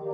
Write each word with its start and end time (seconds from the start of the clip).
Hi 0.00 0.06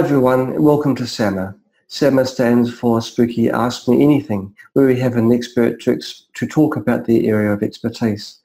everyone, 0.00 0.60
welcome 0.60 0.96
to 0.96 1.06
SAMA. 1.06 1.54
SAMA 1.86 2.26
stands 2.26 2.74
for 2.74 3.00
Spooky 3.00 3.50
Ask 3.50 3.86
Me 3.86 4.02
Anything, 4.02 4.52
where 4.72 4.88
we 4.88 4.98
have 4.98 5.14
an 5.14 5.30
expert 5.30 5.80
to, 5.82 6.00
to 6.34 6.46
talk 6.48 6.74
about 6.74 7.06
their 7.06 7.22
area 7.22 7.52
of 7.52 7.62
expertise. 7.62 8.40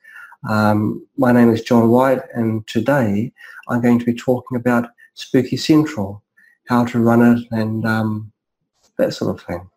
Um, 0.47 1.03
my 1.17 1.31
name 1.31 1.49
is 1.49 1.63
John 1.63 1.89
White 1.89 2.21
and 2.35 2.67
today 2.67 3.33
I'm 3.67 3.81
going 3.81 3.97
to 3.97 4.05
be 4.05 4.13
talking 4.13 4.55
about 4.55 4.91
Spooky 5.15 5.57
Central, 5.57 6.21
how 6.67 6.85
to 6.85 6.99
run 6.99 7.23
it 7.23 7.47
and 7.49 7.87
um, 7.87 8.32
that 8.97 9.13
sort 9.13 9.35
of 9.35 9.45
thing. 9.45 9.69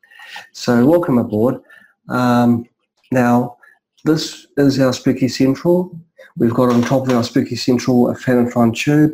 So 0.53 0.85
welcome 0.85 1.19
aboard. 1.19 1.61
Um, 2.09 2.69
now 3.11 3.57
this 4.05 4.47
is 4.57 4.79
our 4.81 4.93
Spooky 4.93 5.29
Central. 5.29 5.99
We've 6.37 6.55
got 6.55 6.71
on 6.71 6.83
top 6.83 7.09
of 7.09 7.15
our 7.15 7.25
Spooky 7.25 7.57
Central 7.57 8.11
a 8.11 8.15
Phanatron 8.15 8.75
tube 8.77 9.13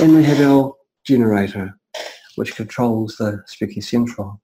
and 0.00 0.14
we 0.14 0.24
have 0.24 0.40
our 0.40 0.74
generator 1.04 1.78
which 2.36 2.56
controls 2.56 3.16
the 3.16 3.42
Spooky 3.46 3.80
Central. 3.80 4.40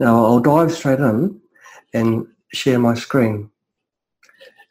Now 0.00 0.24
I'll 0.24 0.40
dive 0.40 0.72
straight 0.72 1.00
in 1.00 1.40
and 1.92 2.26
share 2.52 2.78
my 2.78 2.94
screen. 2.94 3.50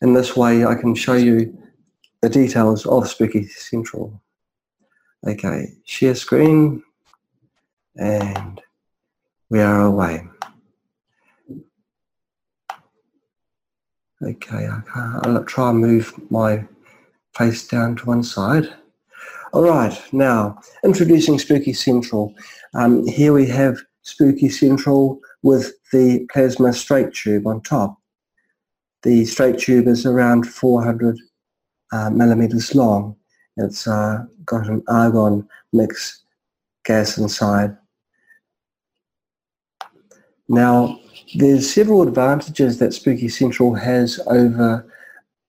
In 0.01 0.13
this 0.13 0.35
way 0.35 0.65
I 0.65 0.75
can 0.75 0.95
show 0.95 1.13
you 1.13 1.57
the 2.21 2.29
details 2.29 2.85
of 2.85 3.07
Spooky 3.07 3.47
Central. 3.47 4.21
Okay, 5.27 5.67
share 5.85 6.15
screen 6.15 6.83
and 7.97 8.61
we 9.49 9.59
are 9.61 9.81
away. 9.81 10.27
Okay, 14.21 14.67
I'll 14.95 15.43
try 15.43 15.69
and 15.69 15.79
move 15.79 16.13
my 16.31 16.65
face 17.35 17.67
down 17.67 17.95
to 17.97 18.05
one 18.05 18.23
side. 18.23 18.73
All 19.53 19.63
right, 19.63 19.97
now 20.11 20.59
introducing 20.83 21.37
Spooky 21.37 21.73
Central. 21.73 22.33
Um, 22.73 23.05
here 23.07 23.33
we 23.33 23.47
have 23.47 23.77
Spooky 24.01 24.49
Central 24.49 25.19
with 25.43 25.73
the 25.91 26.27
plasma 26.31 26.73
straight 26.73 27.13
tube 27.13 27.45
on 27.45 27.61
top. 27.61 27.97
The 29.03 29.25
straight 29.25 29.59
tube 29.59 29.87
is 29.87 30.05
around 30.05 30.47
400 30.47 31.19
uh, 31.91 32.09
millimeters 32.09 32.73
long. 32.73 33.15
It's 33.57 33.87
uh, 33.87 34.23
got 34.45 34.67
an 34.67 34.83
argon 34.87 35.47
mix 35.71 36.23
gas 36.83 37.17
inside. 37.17 37.77
Now, 40.47 40.99
there's 41.35 41.71
several 41.73 42.03
advantages 42.03 42.77
that 42.79 42.93
Spooky 42.93 43.29
Central 43.29 43.73
has 43.73 44.19
over 44.27 44.87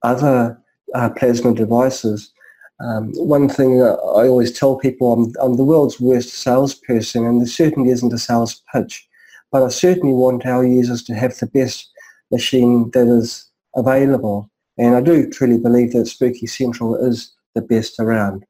other 0.03 0.59
uh, 0.95 1.09
plasma 1.11 1.53
devices. 1.53 2.31
Um, 2.79 3.11
one 3.13 3.49
thing 3.49 3.81
I 3.81 4.27
always 4.27 4.57
tell 4.57 4.77
people, 4.77 5.13
I'm, 5.13 5.33
I'm 5.41 5.57
the 5.57 5.63
world's 5.63 5.99
worst 5.99 6.29
salesperson 6.29 7.25
and 7.25 7.41
there 7.41 7.47
certainly 7.47 7.89
isn't 7.89 8.13
a 8.13 8.17
sales 8.17 8.61
pitch, 8.73 9.07
but 9.51 9.63
I 9.63 9.69
certainly 9.69 10.13
want 10.13 10.45
our 10.45 10.63
users 10.63 11.03
to 11.03 11.15
have 11.15 11.37
the 11.37 11.47
best 11.47 11.89
machine 12.31 12.91
that 12.91 13.07
is 13.07 13.49
available. 13.75 14.49
And 14.77 14.95
I 14.95 15.01
do 15.01 15.29
truly 15.29 15.57
believe 15.57 15.93
that 15.93 16.05
Spooky 16.07 16.45
Central 16.45 16.95
is 16.95 17.33
the 17.55 17.61
best 17.61 17.99
around. 17.99 18.45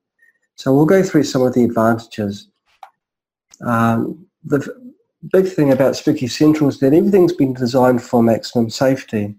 So 0.55 0.73
we'll 0.73 0.85
go 0.85 1.03
through 1.03 1.23
some 1.23 1.43
of 1.43 1.53
the 1.53 1.63
advantages. 1.63 2.49
Um, 3.65 4.25
the 4.43 4.86
big 5.31 5.47
thing 5.47 5.71
about 5.71 5.95
Spooky 5.95 6.27
Central 6.27 6.69
is 6.69 6.79
that 6.79 6.93
everything's 6.93 7.33
been 7.33 7.53
designed 7.53 8.03
for 8.03 8.21
maximum 8.23 8.69
safety. 8.69 9.35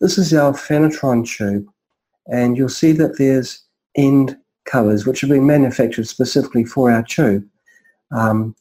This 0.00 0.18
is 0.18 0.34
our 0.34 0.52
Phanatron 0.52 1.26
tube, 1.26 1.66
and 2.26 2.56
you'll 2.56 2.68
see 2.68 2.92
that 2.92 3.18
there's 3.18 3.64
end 3.96 4.36
covers 4.64 5.06
which 5.06 5.20
have 5.20 5.30
been 5.30 5.46
manufactured 5.46 6.08
specifically 6.08 6.64
for 6.64 6.90
our 6.90 7.02
tube. 7.02 7.46
Um, 8.10 8.54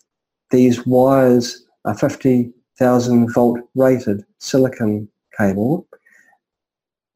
these 0.51 0.85
wires 0.85 1.65
are 1.85 1.97
50,000 1.97 3.33
volt 3.33 3.59
rated 3.75 4.23
silicon 4.39 5.09
cable. 5.37 5.87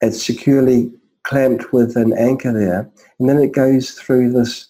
It's 0.01 0.25
securely 0.25 0.91
clamped 1.23 1.73
with 1.73 1.95
an 1.97 2.13
anchor 2.17 2.53
there 2.53 2.89
and 3.19 3.29
then 3.29 3.37
it 3.37 3.51
goes 3.51 3.91
through 3.91 4.31
this 4.31 4.69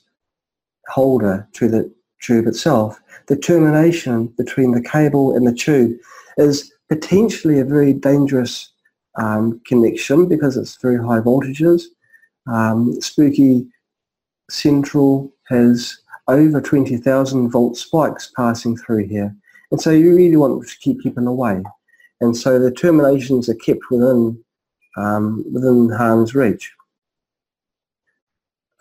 holder 0.87 1.47
to 1.53 1.67
the 1.67 1.93
tube 2.22 2.47
itself. 2.47 3.00
The 3.28 3.38
termination 3.38 4.28
between 4.38 4.72
the 4.72 4.81
cable 4.81 5.35
and 5.35 5.45
the 5.45 5.53
tube 5.53 5.97
is 6.38 6.72
potentially 6.89 7.59
a 7.59 7.66
very 7.66 7.94
dangerous 7.94 8.72
um, 9.16 9.59
connection 9.66 10.28
because 10.28 10.57
it's 10.57 10.78
very 10.81 10.97
high 10.97 11.19
voltages 11.19 11.83
um, 12.47 13.00
Spooky 13.01 13.67
Central 14.50 15.31
has 15.50 15.97
over 16.28 16.61
20,000 16.61 17.50
volt 17.50 17.78
spikes 17.78 18.31
passing 18.35 18.78
through 18.78 19.07
here. 19.07 19.35
And 19.72 19.81
so 19.81 19.91
you 19.91 20.16
really 20.16 20.38
want 20.38 20.67
to 20.67 20.78
keep 20.79 21.01
people 21.01 21.28
away. 21.28 21.61
And 22.22 22.35
so 22.35 22.57
the 22.59 22.72
terminations 22.72 23.49
are 23.49 23.55
kept 23.55 23.81
within, 23.91 24.44
um, 24.97 25.45
within 25.53 25.89
harm's 25.89 26.34
reach. 26.34 26.72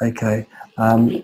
Okay. 0.03 0.47
Um, 0.78 1.22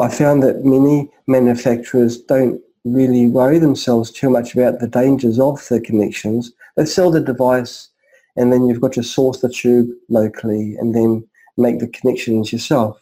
I 0.00 0.08
found 0.08 0.42
that 0.42 0.64
many 0.64 1.10
manufacturers 1.26 2.18
don't 2.18 2.60
really 2.84 3.26
worry 3.26 3.58
themselves 3.58 4.10
too 4.10 4.30
much 4.30 4.54
about 4.54 4.78
the 4.78 4.86
dangers 4.86 5.38
of 5.40 5.66
the 5.68 5.80
connections. 5.80 6.52
They 6.76 6.86
sell 6.86 7.10
the 7.10 7.20
device 7.20 7.88
and 8.36 8.52
then 8.52 8.66
you've 8.66 8.80
got 8.80 8.92
to 8.92 9.02
source 9.02 9.40
the 9.40 9.48
tube 9.48 9.88
locally 10.08 10.76
and 10.76 10.94
then 10.94 11.26
make 11.56 11.80
the 11.80 11.88
connections 11.88 12.52
yourself. 12.52 13.00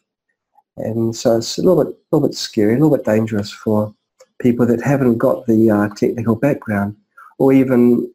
And 0.79 1.15
so 1.15 1.37
it's 1.37 1.59
a 1.59 1.62
little 1.62 1.84
bit, 1.84 1.95
little 2.11 2.29
bit 2.29 2.37
scary, 2.37 2.73
a 2.73 2.79
little 2.79 2.97
bit 2.97 3.05
dangerous 3.05 3.51
for 3.51 3.95
people 4.39 4.67
that 4.67 4.83
haven't 4.83 5.19
got 5.19 5.47
the 5.47 5.71
uh, 5.71 5.89
technical 5.97 6.34
background 6.34 6.97
or 7.39 7.53
even 7.53 8.11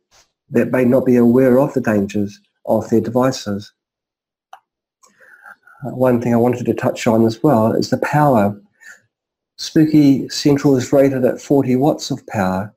that 0.49 0.71
may 0.71 0.85
not 0.85 1.05
be 1.05 1.15
aware 1.15 1.59
of 1.59 1.73
the 1.73 1.81
dangers 1.81 2.39
of 2.65 2.89
their 2.89 3.01
devices. 3.01 3.71
Uh, 5.85 5.95
one 5.95 6.21
thing 6.21 6.33
I 6.33 6.37
wanted 6.37 6.65
to 6.65 6.73
touch 6.73 7.07
on 7.07 7.25
as 7.25 7.41
well 7.41 7.73
is 7.73 7.89
the 7.89 7.97
power. 7.97 8.59
Spooky 9.61 10.27
Central 10.29 10.75
is 10.75 10.91
rated 10.91 11.23
at 11.23 11.39
40 11.39 11.75
watts 11.75 12.09
of 12.09 12.25
power. 12.25 12.73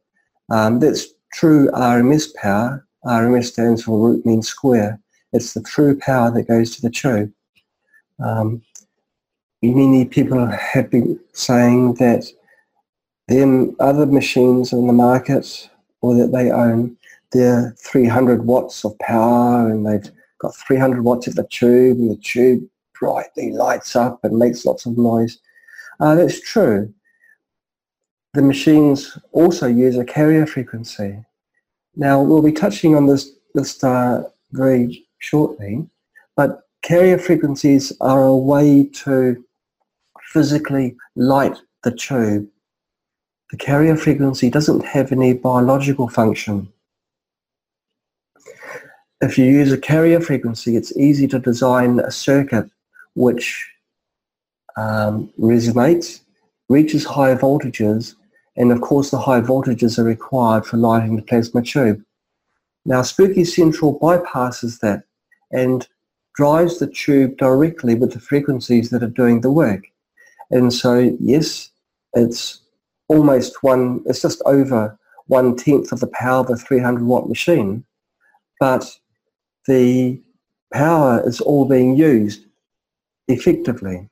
Um, 0.50 0.80
that's 0.80 1.06
true 1.32 1.70
RMS 1.70 2.34
power. 2.34 2.86
RMS 3.06 3.46
stands 3.46 3.82
for 3.82 3.98
root 3.98 4.26
mean 4.26 4.42
square. 4.42 5.00
It's 5.32 5.54
the 5.54 5.62
true 5.62 5.98
power 5.98 6.30
that 6.32 6.46
goes 6.46 6.76
to 6.76 6.82
the 6.82 6.90
tube. 6.90 7.32
Um, 8.22 8.60
many 9.62 10.04
people 10.04 10.46
have 10.46 10.90
been 10.90 11.18
saying 11.32 11.94
that 11.94 12.26
then 13.28 13.74
other 13.80 14.04
machines 14.04 14.74
on 14.74 14.86
the 14.86 14.92
market 14.92 15.70
or 16.02 16.14
that 16.16 16.32
they 16.32 16.50
own, 16.50 16.98
they're 17.32 17.74
300 17.78 18.44
watts 18.44 18.84
of 18.84 18.98
power 18.98 19.70
and 19.70 19.86
they've 19.86 20.12
got 20.38 20.54
300 20.54 21.02
watts 21.02 21.28
of 21.28 21.34
the 21.34 21.48
tube 21.48 21.96
and 21.96 22.10
the 22.10 22.20
tube 22.22 22.62
brightly 22.92 23.52
lights 23.52 23.96
up 23.96 24.22
and 24.22 24.38
makes 24.38 24.66
lots 24.66 24.84
of 24.84 24.98
noise. 24.98 25.38
Uh, 26.00 26.14
that's 26.14 26.40
true. 26.40 26.92
The 28.34 28.42
machines 28.42 29.16
also 29.32 29.66
use 29.66 29.96
a 29.96 30.04
carrier 30.04 30.46
frequency. 30.46 31.24
Now 31.96 32.20
we'll 32.20 32.42
be 32.42 32.52
touching 32.52 32.96
on 32.96 33.06
this, 33.06 33.30
this 33.54 33.82
uh, 33.84 34.24
very 34.52 35.06
shortly, 35.18 35.86
but 36.36 36.64
Carrier 36.84 37.16
frequencies 37.16 37.94
are 38.02 38.26
a 38.26 38.36
way 38.36 38.84
to 38.84 39.42
physically 40.20 40.94
light 41.16 41.56
the 41.82 41.90
tube. 41.90 42.46
The 43.50 43.56
carrier 43.56 43.96
frequency 43.96 44.50
doesn't 44.50 44.84
have 44.84 45.10
any 45.10 45.32
biological 45.32 46.10
function. 46.10 46.70
If 49.22 49.38
you 49.38 49.46
use 49.46 49.72
a 49.72 49.78
carrier 49.78 50.20
frequency, 50.20 50.76
it's 50.76 50.94
easy 50.94 51.26
to 51.28 51.38
design 51.38 52.00
a 52.00 52.10
circuit 52.10 52.68
which 53.14 53.66
um, 54.76 55.30
resonates, 55.38 56.20
reaches 56.68 57.04
high 57.04 57.34
voltages, 57.34 58.14
and 58.56 58.72
of 58.72 58.80
course 58.80 59.10
the 59.10 59.18
high 59.18 59.40
voltages 59.40 59.98
are 59.98 60.04
required 60.04 60.66
for 60.66 60.76
lighting 60.76 61.16
the 61.16 61.22
plasma 61.22 61.62
tube. 61.62 62.02
Now 62.84 63.02
Spooky 63.02 63.44
Central 63.44 63.98
bypasses 63.98 64.80
that 64.80 65.04
and 65.50 65.86
drives 66.34 66.78
the 66.78 66.88
tube 66.88 67.36
directly 67.36 67.94
with 67.94 68.12
the 68.12 68.20
frequencies 68.20 68.90
that 68.90 69.02
are 69.02 69.08
doing 69.08 69.40
the 69.40 69.52
work. 69.52 69.84
And 70.50 70.72
so, 70.72 71.16
yes, 71.20 71.70
it's 72.12 72.60
almost 73.08 73.62
one, 73.62 74.02
it's 74.06 74.22
just 74.22 74.42
over 74.44 74.98
one 75.26 75.56
tenth 75.56 75.92
of 75.92 76.00
the 76.00 76.08
power 76.08 76.40
of 76.40 76.50
a 76.50 76.56
300 76.56 77.02
watt 77.04 77.28
machine, 77.28 77.84
but 78.60 78.98
the 79.66 80.20
power 80.72 81.26
is 81.26 81.40
all 81.40 81.64
being 81.64 81.96
used 81.96 82.44
effectively. 83.28 84.08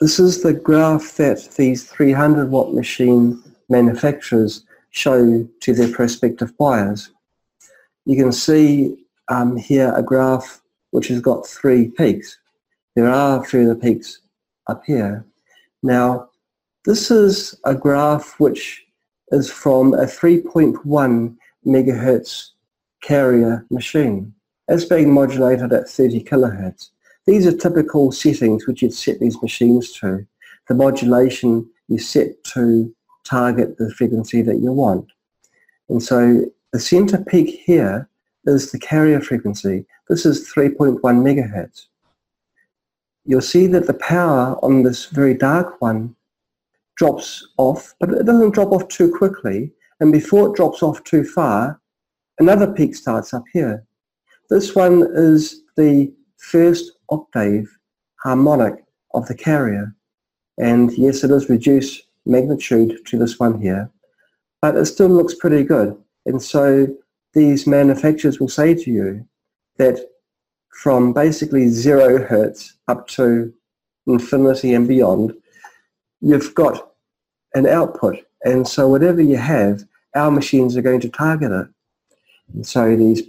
This 0.00 0.20
is 0.20 0.42
the 0.42 0.52
graph 0.52 1.16
that 1.16 1.48
these 1.56 1.84
300 1.84 2.50
watt 2.50 2.72
machine 2.72 3.42
manufacturers 3.68 4.64
show 4.90 5.46
to 5.60 5.74
their 5.74 5.92
prospective 5.92 6.56
buyers. 6.56 7.10
You 8.06 8.16
can 8.16 8.32
see 8.32 9.04
um, 9.28 9.56
here 9.56 9.92
a 9.94 10.02
graph 10.02 10.62
which 10.90 11.08
has 11.08 11.20
got 11.20 11.46
three 11.46 11.88
peaks. 11.88 12.38
There 12.94 13.08
are 13.08 13.44
further 13.44 13.74
peaks 13.74 14.20
up 14.68 14.82
here. 14.84 15.24
Now, 15.82 16.30
this 16.84 17.10
is 17.10 17.58
a 17.64 17.74
graph 17.74 18.38
which 18.38 18.86
is 19.30 19.50
from 19.50 19.94
a 19.94 20.04
3.1 20.04 21.36
megahertz 21.66 22.50
carrier 23.02 23.66
machine. 23.70 24.34
It's 24.68 24.84
being 24.84 25.12
modulated 25.12 25.72
at 25.72 25.88
30 25.88 26.24
kilohertz. 26.24 26.90
These 27.28 27.46
are 27.46 27.54
typical 27.54 28.10
settings 28.10 28.66
which 28.66 28.80
you'd 28.80 28.94
set 28.94 29.20
these 29.20 29.42
machines 29.42 29.92
to. 30.00 30.26
The 30.66 30.74
modulation 30.74 31.68
you 31.88 31.98
set 31.98 32.42
to 32.54 32.90
target 33.24 33.76
the 33.76 33.92
frequency 33.92 34.40
that 34.40 34.60
you 34.60 34.72
want. 34.72 35.06
And 35.90 36.02
so 36.02 36.46
the 36.72 36.80
center 36.80 37.18
peak 37.18 37.60
here 37.66 38.08
is 38.46 38.72
the 38.72 38.78
carrier 38.78 39.20
frequency. 39.20 39.84
This 40.08 40.24
is 40.24 40.50
3.1 40.50 41.02
megahertz. 41.02 41.88
You'll 43.26 43.42
see 43.42 43.66
that 43.66 43.86
the 43.86 43.92
power 43.92 44.56
on 44.64 44.82
this 44.82 45.04
very 45.04 45.34
dark 45.34 45.82
one 45.82 46.16
drops 46.96 47.46
off, 47.58 47.94
but 48.00 48.08
it 48.08 48.24
doesn't 48.24 48.54
drop 48.54 48.72
off 48.72 48.88
too 48.88 49.12
quickly. 49.12 49.70
And 50.00 50.12
before 50.12 50.48
it 50.48 50.56
drops 50.56 50.82
off 50.82 51.04
too 51.04 51.24
far, 51.24 51.78
another 52.38 52.72
peak 52.72 52.96
starts 52.96 53.34
up 53.34 53.44
here. 53.52 53.84
This 54.48 54.74
one 54.74 55.06
is 55.14 55.64
the 55.76 56.10
first 56.38 56.92
octave 57.10 57.68
harmonic 58.22 58.84
of 59.14 59.26
the 59.26 59.34
carrier. 59.34 59.94
And 60.58 60.92
yes, 60.98 61.24
it 61.24 61.30
is 61.30 61.48
reduced 61.48 62.02
magnitude 62.26 63.04
to 63.06 63.18
this 63.18 63.38
one 63.38 63.60
here, 63.60 63.90
but 64.60 64.76
it 64.76 64.86
still 64.86 65.08
looks 65.08 65.34
pretty 65.34 65.64
good. 65.64 65.96
And 66.26 66.42
so 66.42 66.86
these 67.32 67.66
manufacturers 67.66 68.40
will 68.40 68.48
say 68.48 68.74
to 68.74 68.90
you 68.90 69.26
that 69.78 69.98
from 70.82 71.12
basically 71.12 71.68
zero 71.68 72.24
hertz 72.24 72.74
up 72.88 73.06
to 73.08 73.52
infinity 74.06 74.74
and 74.74 74.86
beyond, 74.86 75.34
you've 76.20 76.54
got 76.54 76.92
an 77.54 77.66
output. 77.66 78.18
And 78.44 78.66
so 78.66 78.88
whatever 78.88 79.20
you 79.20 79.36
have, 79.36 79.84
our 80.14 80.30
machines 80.30 80.76
are 80.76 80.82
going 80.82 81.00
to 81.00 81.08
target 81.08 81.52
it. 81.52 81.68
And 82.54 82.66
so 82.66 82.96
these 82.96 83.22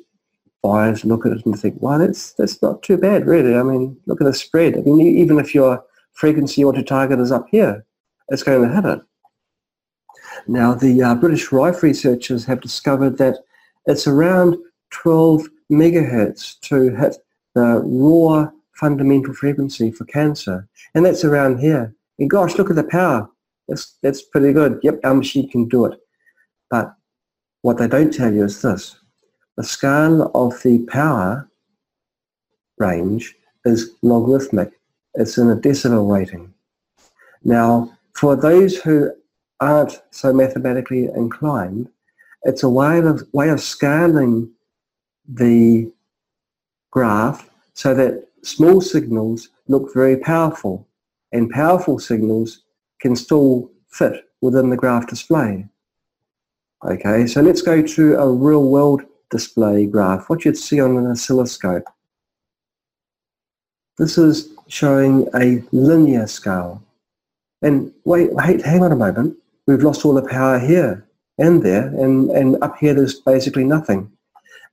buyers 0.62 1.06
look 1.06 1.26
at 1.26 1.32
it 1.32 1.46
and 1.46 1.60
think, 1.60 1.76
well, 1.80 2.00
that's, 2.00 2.34
that's 2.34 2.62
not 2.62 2.84
too 2.84 2.98
bad, 2.98 3.26
really. 3.26 3.56
I 3.56 3.64
mean, 3.64 3.98
look 4.06 4.22
at 4.22 4.26
the 4.26 4.34
spread. 4.34 4.78
I 4.78 4.82
mean, 4.82 5.00
even 5.18 5.40
if 5.40 5.56
your 5.56 5.84
frequency 6.14 6.62
you 6.62 6.68
want 6.68 6.78
to 6.78 6.84
target 6.84 7.20
is 7.20 7.32
up 7.32 7.48
here, 7.50 7.86
it's 8.30 8.44
going 8.44 8.68
to 8.68 8.76
hit 8.76 8.86
it. 8.86 9.00
Now, 10.48 10.74
the 10.74 11.02
uh, 11.02 11.16
British 11.16 11.52
Rife 11.52 11.84
researchers 11.84 12.46
have 12.46 12.62
discovered 12.62 13.18
that 13.18 13.38
it's 13.86 14.08
around 14.08 14.58
12 14.92 15.48
megahertz 15.72 16.60
to 16.62 16.96
hit 16.96 17.18
the 17.56 17.82
raw 17.84 18.50
fundamental 18.76 19.34
frequency 19.34 19.92
for 19.92 20.06
cancer. 20.06 20.68
And 20.96 21.06
that's 21.06 21.24
around 21.24 21.60
here. 21.60 21.94
And 22.18 22.30
gosh, 22.30 22.58
look 22.58 22.70
at 22.70 22.76
the 22.76 22.84
power. 22.84 23.30
That's, 23.68 23.98
that's 24.02 24.22
pretty 24.22 24.54
good. 24.54 24.80
Yep, 24.84 25.00
our 25.04 25.14
machine 25.14 25.50
can 25.50 25.68
do 25.68 25.86
it. 25.86 26.00
But 26.70 26.94
what 27.62 27.78
they 27.78 27.88
don't 27.88 28.14
tell 28.14 28.34
you 28.34 28.46
is 28.46 28.62
this. 28.62 28.99
The 29.60 29.66
scale 29.66 30.32
of 30.36 30.64
the 30.64 30.80
power 30.88 31.50
range 32.78 33.36
is 33.66 33.92
logarithmic. 34.02 34.72
It's 35.16 35.38
in 35.38 35.50
a 35.50 35.56
decibel 35.58 36.10
rating. 36.10 36.54
Now, 37.44 37.92
for 38.14 38.38
those 38.38 38.78
who 38.78 39.12
aren't 39.60 40.02
so 40.12 40.32
mathematically 40.32 41.08
inclined, 41.08 41.90
it's 42.44 42.64
a 42.64 42.70
way 42.70 43.00
of, 43.00 43.28
way 43.34 43.50
of 43.50 43.60
scaling 43.60 44.50
the 45.28 45.92
graph 46.92 47.50
so 47.74 47.94
that 47.94 48.30
small 48.44 48.80
signals 48.80 49.50
look 49.68 49.94
very 49.94 50.16
powerful 50.16 50.88
and 51.34 51.50
powerful 51.50 52.00
signals 52.00 52.64
can 53.02 53.14
still 53.14 53.70
fit 53.90 54.24
within 54.40 54.70
the 54.70 54.78
graph 54.78 55.08
display. 55.08 55.68
Okay, 56.86 57.28
so 57.28 57.42
let's 57.42 57.62
go 57.62 57.82
to 57.82 58.16
a 58.16 58.32
real 58.32 58.64
world 58.70 59.04
display 59.30 59.86
graph, 59.86 60.30
what 60.30 60.46
you'd 60.46 60.58
see 60.58 60.80
on 60.82 60.98
an 60.98 61.08
oscilloscope. 61.08 61.86
This 63.98 64.18
is 64.18 64.50
showing 64.68 65.28
a 65.36 65.64
linear 65.72 66.28
scale. 66.28 66.82
And 67.62 67.92
wait, 68.06 68.32
wait, 68.34 68.66
hang 68.66 68.84
on 68.84 68.92
a 68.92 68.96
moment. 68.96 69.38
We've 69.68 69.84
lost 69.84 70.06
all 70.06 70.14
the 70.14 70.28
power 70.28 70.58
here 70.58 71.06
and 71.38 71.62
there, 71.62 71.88
and, 71.88 72.30
and 72.32 72.58
up 72.64 72.78
here 72.78 72.94
there's 72.94 73.20
basically 73.20 73.64
nothing. 73.64 74.12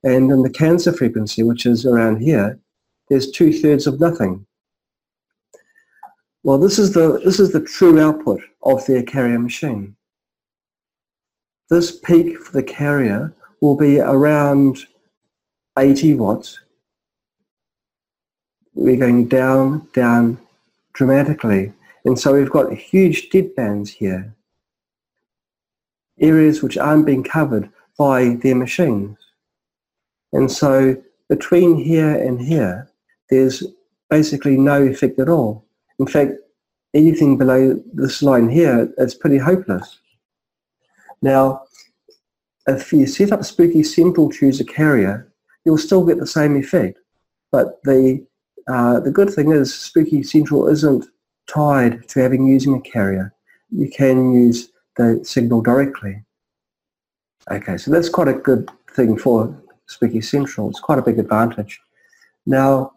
And 0.03 0.31
in 0.31 0.43
the 0.43 0.49
cancer 0.49 0.93
frequency, 0.93 1.43
which 1.43 1.65
is 1.65 1.85
around 1.85 2.21
here, 2.21 2.59
there's 3.09 3.31
two-thirds 3.31 3.87
of 3.87 3.99
nothing. 3.99 4.45
Well, 6.43 6.57
this 6.57 6.79
is 6.79 6.93
the 6.93 7.19
this 7.25 7.39
is 7.39 7.51
the 7.51 7.61
true 7.61 7.99
output 7.99 8.41
of 8.63 8.85
their 8.85 9.03
carrier 9.03 9.39
machine. 9.39 9.95
This 11.69 11.91
peak 11.91 12.37
for 12.37 12.53
the 12.53 12.63
carrier 12.63 13.33
will 13.61 13.75
be 13.75 13.99
around 13.99 14.77
80 15.77 16.15
watts. 16.15 16.59
We're 18.73 18.97
going 18.97 19.27
down, 19.27 19.87
down 19.93 20.39
dramatically. 20.93 21.73
And 22.05 22.17
so 22.17 22.33
we've 22.33 22.49
got 22.49 22.71
huge 22.73 23.29
dead 23.29 23.55
bands 23.55 23.91
here 23.91 24.33
areas 26.19 26.63
which 26.63 26.77
aren't 26.77 27.05
being 27.05 27.23
covered 27.23 27.69
by 27.97 28.35
their 28.41 28.55
machines. 28.55 29.17
And 30.33 30.51
so 30.51 31.01
between 31.29 31.77
here 31.77 32.15
and 32.15 32.39
here, 32.41 32.89
there's 33.29 33.63
basically 34.09 34.57
no 34.57 34.81
effect 34.83 35.19
at 35.19 35.29
all. 35.29 35.65
In 35.99 36.07
fact, 36.07 36.33
anything 36.93 37.37
below 37.37 37.81
this 37.93 38.21
line 38.21 38.49
here 38.49 38.91
is 38.97 39.15
pretty 39.15 39.37
hopeless. 39.37 39.99
Now, 41.21 41.63
if 42.67 42.91
you 42.91 43.07
set 43.07 43.31
up 43.31 43.43
Spooky 43.45 43.83
Central 43.83 44.29
to 44.29 44.45
use 44.45 44.59
a 44.59 44.65
carrier, 44.65 45.31
you'll 45.63 45.77
still 45.77 46.05
get 46.05 46.19
the 46.19 46.27
same 46.27 46.55
effect. 46.57 46.99
But 47.51 47.81
the, 47.83 48.25
uh, 48.67 48.99
the 48.99 49.11
good 49.11 49.29
thing 49.29 49.51
is 49.51 49.73
Spooky 49.73 50.21
Central 50.21 50.67
isn't 50.67 51.05
tied 51.47 52.07
to 52.09 52.19
having 52.19 52.45
using 52.45 52.75
a 52.75 52.81
carrier. 52.81 53.33
You 53.69 53.89
can 53.89 54.33
use 54.33 54.69
the 54.97 55.21
signal 55.23 55.61
directly. 55.61 56.23
Okay, 57.49 57.77
so 57.77 57.91
that's 57.91 58.09
quite 58.09 58.27
a 58.27 58.33
good 58.33 58.69
thing 58.93 59.17
for 59.17 59.55
Spooky 59.85 60.21
Central. 60.21 60.69
It's 60.69 60.81
quite 60.81 60.99
a 60.99 61.03
big 61.03 61.19
advantage. 61.19 61.79
Now, 62.45 62.91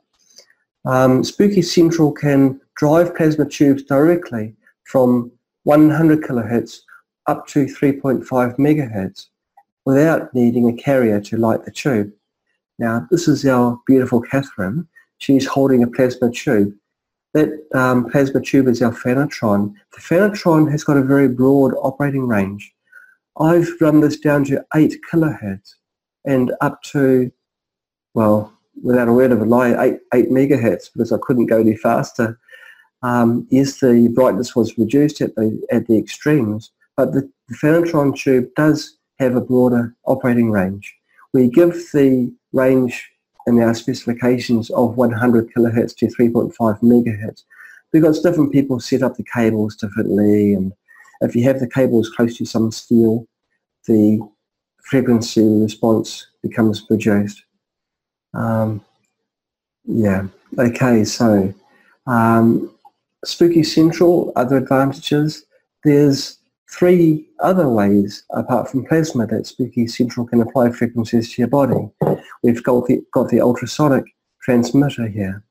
um, 0.84 1.22
Spooky 1.22 1.62
Central 1.62 2.10
can 2.10 2.60
drive 2.74 3.14
plasma 3.14 3.44
tubes 3.44 3.84
directly 3.84 4.56
from 4.84 5.30
100 5.64 6.22
kilohertz 6.22 6.80
up 7.26 7.46
to 7.48 7.66
3.5 7.66 8.24
megahertz 8.58 9.26
without 9.86 10.34
needing 10.34 10.68
a 10.68 10.82
carrier 10.82 11.20
to 11.20 11.36
light 11.36 11.64
the 11.64 11.70
tube. 11.70 12.12
Now, 12.78 13.06
this 13.10 13.28
is 13.28 13.44
our 13.46 13.78
beautiful 13.86 14.20
Catherine. 14.20 14.88
She's 15.18 15.46
holding 15.46 15.82
a 15.82 15.86
plasma 15.86 16.30
tube 16.30 16.74
that 17.34 17.50
um, 17.74 18.10
plasma 18.10 18.40
tube 18.40 18.68
is 18.68 18.82
our 18.82 18.92
Phanatron. 18.92 19.74
The 19.94 20.00
Phanatron 20.00 20.70
has 20.70 20.84
got 20.84 20.96
a 20.96 21.02
very 21.02 21.28
broad 21.28 21.74
operating 21.80 22.26
range. 22.26 22.72
I've 23.38 23.68
run 23.80 24.00
this 24.00 24.18
down 24.18 24.44
to 24.46 24.64
8 24.74 24.96
kilohertz 25.12 25.74
and 26.24 26.52
up 26.60 26.82
to, 26.84 27.30
well, 28.14 28.52
without 28.82 29.08
a 29.08 29.12
word 29.12 29.32
of 29.32 29.40
a 29.40 29.44
lie, 29.44 29.80
8, 29.80 29.98
8 30.14 30.30
megahertz 30.30 30.92
because 30.92 31.12
I 31.12 31.18
couldn't 31.22 31.46
go 31.46 31.60
any 31.60 31.76
faster. 31.76 32.38
Um, 33.02 33.46
yes, 33.50 33.80
the 33.80 34.08
brightness 34.14 34.56
was 34.56 34.76
reduced 34.76 35.20
at 35.20 35.34
the, 35.36 35.62
at 35.70 35.86
the 35.86 35.96
extremes, 35.96 36.70
but 36.96 37.12
the, 37.12 37.30
the 37.48 38.12
tube 38.16 38.48
does 38.56 38.98
have 39.20 39.36
a 39.36 39.40
broader 39.40 39.94
operating 40.06 40.50
range. 40.50 40.92
We 41.32 41.48
give 41.48 41.74
the 41.92 42.32
range 42.52 43.08
in 43.46 43.62
our 43.62 43.74
specifications 43.74 44.70
of 44.70 44.96
100 44.96 45.52
kilohertz 45.54 45.96
to 45.96 46.06
3.5 46.06 46.52
megahertz 46.82 47.44
because 47.92 48.22
different 48.22 48.52
people 48.52 48.80
set 48.80 49.02
up 49.02 49.16
the 49.16 49.24
cables 49.32 49.76
differently 49.76 50.54
and 50.54 50.72
if 51.20 51.36
you 51.36 51.44
have 51.44 51.60
the 51.60 51.68
cables 51.68 52.10
close 52.10 52.36
to 52.36 52.44
some 52.44 52.70
steel 52.70 53.26
the 53.86 54.20
frequency 54.82 55.46
response 55.46 56.26
becomes 56.42 56.84
reduced. 56.90 57.44
Um, 58.34 58.84
yeah, 59.84 60.26
okay, 60.58 61.04
so 61.04 61.52
um, 62.06 62.74
Spooky 63.24 63.62
Central, 63.62 64.32
other 64.36 64.56
advantages, 64.56 65.44
there's 65.84 66.39
three 66.70 67.28
other 67.40 67.68
ways 67.68 68.24
apart 68.30 68.70
from 68.70 68.84
plasma 68.84 69.26
that 69.26 69.46
Spooky 69.46 69.86
Central 69.86 70.26
can 70.26 70.40
apply 70.40 70.70
frequencies 70.70 71.32
to 71.32 71.42
your 71.42 71.48
body. 71.48 71.88
We've 72.42 72.62
got 72.62 72.86
the, 72.86 73.04
got 73.12 73.28
the 73.28 73.40
ultrasonic 73.40 74.04
transmitter 74.40 75.08
here. 75.08 75.42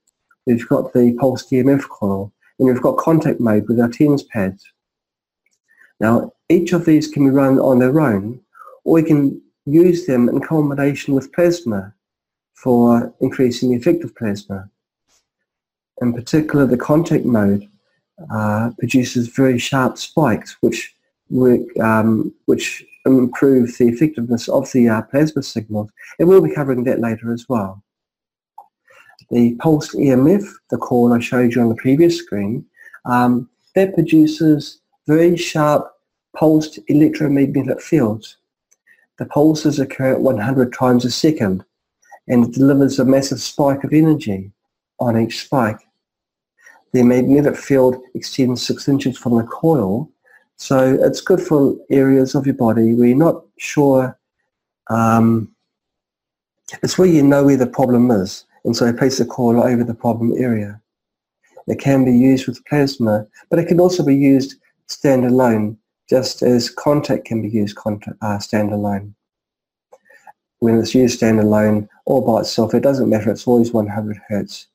We've 0.45 0.67
got 0.67 0.93
the 0.93 1.15
pulsed 1.19 1.51
EMF 1.51 1.87
coil 1.89 2.31
and 2.57 2.67
we've 2.67 2.81
got 2.81 2.97
contact 2.97 3.39
mode 3.39 3.67
with 3.67 3.79
our 3.79 3.89
TENS 3.89 4.23
pads. 4.23 4.65
Now, 5.99 6.31
each 6.47 6.73
of 6.73 6.85
these 6.85 7.07
can 7.07 7.25
be 7.25 7.31
run 7.31 7.59
on 7.59 7.79
their 7.79 7.99
own, 7.99 8.39
or 8.83 8.93
we 8.93 9.03
can 9.03 9.41
use 9.65 10.05
them 10.05 10.29
in 10.29 10.39
combination 10.41 11.13
with 11.13 11.31
plasma 11.33 11.93
for 12.53 13.13
increasing 13.19 13.69
the 13.69 13.77
effect 13.77 14.03
of 14.03 14.15
plasma. 14.15 14.69
In 16.01 16.13
particular, 16.13 16.65
the 16.65 16.77
contact 16.77 17.25
mode 17.25 17.67
uh, 18.33 18.71
produces 18.79 19.27
very 19.27 19.59
sharp 19.59 19.97
spikes, 19.97 20.57
which 20.61 20.95
work, 21.29 21.61
um, 21.79 22.33
which 22.45 22.83
improve 23.05 23.77
the 23.77 23.87
effectiveness 23.87 24.47
of 24.47 24.71
the 24.71 24.89
uh, 24.89 25.01
plasma 25.03 25.43
signals, 25.43 25.89
and 26.17 26.27
we'll 26.27 26.41
be 26.41 26.53
covering 26.53 26.83
that 26.83 26.99
later 26.99 27.33
as 27.33 27.47
well. 27.47 27.83
The 29.29 29.55
pulsed 29.55 29.93
EMF, 29.93 30.47
the 30.69 30.77
coil 30.77 31.13
I 31.13 31.19
showed 31.19 31.53
you 31.53 31.61
on 31.61 31.69
the 31.69 31.75
previous 31.75 32.17
screen, 32.17 32.65
um, 33.05 33.49
that 33.75 33.93
produces 33.93 34.81
very 35.07 35.37
sharp 35.37 35.91
pulsed 36.35 36.79
electromagnetic 36.87 37.81
fields. 37.81 38.37
The 39.17 39.25
pulses 39.25 39.79
occur 39.79 40.13
at 40.13 40.21
100 40.21 40.73
times 40.73 41.05
a 41.05 41.11
second 41.11 41.63
and 42.27 42.45
it 42.45 42.53
delivers 42.53 42.99
a 42.99 43.05
massive 43.05 43.41
spike 43.41 43.83
of 43.83 43.91
energy 43.91 44.51
on 44.99 45.19
each 45.19 45.39
spike. 45.41 45.79
The 46.93 47.03
magnetic 47.03 47.55
field 47.55 47.97
extends 48.15 48.65
six 48.65 48.87
inches 48.87 49.17
from 49.17 49.35
the 49.35 49.43
coil, 49.43 50.09
so 50.59 50.99
it's 51.01 51.21
good 51.21 51.41
for 51.41 51.75
areas 51.89 52.35
of 52.35 52.45
your 52.45 52.55
body 52.55 52.93
where 52.93 53.07
you're 53.07 53.17
not 53.17 53.43
sure. 53.57 54.19
Um, 54.89 55.55
it's 56.83 56.97
where 56.97 57.07
you 57.07 57.23
know 57.23 57.45
where 57.45 57.57
the 57.57 57.65
problem 57.65 58.11
is, 58.11 58.45
and 58.65 58.75
so 58.75 58.91
place 58.91 59.17
the 59.17 59.25
coil 59.25 59.63
over 59.63 59.83
the 59.85 59.93
problem 59.93 60.33
area. 60.37 60.81
It 61.67 61.79
can 61.79 62.03
be 62.03 62.11
used 62.11 62.45
with 62.45 62.63
plasma, 62.65 63.25
but 63.49 63.57
it 63.57 63.67
can 63.67 63.79
also 63.79 64.03
be 64.03 64.15
used 64.15 64.55
standalone, 64.89 65.77
just 66.09 66.41
as 66.41 66.69
contact 66.69 67.25
can 67.25 67.41
be 67.41 67.49
used 67.49 67.77
contact, 67.77 68.17
uh, 68.21 68.37
standalone. 68.37 69.13
When 70.59 70.77
it's 70.77 70.93
used 70.93 71.21
standalone 71.21 71.87
or 72.05 72.25
by 72.25 72.41
itself, 72.41 72.73
it 72.73 72.81
doesn't 72.81 73.09
matter, 73.09 73.31
it's 73.31 73.47
always 73.47 73.71
100 73.71 74.19
hertz. 74.27 74.67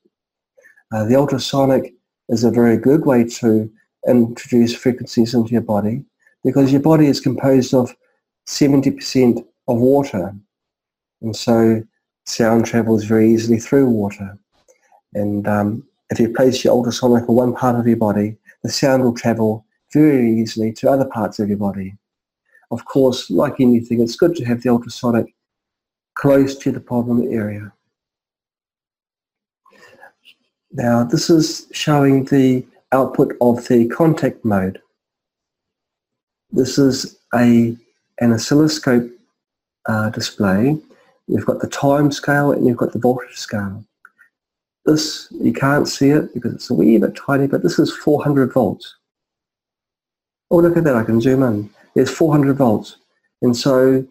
Uh, 0.93 1.05
the 1.05 1.17
ultrasonic 1.17 1.93
is 2.31 2.43
a 2.43 2.51
very 2.51 2.79
good 2.79 3.05
way 3.05 3.25
to 3.25 3.71
introduce 4.09 4.75
frequencies 4.75 5.35
into 5.35 5.53
your 5.53 5.63
body 5.63 6.05
because 6.43 6.73
your 6.73 6.81
body 6.81 7.07
is 7.07 7.21
composed 7.21 7.75
of 7.75 7.95
70% 8.47 9.45
of 9.69 9.79
water 9.79 10.35
and 11.23 11.35
so 11.35 11.83
sound 12.27 12.67
travels 12.67 13.05
very 13.05 13.31
easily 13.31 13.59
through 13.59 13.89
water 13.89 14.39
and 15.15 15.49
um, 15.49 15.87
if 16.11 16.19
you 16.19 16.29
place 16.33 16.65
your 16.65 16.75
ultrasonic 16.75 17.29
on 17.29 17.35
one 17.35 17.55
part 17.55 17.77
of 17.77 17.87
your 17.87 17.97
body 17.97 18.37
the 18.63 18.71
sound 18.71 19.03
will 19.03 19.15
travel 19.15 19.65
very 19.95 20.41
easily 20.41 20.73
to 20.73 20.91
other 20.91 21.05
parts 21.05 21.39
of 21.39 21.49
your 21.49 21.59
body. 21.59 21.97
Of 22.71 22.85
course, 22.85 23.31
like 23.31 23.61
anything, 23.61 24.01
it's 24.01 24.17
good 24.17 24.35
to 24.37 24.45
have 24.45 24.63
the 24.63 24.71
ultrasonic 24.71 25.35
close 26.15 26.57
to 26.59 26.73
the 26.73 26.81
problem 26.81 27.29
area. 27.31 27.73
Now 30.73 31.05
this 31.05 31.31
is 31.31 31.69
showing 31.73 32.25
the 32.25 32.67
output 32.95 33.37
of 33.41 33.67
the 33.69 33.89
contact 33.89 34.45
mode. 34.45 34.81
This 36.51 36.79
is 36.79 37.19
a 37.35 37.77
an 38.21 38.33
oscilloscope 38.33 39.11
uh, 39.87 40.11
display. 40.11 40.79
You've 41.27 41.47
got 41.47 41.61
the 41.61 41.69
time 41.69 42.13
scale 42.13 42.53
and 42.53 42.67
you've 42.67 42.77
got 42.77 42.93
the 42.93 42.99
voltage 42.99 43.37
scale. 43.37 43.85
This, 44.85 45.29
you 45.33 45.53
can't 45.53 45.89
see 45.89 46.11
it 46.11 46.33
because 46.35 46.55
it's 46.55 46.71
a 46.71 46.75
wee 46.75 46.99
bit 46.99 47.17
tiny, 47.17 47.47
but 47.47 47.63
this 47.63 47.79
is 47.79 47.97
400 47.97 48.53
volts. 48.53 48.97
Oh, 50.51 50.59
look 50.59 50.77
at 50.77 50.85
that, 50.85 50.95
I 50.95 51.05
can 51.05 51.21
zoom 51.21 51.43
in. 51.43 51.71
There's 51.95 52.11
400 52.11 52.57
volts. 52.57 52.99
And 53.41 53.57
so 53.57 54.07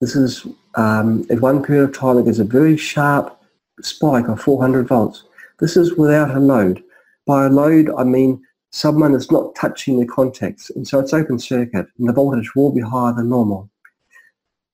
this 0.00 0.14
is, 0.14 0.46
um, 0.74 1.26
at 1.30 1.40
one 1.40 1.62
period 1.62 1.84
of 1.84 1.96
time, 1.96 2.18
it 2.18 2.26
gives 2.26 2.40
a 2.40 2.44
very 2.44 2.76
sharp 2.76 3.40
spike 3.80 4.28
of 4.28 4.40
400 4.40 4.86
volts. 4.86 5.24
This 5.64 5.78
is 5.78 5.94
without 5.94 6.36
a 6.36 6.40
load. 6.40 6.84
By 7.26 7.46
a 7.46 7.48
load, 7.48 7.90
I 7.96 8.04
mean 8.04 8.42
someone 8.70 9.14
is 9.14 9.30
not 9.30 9.54
touching 9.54 9.98
the 9.98 10.04
contacts, 10.04 10.68
and 10.68 10.86
so 10.86 11.00
it's 11.00 11.14
open 11.14 11.38
circuit, 11.38 11.86
and 11.98 12.06
the 12.06 12.12
voltage 12.12 12.54
will 12.54 12.70
be 12.70 12.82
higher 12.82 13.14
than 13.14 13.30
normal. 13.30 13.70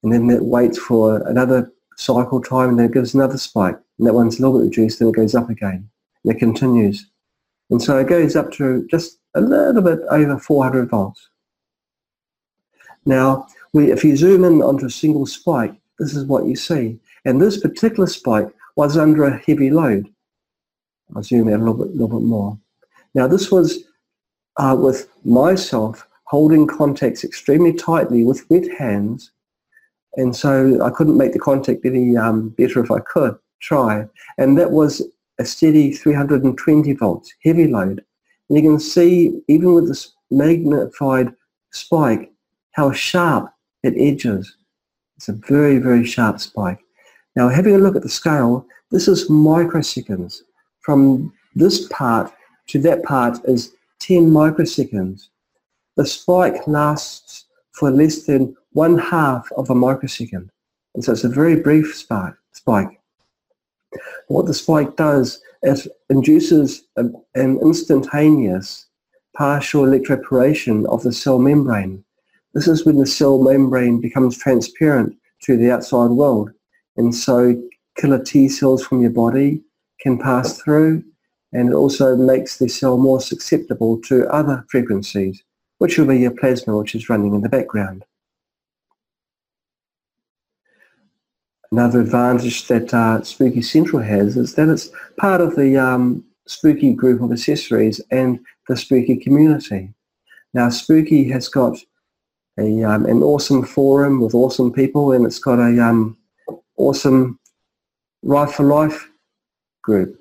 And 0.02 0.12
then 0.12 0.28
it 0.30 0.44
waits 0.44 0.78
for 0.78 1.24
another 1.28 1.72
cycle 1.96 2.42
time, 2.42 2.70
and 2.70 2.78
then 2.80 2.86
it 2.86 2.92
gives 2.92 3.14
another 3.14 3.38
spike, 3.38 3.78
and 3.98 4.06
that 4.08 4.14
one's 4.14 4.40
a 4.40 4.42
little 4.42 4.58
bit 4.58 4.64
reduced, 4.64 4.98
then 4.98 5.06
it 5.06 5.14
goes 5.14 5.36
up 5.36 5.48
again, 5.48 5.88
and 6.24 6.34
it 6.34 6.40
continues. 6.40 7.06
And 7.70 7.80
so 7.80 7.96
it 7.96 8.08
goes 8.08 8.34
up 8.34 8.50
to 8.54 8.84
just 8.90 9.20
a 9.36 9.40
little 9.40 9.82
bit 9.82 10.00
over 10.10 10.40
400 10.40 10.90
volts. 10.90 11.28
Now, 13.06 13.46
we, 13.72 13.92
if 13.92 14.02
you 14.02 14.16
zoom 14.16 14.42
in 14.42 14.60
onto 14.60 14.86
a 14.86 14.90
single 14.90 15.26
spike, 15.26 15.74
this 16.00 16.16
is 16.16 16.24
what 16.24 16.46
you 16.46 16.56
see. 16.56 16.98
And 17.24 17.40
this 17.40 17.60
particular 17.60 18.08
spike 18.08 18.48
was 18.74 18.96
under 18.96 19.22
a 19.22 19.38
heavy 19.46 19.70
load. 19.70 20.12
I'll 21.14 21.22
zoom 21.22 21.48
in 21.48 21.54
a 21.54 21.58
little 21.58 21.74
bit, 21.74 21.92
little 21.92 22.20
bit 22.20 22.26
more. 22.26 22.58
Now, 23.14 23.26
this 23.26 23.50
was 23.50 23.84
uh, 24.56 24.76
with 24.78 25.08
myself 25.24 26.06
holding 26.24 26.66
contacts 26.66 27.24
extremely 27.24 27.72
tightly 27.72 28.24
with 28.24 28.48
wet 28.50 28.70
hands. 28.78 29.32
And 30.16 30.34
so 30.34 30.84
I 30.84 30.90
couldn't 30.90 31.16
make 31.16 31.32
the 31.32 31.38
contact 31.38 31.84
any 31.84 32.16
um, 32.16 32.50
better 32.50 32.82
if 32.82 32.90
I 32.90 33.00
could 33.00 33.36
try. 33.60 34.06
And 34.38 34.56
that 34.58 34.70
was 34.70 35.02
a 35.38 35.44
steady 35.44 35.92
320 35.92 36.92
volts, 36.94 37.34
heavy 37.42 37.66
load. 37.66 38.04
And 38.48 38.58
you 38.58 38.62
can 38.62 38.78
see, 38.78 39.40
even 39.48 39.74
with 39.74 39.88
this 39.88 40.12
magnified 40.30 41.34
spike, 41.72 42.30
how 42.72 42.92
sharp 42.92 43.52
it 43.82 43.94
edges. 43.96 44.56
It's 45.16 45.28
a 45.28 45.32
very, 45.32 45.78
very 45.78 46.04
sharp 46.04 46.40
spike. 46.40 46.78
Now, 47.36 47.48
having 47.48 47.74
a 47.74 47.78
look 47.78 47.96
at 47.96 48.02
the 48.02 48.08
scale, 48.08 48.66
this 48.90 49.08
is 49.08 49.28
microseconds. 49.28 50.42
From 50.90 51.32
this 51.54 51.86
part 51.86 52.32
to 52.66 52.80
that 52.80 53.04
part 53.04 53.38
is 53.44 53.76
10 54.00 54.28
microseconds. 54.28 55.28
The 55.94 56.04
spike 56.04 56.66
lasts 56.66 57.44
for 57.74 57.92
less 57.92 58.24
than 58.24 58.56
one 58.72 58.98
half 58.98 59.48
of 59.56 59.70
a 59.70 59.74
microsecond. 59.76 60.50
And 60.96 61.04
so 61.04 61.12
it's 61.12 61.22
a 61.22 61.28
very 61.28 61.54
brief 61.54 61.94
spike. 61.94 63.00
What 64.26 64.46
the 64.46 64.52
spike 64.52 64.96
does 64.96 65.40
it 65.62 65.86
induces 66.08 66.82
an 66.96 67.14
instantaneous 67.36 68.86
partial 69.36 69.84
electroporation 69.84 70.86
of 70.86 71.04
the 71.04 71.12
cell 71.12 71.38
membrane. 71.38 72.02
This 72.52 72.66
is 72.66 72.84
when 72.84 72.98
the 72.98 73.06
cell 73.06 73.38
membrane 73.38 74.00
becomes 74.00 74.36
transparent 74.36 75.16
to 75.42 75.56
the 75.56 75.70
outside 75.70 76.10
world. 76.10 76.50
And 76.96 77.14
so 77.14 77.62
killer 77.96 78.24
T 78.24 78.48
cells 78.48 78.84
from 78.84 79.02
your 79.02 79.10
body 79.12 79.62
can 80.00 80.18
pass 80.18 80.60
through 80.60 81.04
and 81.52 81.70
it 81.70 81.74
also 81.74 82.16
makes 82.16 82.58
the 82.58 82.68
cell 82.68 82.96
more 82.96 83.20
susceptible 83.20 84.00
to 84.02 84.28
other 84.32 84.64
frequencies, 84.68 85.42
which 85.78 85.98
will 85.98 86.06
be 86.06 86.18
your 86.18 86.30
plasma, 86.30 86.76
which 86.76 86.94
is 86.94 87.08
running 87.08 87.34
in 87.34 87.40
the 87.40 87.48
background. 87.48 88.04
Another 91.72 92.00
advantage 92.00 92.66
that 92.68 92.92
uh, 92.92 93.22
Spooky 93.22 93.62
Central 93.62 94.02
has 94.02 94.36
is 94.36 94.54
that 94.54 94.68
it's 94.68 94.90
part 95.18 95.40
of 95.40 95.56
the 95.56 95.76
um, 95.76 96.24
Spooky 96.46 96.92
group 96.92 97.20
of 97.22 97.30
accessories 97.32 98.00
and 98.10 98.40
the 98.68 98.76
Spooky 98.76 99.16
community. 99.16 99.92
Now 100.52 100.68
Spooky 100.68 101.28
has 101.30 101.48
got 101.48 101.78
a, 102.58 102.82
um, 102.82 103.06
an 103.06 103.22
awesome 103.22 103.64
forum 103.64 104.20
with 104.20 104.34
awesome 104.34 104.72
people 104.72 105.12
and 105.12 105.24
it's 105.24 105.38
got 105.38 105.60
a 105.60 105.82
um, 105.82 106.16
awesome 106.76 107.38
Right 108.22 108.50
for 108.50 108.64
Life 108.64 109.09
group. 109.90 110.16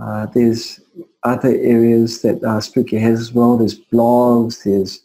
Uh, 0.00 0.26
there's 0.26 0.80
other 1.24 1.48
areas 1.48 2.22
that 2.22 2.42
uh, 2.44 2.60
Spooky 2.60 2.98
has 2.98 3.18
as 3.20 3.32
well. 3.32 3.56
There's 3.56 3.80
blogs, 3.92 4.62
there's 4.62 5.00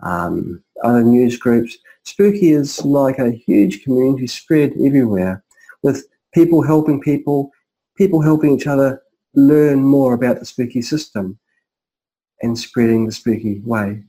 um, 0.00 0.62
other 0.84 1.02
news 1.02 1.36
groups. 1.36 1.76
Spooky 2.04 2.52
is 2.52 2.84
like 2.84 3.18
a 3.18 3.32
huge 3.32 3.82
community 3.82 4.28
spread 4.28 4.72
everywhere 4.80 5.42
with 5.82 6.06
people 6.32 6.62
helping 6.62 7.00
people, 7.00 7.50
people 7.96 8.20
helping 8.22 8.54
each 8.54 8.68
other 8.68 9.02
learn 9.34 9.80
more 9.82 10.14
about 10.14 10.38
the 10.38 10.46
spooky 10.46 10.82
system 10.82 11.38
and 12.42 12.56
spreading 12.56 13.06
the 13.06 13.12
spooky 13.12 13.60
way. 13.64 14.02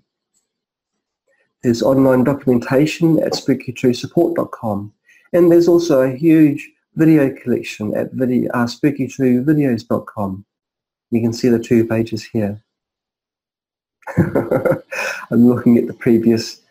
There's 1.63 1.81
online 1.81 2.23
documentation 2.23 3.21
at 3.23 3.33
spooky2support.com 3.33 4.93
and 5.33 5.51
there's 5.51 5.67
also 5.67 6.01
a 6.01 6.15
huge 6.15 6.71
video 6.96 7.34
collection 7.36 7.96
at 7.96 8.12
video, 8.13 8.51
uh, 8.51 8.65
spooky2videos.com. 8.65 10.46
You 11.12 11.22
can 11.22 11.34
see 11.34 11.50
the 11.50 11.60
two 11.60 11.86
pages 11.86 12.24
here. 12.24 12.62
I'm 14.17 15.48
looking 15.48 15.77
at 15.77 15.88
the 15.88 15.93
previous 15.93 16.62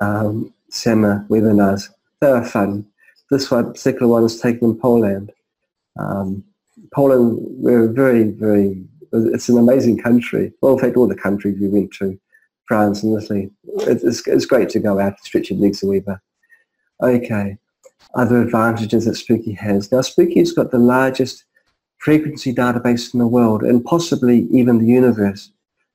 um, 0.00 0.52
SAMA 0.70 1.26
webinars. 1.28 1.88
They 2.20 2.30
were 2.30 2.44
fun. 2.44 2.86
This 3.30 3.50
one, 3.50 3.72
particular 3.72 4.08
one 4.08 4.24
is 4.24 4.40
taken 4.40 4.70
in 4.70 4.78
Poland. 4.78 5.32
Um, 5.98 6.44
Poland, 6.94 7.38
we're 7.40 7.88
very, 7.88 8.24
very, 8.24 8.84
it's 9.12 9.48
an 9.48 9.58
amazing 9.58 9.98
country. 9.98 10.52
Well, 10.60 10.74
in 10.74 10.78
fact, 10.78 10.96
all 10.96 11.08
the 11.08 11.14
countries 11.14 11.58
we 11.60 11.68
went 11.68 11.92
to, 11.94 12.18
France 12.66 13.02
and 13.02 13.20
Italy, 13.20 13.50
it's, 13.64 14.26
it's 14.26 14.46
great 14.46 14.68
to 14.70 14.78
go 14.78 14.98
out 14.98 15.08
and 15.08 15.18
stretch 15.22 15.50
your 15.50 15.58
legs 15.58 15.82
a 15.82 15.86
wee 15.86 16.00
bit. 16.00 16.18
Okay, 17.02 17.58
other 18.14 18.40
advantages 18.42 19.04
that 19.04 19.16
Spooky 19.16 19.52
has. 19.52 19.92
Now, 19.92 20.00
Spooky's 20.00 20.52
got 20.52 20.70
the 20.70 20.78
largest 20.78 21.44
frequency 21.98 22.54
database 22.54 23.12
in 23.12 23.20
the 23.20 23.26
world 23.26 23.62
and 23.62 23.84
possibly 23.84 24.46
even 24.50 24.78
the 24.78 24.86
universe. 24.86 25.52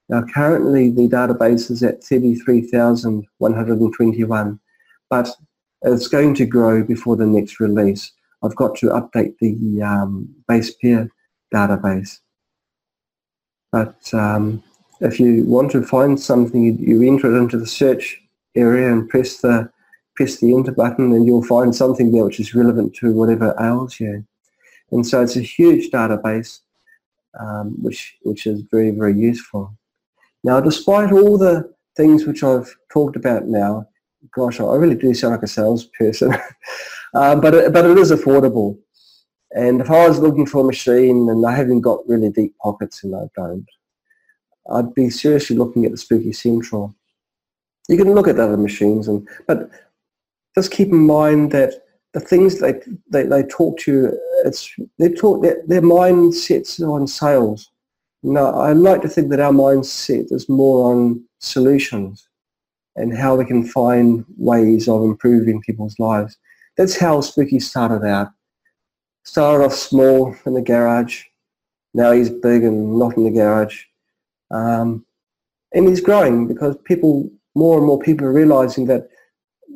Now, 0.09 0.23
currently 0.33 0.89
the 0.89 1.07
database 1.07 1.71
is 1.71 1.81
at 1.81 2.03
33,121, 2.03 4.59
but 5.09 5.29
it's 5.83 6.07
going 6.07 6.35
to 6.35 6.45
grow 6.45 6.83
before 6.83 7.15
the 7.15 7.25
next 7.25 7.59
release. 7.59 8.11
I've 8.43 8.55
got 8.55 8.75
to 8.77 8.87
update 8.87 9.37
the 9.39 9.81
um, 9.81 10.29
base 10.47 10.75
pair 10.75 11.09
database. 11.53 12.19
But 13.71 14.13
um, 14.13 14.61
if 14.99 15.19
you 15.19 15.45
want 15.45 15.71
to 15.71 15.83
find 15.83 16.19
something, 16.19 16.61
you, 16.61 16.73
you 16.73 17.01
enter 17.11 17.33
it 17.33 17.39
into 17.39 17.57
the 17.57 17.65
search 17.65 18.21
area 18.55 18.91
and 18.91 19.09
press 19.09 19.37
the 19.37 19.71
press 20.15 20.37
the 20.37 20.55
enter 20.55 20.71
button 20.71 21.11
and 21.13 21.25
you'll 21.25 21.43
find 21.43 21.75
something 21.75 22.11
there 22.11 22.25
which 22.25 22.39
is 22.39 22.55
relevant 22.55 22.95
to 22.95 23.13
whatever 23.13 23.55
ails 23.59 23.99
you. 23.99 24.25
And 24.91 25.05
so 25.05 25.21
it's 25.21 25.35
a 25.35 25.41
huge 25.41 25.89
database 25.91 26.59
um, 27.39 27.75
which, 27.81 28.17
which 28.23 28.45
is 28.45 28.61
very, 28.71 28.91
very 28.91 29.13
useful. 29.13 29.75
Now, 30.43 30.59
despite 30.59 31.11
all 31.11 31.37
the 31.37 31.73
things 31.95 32.25
which 32.25 32.43
I've 32.43 32.73
talked 32.91 33.15
about 33.15 33.45
now, 33.45 33.87
gosh, 34.31 34.59
I 34.59 34.75
really 34.75 34.95
do 34.95 35.13
sound 35.13 35.33
like 35.33 35.43
a 35.43 35.47
salesperson, 35.47 36.33
um, 37.13 37.41
but, 37.41 37.53
it, 37.53 37.73
but 37.73 37.85
it 37.85 37.97
is 37.97 38.11
affordable. 38.11 38.77
And 39.55 39.81
if 39.81 39.91
I 39.91 40.07
was 40.07 40.19
looking 40.19 40.45
for 40.45 40.61
a 40.61 40.65
machine 40.65 41.29
and 41.29 41.45
I 41.45 41.55
haven't 41.55 41.81
got 41.81 42.07
really 42.07 42.29
deep 42.29 42.55
pockets 42.57 43.03
and 43.03 43.15
I 43.15 43.29
don't, 43.35 43.65
I'd 44.71 44.93
be 44.93 45.09
seriously 45.09 45.55
looking 45.55 45.85
at 45.85 45.91
the 45.91 45.97
Spooky 45.97 46.33
Central. 46.33 46.95
You 47.89 47.97
can 47.97 48.13
look 48.13 48.27
at 48.27 48.39
other 48.39 48.57
machines, 48.57 49.09
and 49.09 49.27
but 49.45 49.69
just 50.55 50.71
keep 50.71 50.89
in 50.89 51.05
mind 51.05 51.51
that 51.51 51.73
the 52.13 52.19
things 52.19 52.59
they 52.59 52.73
they, 53.09 53.23
they 53.23 53.43
talk 53.43 53.77
to 53.79 53.91
you, 53.91 54.19
it's 54.45 54.73
they 54.99 55.09
talk 55.09 55.41
their, 55.41 55.61
their 55.67 55.81
mind 55.81 56.35
sets 56.35 56.79
on 56.81 57.07
sales. 57.07 57.71
Now, 58.21 58.53
I 58.53 58.71
like 58.71 59.01
to 59.01 59.09
think 59.09 59.29
that 59.31 59.41
our 59.41 59.51
mindset 59.51 60.31
is 60.31 60.47
more 60.47 60.91
on 60.91 61.23
solutions 61.39 62.29
and 62.95 63.17
how 63.17 63.35
we 63.35 63.45
can 63.45 63.65
find 63.65 64.23
ways 64.37 64.87
of 64.87 65.03
improving 65.03 65.61
people's 65.61 65.99
lives. 65.99 66.37
That's 66.77 66.97
how 66.97 67.19
Spooky 67.21 67.59
started 67.59 68.07
out. 68.07 68.29
Started 69.25 69.65
off 69.65 69.73
small 69.73 70.35
in 70.45 70.53
the 70.53 70.61
garage. 70.61 71.23
Now 71.93 72.11
he's 72.11 72.29
big 72.29 72.63
and 72.63 72.97
not 72.97 73.17
in 73.17 73.25
the 73.25 73.31
garage. 73.31 73.83
Um, 74.51 75.05
and 75.73 75.87
he's 75.87 76.01
growing 76.01 76.47
because 76.47 76.77
people, 76.85 77.29
more 77.55 77.77
and 77.77 77.85
more 77.85 77.99
people 77.99 78.27
are 78.27 78.33
realizing 78.33 78.85
that 78.87 79.09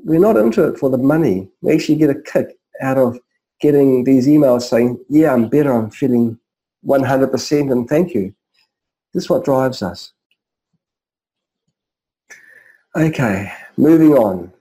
we're 0.04 0.20
not 0.20 0.38
into 0.38 0.68
it 0.68 0.77
for 0.77 0.89
the 0.89 0.98
money. 0.98 1.50
We 1.62 1.74
actually 1.74 1.98
get 1.98 2.10
a 2.10 2.22
kick 2.22 2.58
out 2.82 2.98
of 2.98 3.20
getting 3.60 4.04
these 4.04 4.27
emails 4.27 4.63
saying, 4.63 5.04
yeah, 5.10 5.34
I'm 5.34 5.50
better, 5.50 5.72
I'm 5.72 5.89
feeling 5.89 6.39
100% 6.86 7.72
and 7.72 7.89
thank 7.89 8.13
you. 8.13 8.34
This 9.13 9.24
is 9.24 9.30
what 9.30 9.46
drives 9.46 9.82
us. 9.82 10.13
Okay, 12.96 13.51
moving 13.77 14.13
on. 14.13 14.51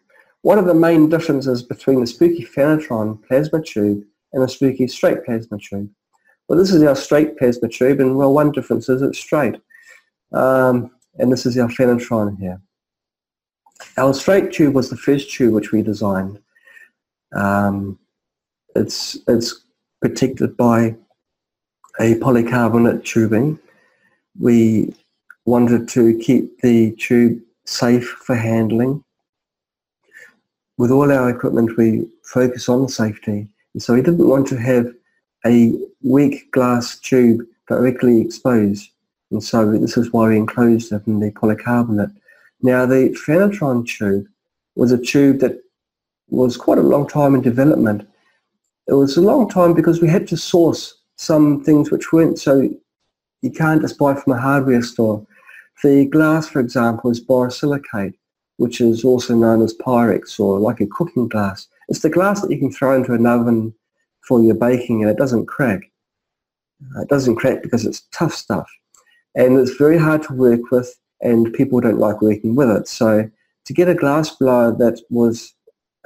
What 0.42 0.58
are 0.58 0.64
the 0.64 0.74
main 0.74 1.08
differences 1.08 1.62
between 1.62 2.00
the 2.00 2.06
Spooky 2.06 2.44
Phanatron 2.44 3.22
plasma 3.26 3.62
tube 3.62 4.04
and 4.32 4.42
a 4.42 4.48
Spooky 4.48 4.86
straight 4.88 5.24
plasma 5.24 5.58
tube? 5.58 5.90
Well, 6.48 6.58
this 6.58 6.72
is 6.72 6.82
our 6.84 6.94
straight 6.94 7.36
plasma 7.36 7.68
tube, 7.68 7.98
and 7.98 8.16
well, 8.16 8.32
one 8.32 8.52
difference 8.52 8.88
is 8.88 9.02
it's 9.02 9.18
straight. 9.18 9.56
Um, 10.32 10.90
and 11.18 11.32
this 11.32 11.46
is 11.46 11.58
our 11.58 11.68
Phanatron 11.68 12.38
here. 12.38 12.60
Our 13.96 14.14
straight 14.14 14.52
tube 14.52 14.74
was 14.74 14.90
the 14.90 14.96
first 14.96 15.30
tube 15.30 15.54
which 15.54 15.72
we 15.72 15.82
designed. 15.82 16.38
Um, 17.34 17.98
it's, 18.74 19.18
it's 19.26 19.64
protected 20.00 20.56
by 20.56 20.96
a 21.98 22.14
polycarbonate 22.16 23.04
tubing. 23.04 23.58
We 24.38 24.94
wanted 25.44 25.88
to 25.90 26.18
keep 26.18 26.60
the 26.60 26.92
tube 26.92 27.40
safe 27.64 28.08
for 28.08 28.34
handling. 28.34 29.02
With 30.78 30.90
all 30.90 31.10
our 31.10 31.30
equipment, 31.30 31.76
we 31.76 32.06
focus 32.22 32.68
on 32.68 32.88
safety. 32.88 33.48
And 33.72 33.82
so 33.82 33.94
we 33.94 34.02
didn't 34.02 34.28
want 34.28 34.46
to 34.48 34.56
have 34.56 34.92
a 35.46 35.72
weak 36.02 36.50
glass 36.52 36.98
tube 36.98 37.46
directly 37.68 38.20
exposed. 38.20 38.90
And 39.30 39.42
so 39.42 39.72
this 39.78 39.96
is 39.96 40.12
why 40.12 40.28
we 40.28 40.36
enclosed 40.36 40.92
it 40.92 41.06
in 41.06 41.20
the 41.20 41.30
polycarbonate. 41.30 42.14
Now 42.66 42.84
the 42.84 43.16
Phanatron 43.24 43.86
tube 43.86 44.26
was 44.74 44.90
a 44.90 44.98
tube 44.98 45.38
that 45.38 45.62
was 46.28 46.56
quite 46.56 46.78
a 46.78 46.82
long 46.82 47.06
time 47.06 47.36
in 47.36 47.40
development. 47.40 48.08
It 48.88 48.94
was 48.94 49.16
a 49.16 49.20
long 49.20 49.48
time 49.48 49.72
because 49.72 50.02
we 50.02 50.08
had 50.08 50.26
to 50.26 50.36
source 50.36 51.00
some 51.14 51.62
things 51.62 51.92
which 51.92 52.12
weren't 52.12 52.40
so 52.40 52.68
you 53.42 53.50
can't 53.52 53.82
just 53.82 53.98
buy 53.98 54.16
from 54.16 54.32
a 54.32 54.40
hardware 54.40 54.82
store. 54.82 55.24
The 55.84 56.06
glass, 56.06 56.48
for 56.48 56.58
example, 56.58 57.08
is 57.08 57.24
borosilicate, 57.24 58.14
which 58.56 58.80
is 58.80 59.04
also 59.04 59.36
known 59.36 59.62
as 59.62 59.72
Pyrex 59.72 60.40
or 60.40 60.58
like 60.58 60.80
a 60.80 60.88
cooking 60.88 61.28
glass. 61.28 61.68
It's 61.88 62.00
the 62.00 62.10
glass 62.10 62.40
that 62.40 62.50
you 62.50 62.58
can 62.58 62.72
throw 62.72 62.96
into 62.96 63.14
an 63.14 63.26
oven 63.26 63.72
for 64.26 64.42
your 64.42 64.56
baking 64.56 65.02
and 65.02 65.10
it 65.12 65.18
doesn't 65.18 65.46
crack. 65.46 65.82
Uh, 66.82 67.02
it 67.02 67.08
doesn't 67.08 67.36
crack 67.36 67.62
because 67.62 67.86
it's 67.86 68.08
tough 68.10 68.34
stuff. 68.34 68.68
And 69.36 69.56
it's 69.56 69.76
very 69.76 69.98
hard 69.98 70.24
to 70.24 70.34
work 70.34 70.72
with 70.72 70.92
and 71.20 71.52
people 71.52 71.80
don't 71.80 71.98
like 71.98 72.22
working 72.22 72.54
with 72.54 72.70
it. 72.70 72.88
So 72.88 73.30
to 73.64 73.72
get 73.72 73.88
a 73.88 73.94
glass 73.94 74.30
blower 74.30 74.72
that 74.78 75.00
was 75.10 75.54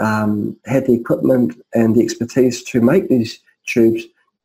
um, 0.00 0.56
had 0.64 0.86
the 0.86 0.94
equipment 0.94 1.60
and 1.74 1.94
the 1.94 2.02
expertise 2.02 2.62
to 2.64 2.80
make 2.80 3.08
these 3.08 3.40
tubes, 3.66 4.04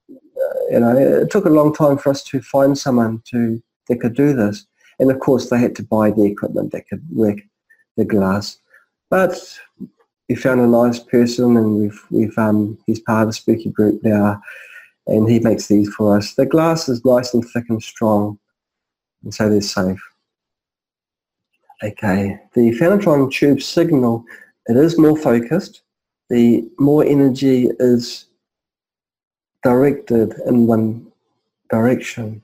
uh, 0.09 0.59
you 0.71 0.79
know, 0.79 0.97
it 0.97 1.31
took 1.31 1.45
a 1.45 1.49
long 1.49 1.73
time 1.73 1.97
for 1.97 2.09
us 2.09 2.23
to 2.23 2.41
find 2.41 2.77
someone 2.77 3.21
to 3.31 3.61
that 3.87 4.01
could 4.01 4.15
do 4.15 4.33
this. 4.33 4.65
And 4.99 5.11
of 5.11 5.19
course, 5.19 5.49
they 5.49 5.59
had 5.59 5.75
to 5.77 5.83
buy 5.83 6.11
the 6.11 6.25
equipment 6.25 6.71
that 6.71 6.87
could 6.87 7.03
work 7.11 7.39
the 7.97 8.05
glass. 8.05 8.57
But 9.09 9.37
we 10.27 10.35
found 10.35 10.61
a 10.61 10.67
nice 10.67 10.99
person, 10.99 11.57
and 11.57 11.77
we've 11.77 12.05
we've 12.09 12.37
um, 12.37 12.77
he's 12.87 12.99
part 12.99 13.23
of 13.23 13.29
the 13.29 13.33
Spooky 13.33 13.69
group 13.69 14.03
now, 14.03 14.41
and 15.07 15.29
he 15.29 15.39
makes 15.39 15.67
these 15.67 15.93
for 15.93 16.17
us. 16.17 16.33
The 16.33 16.45
glass 16.45 16.89
is 16.89 17.05
nice 17.05 17.33
and 17.33 17.47
thick 17.47 17.65
and 17.69 17.81
strong, 17.81 18.39
and 19.23 19.33
so 19.33 19.49
they're 19.49 19.61
safe. 19.61 20.01
Okay, 21.83 22.39
the 22.53 22.71
Phanatron 22.71 23.29
tube 23.31 23.61
signal, 23.61 24.23
it 24.67 24.77
is 24.77 24.97
more 24.97 25.17
focused. 25.17 25.81
The 26.29 26.67
more 26.79 27.03
energy 27.03 27.69
is 27.79 28.27
directed 29.61 30.33
in 30.45 30.67
one 30.67 31.05
direction. 31.69 32.41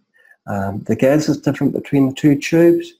Um, 0.48 0.84
the 0.86 0.96
gas 0.98 1.30
is 1.30 1.38
different 1.38 1.74
between 1.74 2.10
the 2.10 2.16
two 2.16 2.38
tubes. 2.38 2.94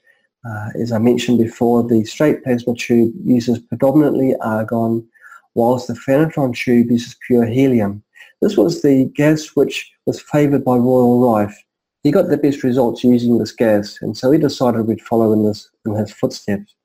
Uh, 0.50 0.70
as 0.80 0.92
I 0.92 1.00
mentioned 1.00 1.38
before, 1.38 1.84
the 1.84 2.06
straight 2.06 2.44
plasma 2.44 2.76
tube 2.76 3.14
uses 3.26 3.60
predominantly 3.60 4.36
argon, 4.38 5.06
whilst 5.54 5.88
the 5.88 5.94
Phanatron 5.94 6.56
tube 6.56 6.92
uses 6.92 7.18
pure 7.28 7.46
helium. 7.46 8.04
This 8.42 8.56
was 8.56 8.82
the 8.82 9.06
gas 9.16 9.50
which 9.56 9.92
was 10.06 10.22
favoured 10.22 10.64
by 10.64 10.78
Royal 10.78 11.20
Rife 11.20 11.62
he 12.04 12.12
got 12.12 12.30
the 12.30 12.38
best 12.38 12.64
results 12.64 13.04
using 13.04 13.38
this 13.38 13.52
gas, 13.52 14.00
and 14.02 14.18
so 14.18 14.32
he 14.32 14.40
decided 14.40 14.88
we'd 14.88 15.02
follow 15.02 15.34
in, 15.34 15.44
this, 15.44 15.70
in 15.86 15.96
his 15.96 16.12
footsteps. 16.12 16.76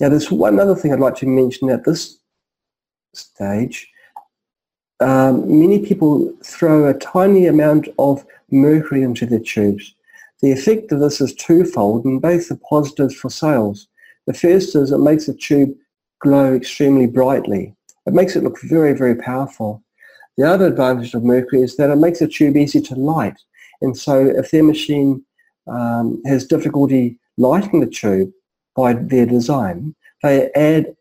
Now, 0.00 0.08
there's 0.08 0.30
one 0.30 0.60
other 0.60 0.74
thing 0.74 0.92
I'd 0.92 1.00
like 1.00 1.16
to 1.16 1.26
mention 1.26 1.70
at 1.70 1.84
this 1.84 2.18
stage. 3.14 3.88
Um, 5.00 5.60
many 5.60 5.84
people 5.84 6.32
throw 6.44 6.88
a 6.88 6.94
tiny 6.94 7.46
amount 7.46 7.88
of 7.98 8.24
mercury 8.50 9.02
into 9.02 9.26
their 9.26 9.40
tubes. 9.40 9.94
The 10.42 10.52
effect 10.52 10.92
of 10.92 11.00
this 11.00 11.20
is 11.20 11.34
twofold, 11.34 12.04
and 12.04 12.20
both 12.20 12.50
are 12.50 12.60
positives 12.68 13.14
for 13.14 13.30
sales. 13.30 13.88
The 14.26 14.34
first 14.34 14.74
is 14.76 14.92
it 14.92 14.98
makes 14.98 15.26
the 15.26 15.34
tube 15.34 15.74
glow 16.20 16.54
extremely 16.54 17.06
brightly. 17.06 17.74
It 18.06 18.14
makes 18.14 18.36
it 18.36 18.42
look 18.42 18.60
very, 18.62 18.92
very 18.92 19.14
powerful. 19.14 19.82
The 20.36 20.48
other 20.48 20.66
advantage 20.66 21.14
of 21.14 21.24
mercury 21.24 21.62
is 21.62 21.76
that 21.76 21.90
it 21.90 21.96
makes 21.96 22.18
the 22.18 22.28
tube 22.28 22.56
easy 22.56 22.80
to 22.82 22.94
light. 22.94 23.38
And 23.80 23.96
so 23.96 24.26
if 24.26 24.50
their 24.50 24.64
machine 24.64 25.24
um, 25.66 26.22
has 26.26 26.46
difficulty 26.46 27.18
lighting 27.36 27.80
the 27.80 27.86
tube 27.86 28.30
by 28.76 28.94
their 28.94 29.26
design, 29.26 29.94
they 30.22 30.50
add 30.52 30.94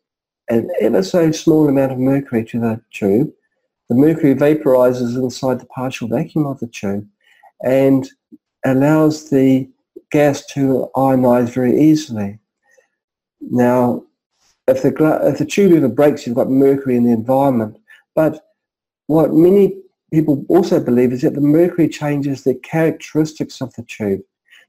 an 0.49 0.69
ever 0.79 1.03
so 1.03 1.31
small 1.31 1.67
amount 1.67 1.91
of 1.91 1.99
mercury 1.99 2.43
to 2.45 2.59
the 2.59 2.81
tube. 2.91 3.31
The 3.89 3.95
mercury 3.95 4.35
vaporizes 4.35 5.15
inside 5.15 5.59
the 5.59 5.65
partial 5.67 6.07
vacuum 6.07 6.45
of 6.45 6.59
the 6.59 6.67
tube 6.67 7.07
and 7.63 8.09
allows 8.65 9.29
the 9.29 9.69
gas 10.11 10.45
to 10.47 10.89
ionize 10.95 11.49
very 11.49 11.79
easily. 11.79 12.39
Now, 13.41 14.03
if 14.67 14.81
the, 14.81 15.19
if 15.23 15.37
the 15.37 15.45
tube 15.45 15.73
ever 15.73 15.89
breaks, 15.89 16.25
you've 16.25 16.35
got 16.35 16.49
mercury 16.49 16.95
in 16.95 17.03
the 17.03 17.11
environment. 17.11 17.77
But 18.15 18.45
what 19.07 19.33
many 19.33 19.82
people 20.13 20.45
also 20.47 20.79
believe 20.79 21.11
is 21.11 21.23
that 21.23 21.33
the 21.33 21.41
mercury 21.41 21.89
changes 21.89 22.43
the 22.43 22.53
characteristics 22.53 23.61
of 23.61 23.73
the 23.73 23.81
tube. 23.83 24.21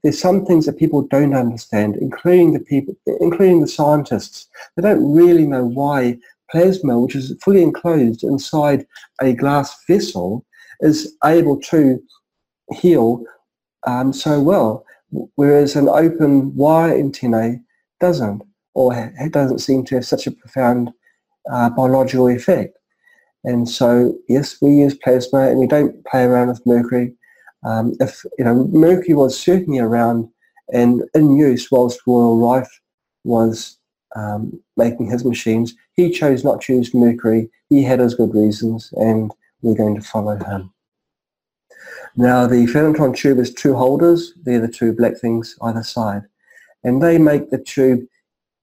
There's 0.02 0.18
some 0.18 0.46
things 0.46 0.64
that 0.64 0.78
people 0.78 1.02
don't 1.02 1.34
understand, 1.34 1.96
including 1.96 2.54
the 2.54 2.60
people, 2.60 2.94
including 3.20 3.60
the 3.60 3.68
scientists. 3.68 4.48
They 4.74 4.82
don't 4.82 5.14
really 5.14 5.46
know 5.46 5.64
why 5.64 6.18
plasma, 6.50 6.98
which 6.98 7.14
is 7.14 7.36
fully 7.42 7.62
enclosed 7.62 8.24
inside 8.24 8.86
a 9.20 9.34
glass 9.34 9.76
vessel, 9.86 10.46
is 10.80 11.14
able 11.24 11.60
to 11.72 12.02
heal 12.72 13.22
um, 13.86 14.14
so 14.14 14.40
well, 14.40 14.86
whereas 15.34 15.76
an 15.76 15.88
open 15.90 16.54
wire 16.56 16.96
antennae 16.96 17.60
doesn't, 18.00 18.42
or 18.72 18.94
it 18.94 19.32
doesn't 19.32 19.58
seem 19.58 19.84
to 19.84 19.96
have 19.96 20.06
such 20.06 20.26
a 20.26 20.30
profound 20.30 20.90
uh, 21.52 21.68
biological 21.68 22.28
effect. 22.28 22.78
And 23.44 23.68
so, 23.68 24.16
yes, 24.28 24.56
we 24.60 24.70
use 24.72 24.94
plasma 24.94 25.48
and 25.48 25.58
we 25.58 25.66
don't 25.66 26.04
play 26.06 26.24
around 26.24 26.48
with 26.48 26.66
mercury. 26.66 27.14
Um, 27.64 27.94
if, 28.00 28.24
you 28.38 28.44
know, 28.44 28.64
mercury 28.72 29.14
was 29.14 29.38
certainly 29.38 29.78
around 29.78 30.28
and 30.72 31.02
in 31.14 31.36
use 31.36 31.70
whilst 31.70 32.00
Royal 32.06 32.38
Rife 32.38 32.80
was 33.24 33.78
um, 34.16 34.60
making 34.76 35.10
his 35.10 35.24
machines. 35.24 35.74
He 35.92 36.10
chose 36.10 36.44
not 36.44 36.62
to 36.62 36.74
use 36.74 36.94
mercury. 36.94 37.50
He 37.68 37.82
had 37.82 38.00
his 38.00 38.14
good 38.14 38.34
reasons 38.34 38.92
and 38.96 39.30
we're 39.62 39.76
going 39.76 39.96
to 39.96 40.02
follow 40.02 40.36
him. 40.36 40.72
Now 42.16 42.46
the 42.46 42.66
Phanatron 42.66 43.16
tube 43.16 43.38
has 43.38 43.52
two 43.52 43.74
holders. 43.74 44.32
They're 44.42 44.60
the 44.60 44.68
two 44.68 44.92
black 44.92 45.18
things 45.18 45.56
either 45.62 45.82
side. 45.82 46.22
And 46.84 47.02
they 47.02 47.18
make 47.18 47.50
the 47.50 47.58
tube 47.58 48.06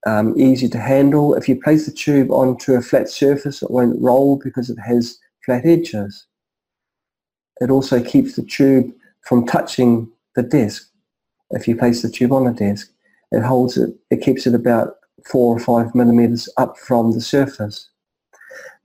um, 0.06 0.40
easy 0.40 0.68
to 0.70 0.80
handle. 0.80 1.34
If 1.36 1.48
you 1.48 1.60
place 1.62 1.86
the 1.86 1.92
tube 1.92 2.32
onto 2.32 2.74
a 2.74 2.82
flat 2.82 3.10
surface, 3.10 3.62
it 3.62 3.72
won't 3.72 4.02
roll 4.02 4.38
because 4.44 4.70
it 4.70 4.80
has 4.80 5.20
flat 5.46 5.66
edges. 5.66 6.28
It 7.60 7.70
also 7.70 8.02
keeps 8.02 8.36
the 8.36 8.44
tube 8.44 8.92
from 9.28 9.46
touching 9.46 10.10
the 10.36 10.44
desk. 10.44 10.90
If 11.52 11.68
you 11.68 11.76
place 11.76 12.02
the 12.02 12.10
tube 12.10 12.32
on 12.32 12.48
a 12.48 12.54
desk, 12.54 12.92
it 13.32 13.44
holds 13.44 13.78
it, 13.78 13.92
it 14.10 14.22
keeps 14.22 14.48
it 14.48 14.56
about 14.56 14.96
four 15.30 15.56
or 15.56 15.60
five 15.60 15.94
millimeters 15.94 16.50
up 16.58 16.78
from 16.78 17.12
the 17.12 17.22
surface. 17.22 17.90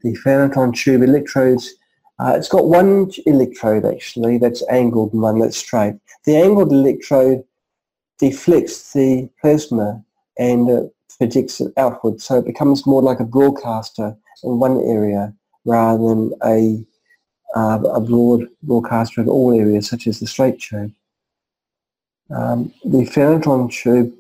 The 0.03 0.17
Phanatron 0.25 0.75
tube 0.75 1.03
electrodes, 1.03 1.75
uh, 2.19 2.35
it's 2.37 2.49
got 2.49 2.69
one 2.69 3.11
electrode 3.25 3.87
actually 3.87 4.39
that's 4.39 4.63
angled 4.69 5.13
and 5.13 5.23
one 5.23 5.39
that's 5.39 5.57
straight. 5.57 5.95
The 6.25 6.37
angled 6.37 6.73
electrode 6.73 7.45
deflects 8.19 8.93
the 8.93 9.31
plasma 9.41 10.05
and 10.39 10.71
uh, 10.71 10.83
projects 11.19 11.61
it 11.61 11.73
outward. 11.77 12.21
So 12.21 12.39
it 12.39 12.47
becomes 12.47 12.87
more 12.87 13.03
like 13.03 13.21
a 13.21 13.25
broadcaster 13.25 14.17
in 14.45 14.59
one 14.59 14.81
area 14.81 15.35
rather 15.65 15.99
than 16.09 16.33
a, 16.45 16.85
uh, 17.55 17.81
a 17.83 18.01
broad 18.01 18.49
broadcaster 18.63 19.21
in 19.21 19.29
all 19.29 19.59
areas, 19.59 19.89
such 19.89 20.07
as 20.07 20.21
the 20.21 20.27
straight 20.27 20.61
tube. 20.61 20.93
Um, 22.31 22.73
the 22.85 23.05
Phanatron 23.07 23.73
tube, 23.73 24.13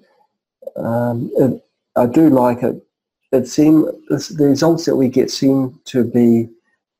um, 0.76 1.30
it, 1.36 1.62
I 1.96 2.06
do 2.06 2.28
like 2.28 2.62
it. 2.62 2.82
It 3.32 3.48
seem 3.48 3.82
the 4.08 4.46
results 4.46 4.84
that 4.84 4.96
we 4.96 5.08
get 5.08 5.30
seem 5.30 5.80
to 5.86 6.04
be 6.04 6.48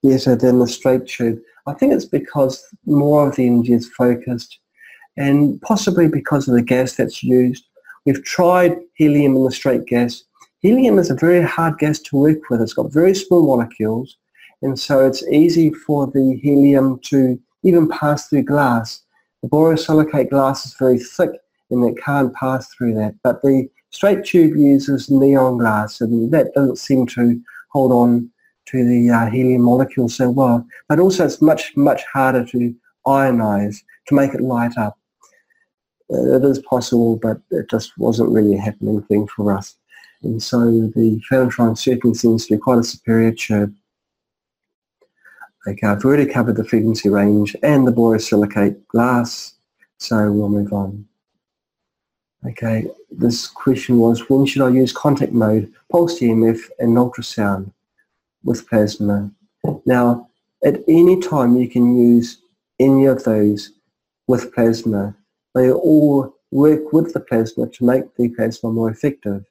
better 0.03 0.35
than 0.35 0.59
the 0.59 0.67
straight 0.67 1.07
tube. 1.07 1.41
I 1.67 1.75
think 1.75 1.93
it's 1.93 2.05
because 2.05 2.65
more 2.85 3.29
of 3.29 3.37
the 3.37 3.47
energy 3.47 3.73
is 3.73 3.89
focused 3.89 4.59
and 5.17 5.61
possibly 5.63 6.09
because 6.09 6.47
of 6.47 6.55
the 6.55 6.63
gas 6.63 6.95
that's 6.95 7.23
used 7.23 7.65
We've 8.07 8.23
tried 8.23 8.79
helium 8.95 9.35
in 9.35 9.45
the 9.45 9.51
straight 9.51 9.85
gas. 9.85 10.23
Helium 10.61 11.01
is 11.01 11.11
a 11.11 11.14
very 11.16 11.42
hard 11.42 11.79
gas 11.79 11.99
to 11.99 12.16
work 12.16 12.49
with. 12.49 12.62
It's 12.62 12.73
got 12.73 12.92
very 12.92 13.16
small 13.16 13.45
molecules 13.45 14.16
and 14.62 14.79
so 14.79 15.05
it's 15.05 15.27
easy 15.27 15.71
for 15.71 16.07
the 16.07 16.38
helium 16.40 17.01
to 17.07 17.37
even 17.64 17.88
pass 17.88 18.29
through 18.29 18.45
glass. 18.45 19.03
The 19.42 19.49
borosilicate 19.49 20.31
glass 20.31 20.64
is 20.66 20.75
very 20.79 21.01
thick 21.01 21.31
and 21.71 21.85
it 21.85 22.01
can't 22.01 22.33
pass 22.33 22.73
through 22.73 22.95
that. 22.95 23.16
But 23.25 23.42
the 23.42 23.69
straight 23.90 24.25
tube 24.25 24.57
uses 24.57 25.11
neon 25.11 25.59
glass 25.59 26.01
and 26.01 26.31
that 26.31 26.55
doesn't 26.55 26.79
seem 26.79 27.07
to 27.09 27.40
hold 27.73 27.90
on 27.90 28.31
to 28.66 28.88
the 28.88 29.11
uh, 29.11 29.27
helium 29.27 29.62
molecule 29.62 30.09
so 30.09 30.31
well. 30.31 30.64
But 30.88 31.01
also 31.01 31.25
it's 31.25 31.42
much, 31.42 31.77
much 31.77 32.05
harder 32.05 32.45
to 32.47 32.73
ionize, 33.05 33.79
to 34.07 34.14
make 34.14 34.33
it 34.33 34.40
light 34.40 34.79
up 34.79 34.97
it 36.09 36.45
is 36.45 36.59
possible, 36.61 37.16
but 37.16 37.40
it 37.51 37.69
just 37.69 37.97
wasn't 37.99 38.31
really 38.31 38.55
a 38.55 38.61
happening 38.61 39.03
thing 39.03 39.27
for 39.27 39.57
us. 39.57 39.77
And 40.23 40.42
so 40.42 40.59
the 40.95 41.21
Phanatron 41.31 41.77
certainly 41.77 42.14
seems 42.14 42.47
to 42.47 42.55
be 42.55 42.61
quite 42.61 42.79
a 42.79 42.85
superior 42.85 43.33
chip. 43.33 43.71
Okay, 45.69 45.87
I've 45.87 46.05
already 46.05 46.27
covered 46.27 46.57
the 46.57 46.64
frequency 46.64 47.09
range 47.09 47.57
and 47.62 47.87
the 47.87 47.92
borosilicate 47.92 48.87
glass, 48.87 49.55
so 49.99 50.31
we'll 50.31 50.49
move 50.49 50.73
on. 50.73 51.07
Okay, 52.47 52.87
this 53.11 53.49
question 53.49 53.99
was, 53.99 54.31
when 54.31 54.47
should 54.47 54.62
I 54.62 54.69
use 54.69 54.92
contact 54.92 55.33
mode, 55.33 55.73
pulse 55.90 56.21
EMF 56.21 56.61
and 56.79 56.97
ultrasound 56.97 57.73
with 58.45 58.69
plasma? 58.69 59.31
Now, 59.85 60.29
at 60.64 60.81
any 60.87 61.21
time 61.21 61.57
you 61.57 61.69
can 61.69 61.97
use 61.97 62.38
any 62.79 63.07
of 63.07 63.25
those 63.25 63.73
with 64.29 64.55
plasma 64.55 65.16
they 65.57 65.73
all 65.73 66.37
work 66.51 66.92
with 66.92 67.14
the 67.14 67.21
plasma 67.21 67.66
to 67.66 67.85
make 67.85 68.14
the 68.16 68.29
plasma 68.29 68.71
more 68.71 68.90
effective. 68.90 69.42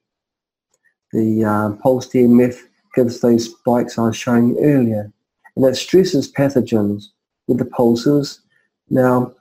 The 1.12 1.44
um, 1.44 1.78
pulsed 1.80 2.14
EMF 2.14 2.60
gives 2.94 3.20
those 3.20 3.46
spikes 3.46 3.98
I 3.98 4.04
was 4.04 4.16
showing 4.16 4.50
you 4.50 4.60
earlier, 4.60 5.12
and 5.56 5.66
it 5.66 5.76
stresses 5.76 6.32
pathogens 6.32 7.06
with 7.48 7.58
the 7.58 7.66
pulses. 7.66 8.42
Now, 8.90 9.34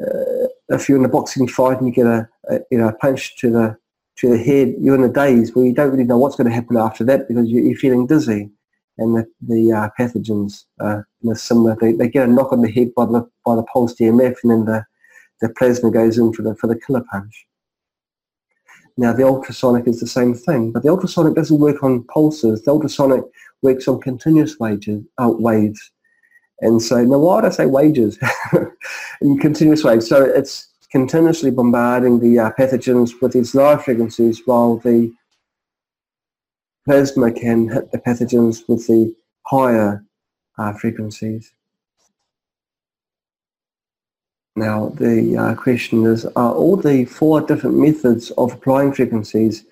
uh, 0.00 0.46
if 0.68 0.88
you're 0.88 0.98
in 0.98 1.04
a 1.04 1.08
boxing 1.08 1.48
fight 1.48 1.78
and 1.78 1.88
you 1.88 1.92
get 1.92 2.06
a, 2.06 2.28
a, 2.48 2.60
you 2.70 2.78
know 2.78 2.88
a 2.88 2.92
punch 2.92 3.36
to 3.38 3.50
the 3.50 3.76
to 4.18 4.30
the 4.30 4.38
head, 4.38 4.74
you're 4.78 4.94
in 4.94 5.02
a 5.02 5.12
daze 5.12 5.52
where 5.54 5.66
you 5.66 5.74
don't 5.74 5.90
really 5.90 6.04
know 6.04 6.18
what's 6.18 6.36
going 6.36 6.48
to 6.48 6.54
happen 6.54 6.76
after 6.76 7.02
that 7.04 7.26
because 7.26 7.48
you're, 7.48 7.64
you're 7.64 7.76
feeling 7.76 8.06
dizzy. 8.06 8.50
And 8.98 9.16
the, 9.16 9.26
the 9.40 9.72
uh, 9.72 9.88
pathogens 9.98 10.66
are 10.78 11.04
similar. 11.32 11.76
They, 11.80 11.92
they 11.94 12.08
get 12.08 12.28
a 12.28 12.32
knock 12.32 12.52
on 12.52 12.62
the 12.62 12.70
head 12.70 12.94
by 12.94 13.06
the 13.06 13.28
by 13.44 13.56
the 13.56 13.64
pulsed 13.64 13.98
EMF, 13.98 14.36
and 14.44 14.52
then 14.52 14.64
the 14.64 14.86
the 15.40 15.48
plasma 15.50 15.90
goes 15.90 16.18
in 16.18 16.32
for 16.32 16.42
the, 16.42 16.54
for 16.56 16.66
the 16.66 16.78
killer 16.78 17.04
punch. 17.10 17.46
Now 18.96 19.12
the 19.12 19.24
ultrasonic 19.24 19.88
is 19.88 20.00
the 20.00 20.06
same 20.06 20.34
thing, 20.34 20.70
but 20.70 20.82
the 20.82 20.88
ultrasonic 20.88 21.34
doesn't 21.34 21.58
work 21.58 21.82
on 21.82 22.04
pulses. 22.04 22.62
The 22.62 22.70
ultrasonic 22.70 23.24
works 23.62 23.88
on 23.88 24.00
continuous 24.00 24.58
wages, 24.58 25.02
uh, 25.18 25.30
waves. 25.30 25.90
And 26.60 26.80
so, 26.80 27.04
now 27.04 27.18
why 27.18 27.36
would 27.36 27.44
I 27.46 27.50
say 27.50 27.66
wages? 27.66 28.18
in 29.20 29.38
continuous 29.38 29.82
waves. 29.82 30.08
So 30.08 30.22
it's 30.22 30.68
continuously 30.90 31.50
bombarding 31.50 32.20
the 32.20 32.38
uh, 32.38 32.50
pathogens 32.58 33.20
with 33.20 33.32
these 33.32 33.54
lower 33.54 33.78
frequencies 33.78 34.42
while 34.44 34.76
the 34.76 35.12
plasma 36.84 37.32
can 37.32 37.68
hit 37.68 37.90
the 37.90 37.98
pathogens 37.98 38.68
with 38.68 38.86
the 38.86 39.14
higher 39.46 40.04
uh, 40.58 40.72
frequencies. 40.74 41.52
Now, 44.56 44.90
the 44.90 45.36
uh, 45.36 45.54
question 45.56 46.06
is, 46.06 46.24
are 46.36 46.54
all 46.54 46.76
the 46.76 47.06
four 47.06 47.40
different 47.40 47.76
methods 47.76 48.30
of 48.32 48.52
applying 48.52 48.92
frequencies 48.92 49.64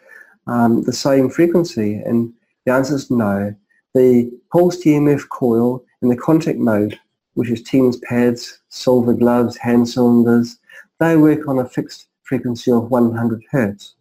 um, 0.48 0.82
the 0.82 0.92
same 0.92 1.30
frequency? 1.30 2.02
And 2.04 2.32
the 2.66 2.72
answer 2.72 2.96
is 2.96 3.08
no. 3.08 3.54
The 3.94 4.32
pulsed 4.50 4.84
EMF 4.84 5.28
coil 5.28 5.84
in 6.02 6.08
the 6.08 6.16
contact 6.16 6.58
mode, 6.58 6.98
which 7.34 7.48
is 7.48 7.62
TENS 7.62 7.98
pads, 7.98 8.58
silver 8.70 9.14
gloves, 9.14 9.56
hand 9.56 9.88
cylinders, 9.88 10.58
they 10.98 11.16
work 11.16 11.46
on 11.46 11.60
a 11.60 11.68
fixed 11.68 12.06
frequency 12.24 12.72
of 12.72 12.90
100 12.90 13.44
hertz. 13.52 13.94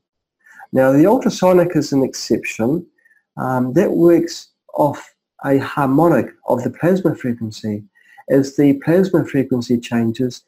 Now, 0.72 0.92
the 0.92 1.06
ultrasonic 1.06 1.76
is 1.76 1.92
an 1.92 2.04
exception. 2.04 2.88
Um, 3.38 3.74
that 3.74 3.92
works 3.92 4.50
off 4.74 5.14
a 5.46 5.60
harmonic 5.60 6.34
of 6.48 6.64
the 6.64 6.72
plasma 6.72 7.14
frequency. 7.14 7.84
As 8.30 8.56
the 8.56 8.74
plasma 8.84 9.26
frequency 9.26 9.80
changes, 9.80 10.44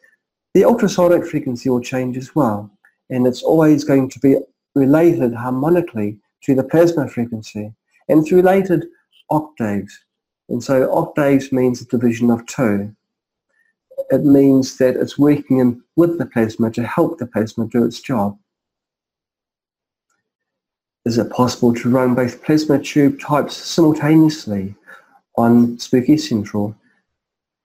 the 0.53 0.65
ultrasonic 0.65 1.25
frequency 1.25 1.69
will 1.69 1.81
change 1.81 2.17
as 2.17 2.35
well, 2.35 2.69
and 3.09 3.25
it's 3.25 3.43
always 3.43 3.83
going 3.83 4.09
to 4.09 4.19
be 4.19 4.37
related 4.75 5.33
harmonically 5.33 6.19
to 6.43 6.53
the 6.55 6.63
plasma 6.63 7.07
frequency, 7.07 7.73
and 8.07 8.21
it's 8.21 8.31
related 8.31 8.85
octaves. 9.29 9.97
And 10.49 10.63
so 10.63 10.93
octaves 10.93 11.51
means 11.51 11.81
a 11.81 11.85
division 11.85 12.29
of 12.29 12.45
two. 12.45 12.95
It 14.09 14.25
means 14.25 14.77
that 14.77 14.95
it's 14.95 15.17
working 15.17 15.59
in 15.59 15.81
with 15.95 16.19
the 16.19 16.25
plasma 16.25 16.69
to 16.71 16.85
help 16.85 17.17
the 17.17 17.25
plasma 17.25 17.67
do 17.67 17.85
its 17.85 18.01
job. 18.01 18.37
Is 21.05 21.17
it 21.17 21.31
possible 21.31 21.73
to 21.73 21.89
run 21.89 22.13
both 22.13 22.43
plasma 22.43 22.79
tube 22.79 23.19
types 23.19 23.57
simultaneously 23.57 24.75
on 25.37 25.79
Spooky 25.79 26.17
Central, 26.17 26.75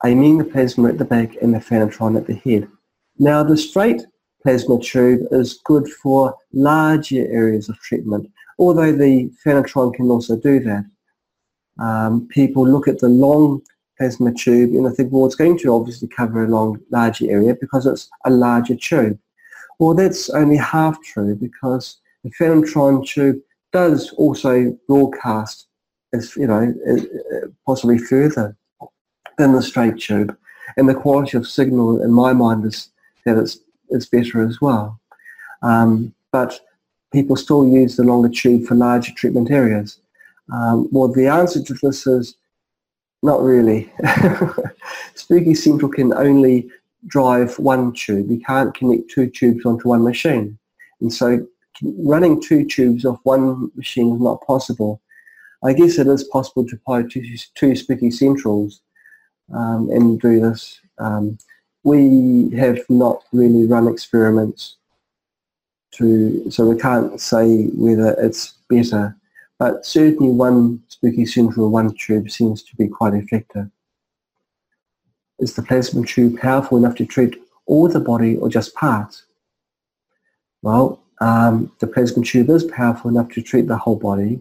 aiming 0.04 0.38
the 0.38 0.44
plasma 0.44 0.88
at 0.88 0.98
the 0.98 1.04
back 1.04 1.36
and 1.42 1.54
the 1.54 1.58
Phanatron 1.58 2.16
at 2.16 2.26
the 2.26 2.34
head? 2.34 2.68
Now 3.18 3.42
the 3.42 3.56
straight 3.56 4.02
plasma 4.42 4.80
tube 4.80 5.26
is 5.32 5.60
good 5.64 5.88
for 5.88 6.36
larger 6.52 7.26
areas 7.32 7.68
of 7.68 7.78
treatment, 7.80 8.30
although 8.58 8.92
the 8.92 9.30
Phanatron 9.44 9.94
can 9.94 10.10
also 10.10 10.36
do 10.36 10.60
that. 10.60 10.84
Um, 11.80 12.28
people 12.28 12.66
look 12.66 12.86
at 12.86 13.00
the 13.00 13.08
long 13.08 13.62
plasma 13.96 14.32
tube 14.32 14.74
and 14.74 14.86
I 14.86 14.90
think, 14.90 15.12
well, 15.12 15.26
it's 15.26 15.34
going 15.34 15.58
to 15.58 15.74
obviously 15.74 16.08
cover 16.08 16.44
a 16.44 16.48
long, 16.48 16.80
larger 16.90 17.28
area 17.28 17.56
because 17.60 17.86
it's 17.86 18.08
a 18.24 18.30
larger 18.30 18.76
tube. 18.76 19.18
Well, 19.80 19.94
that's 19.94 20.30
only 20.30 20.56
half 20.56 21.02
true 21.02 21.34
because 21.34 21.98
the 22.22 22.30
Phanatron 22.30 23.06
tube 23.06 23.40
does 23.72 24.12
also 24.12 24.76
broadcast, 24.86 25.66
as 26.12 26.36
you 26.36 26.46
know, 26.46 26.72
possibly 27.66 27.98
further 27.98 28.56
than 29.36 29.52
the 29.52 29.62
straight 29.62 29.98
tube, 29.98 30.36
and 30.76 30.88
the 30.88 30.94
quality 30.94 31.36
of 31.36 31.46
signal, 31.46 32.02
in 32.02 32.10
my 32.10 32.32
mind, 32.32 32.64
is 32.64 32.90
that 33.28 33.40
it's 33.40 33.58
it's 33.90 34.06
better 34.06 34.46
as 34.46 34.60
well. 34.60 35.00
Um, 35.62 36.14
but 36.30 36.60
people 37.12 37.36
still 37.36 37.66
use 37.66 37.96
the 37.96 38.04
longer 38.04 38.28
tube 38.28 38.66
for 38.66 38.74
larger 38.74 39.12
treatment 39.14 39.50
areas. 39.50 40.00
Um, 40.52 40.88
well, 40.92 41.08
the 41.08 41.26
answer 41.26 41.62
to 41.62 41.74
this 41.74 42.06
is 42.06 42.36
not 43.22 43.42
really. 43.42 43.92
Spooky 45.14 45.54
Central 45.54 45.90
can 45.90 46.12
only 46.14 46.70
drive 47.06 47.58
one 47.58 47.92
tube. 47.92 48.30
You 48.30 48.40
can't 48.40 48.74
connect 48.74 49.10
two 49.10 49.28
tubes 49.28 49.64
onto 49.64 49.88
one 49.88 50.04
machine. 50.04 50.58
And 51.00 51.12
so 51.12 51.46
running 51.82 52.40
two 52.40 52.64
tubes 52.64 53.04
off 53.04 53.18
one 53.22 53.70
machine 53.74 54.14
is 54.14 54.20
not 54.20 54.46
possible. 54.46 55.00
I 55.64 55.72
guess 55.72 55.98
it 55.98 56.06
is 56.06 56.24
possible 56.24 56.66
to 56.66 56.76
apply 56.76 57.02
two, 57.02 57.24
two 57.54 57.74
Spooky 57.74 58.10
Centrals 58.10 58.80
um, 59.54 59.90
and 59.90 60.20
do 60.20 60.40
this. 60.40 60.80
Um, 60.98 61.38
we 61.84 62.50
have 62.56 62.80
not 62.88 63.22
really 63.32 63.66
run 63.66 63.88
experiments 63.88 64.76
to, 65.92 66.50
so 66.50 66.66
we 66.66 66.78
can't 66.78 67.20
say 67.20 67.66
whether 67.68 68.14
it's 68.18 68.54
better 68.68 69.18
but 69.58 69.84
certainly 69.84 70.32
one 70.32 70.80
spooky 70.88 71.26
central 71.26 71.70
one 71.70 71.92
tube 71.94 72.30
seems 72.30 72.62
to 72.62 72.76
be 72.76 72.86
quite 72.86 73.14
effective. 73.14 73.68
Is 75.40 75.54
the 75.54 75.62
plasma 75.62 76.06
tube 76.06 76.38
powerful 76.38 76.78
enough 76.78 76.94
to 76.96 77.06
treat 77.06 77.40
all 77.66 77.88
the 77.88 78.00
body 78.00 78.36
or 78.36 78.48
just 78.48 78.74
parts? 78.74 79.24
Well, 80.62 81.00
um, 81.20 81.72
the 81.80 81.86
plasma 81.86 82.24
tube 82.24 82.50
is 82.50 82.64
powerful 82.64 83.10
enough 83.10 83.30
to 83.30 83.42
treat 83.42 83.66
the 83.66 83.76
whole 83.76 83.96
body. 83.96 84.40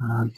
Um, 0.00 0.32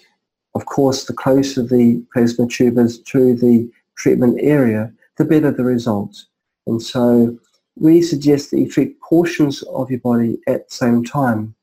of 0.55 0.67
course, 0.67 1.05
the 1.05 1.15
closer 1.15 1.63
the 1.63 2.05
plasma 2.13 2.47
tube 2.47 2.79
is 2.79 2.99
to 3.01 3.35
the 3.35 3.71
treatment 3.97 4.39
area, 4.43 4.93
the 5.19 5.25
better 5.25 5.51
the 5.51 5.65
results. 5.65 6.27
And 6.67 6.83
so 6.83 7.39
we 7.77 8.03
suggest 8.03 8.51
that 8.51 8.59
you 8.59 8.69
treat 8.69 9.01
portions 9.01 9.63
of 9.63 9.91
your 9.91 10.01
body 10.01 10.39
at 10.47 10.69
the 10.69 10.75
same 10.75 11.05
time. 11.05 11.55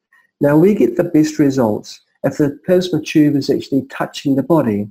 Now 0.42 0.58
we 0.58 0.74
get 0.74 0.96
the 0.96 1.04
best 1.04 1.40
results 1.40 2.02
if 2.24 2.38
the 2.38 2.60
plasma 2.66 3.02
tube 3.02 3.36
is 3.36 3.50
actually 3.50 3.86
touching 3.88 4.36
the 4.36 4.44
body. 4.44 4.90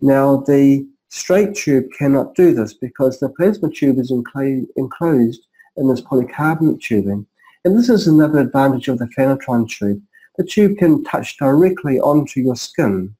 Now 0.00 0.38
the 0.38 0.86
straight 1.08 1.54
tube 1.54 1.86
cannot 1.96 2.34
do 2.34 2.54
this 2.54 2.74
because 2.74 3.18
the 3.18 3.28
plasma 3.30 3.70
tube 3.70 3.98
is 3.98 4.10
enclosed 4.10 5.46
in 5.76 5.88
this 5.88 6.00
polycarbonate 6.00 6.80
tubing. 6.80 7.26
And 7.64 7.78
this 7.78 7.88
is 7.88 8.06
another 8.06 8.40
advantage 8.40 8.88
of 8.88 8.98
the 8.98 9.08
Phanatron 9.16 9.68
tube. 9.68 10.02
The 10.36 10.44
tube 10.44 10.78
can 10.78 11.04
touch 11.04 11.36
directly 11.38 11.98
onto 12.00 12.40
your 12.40 12.56
skin. 12.56 13.14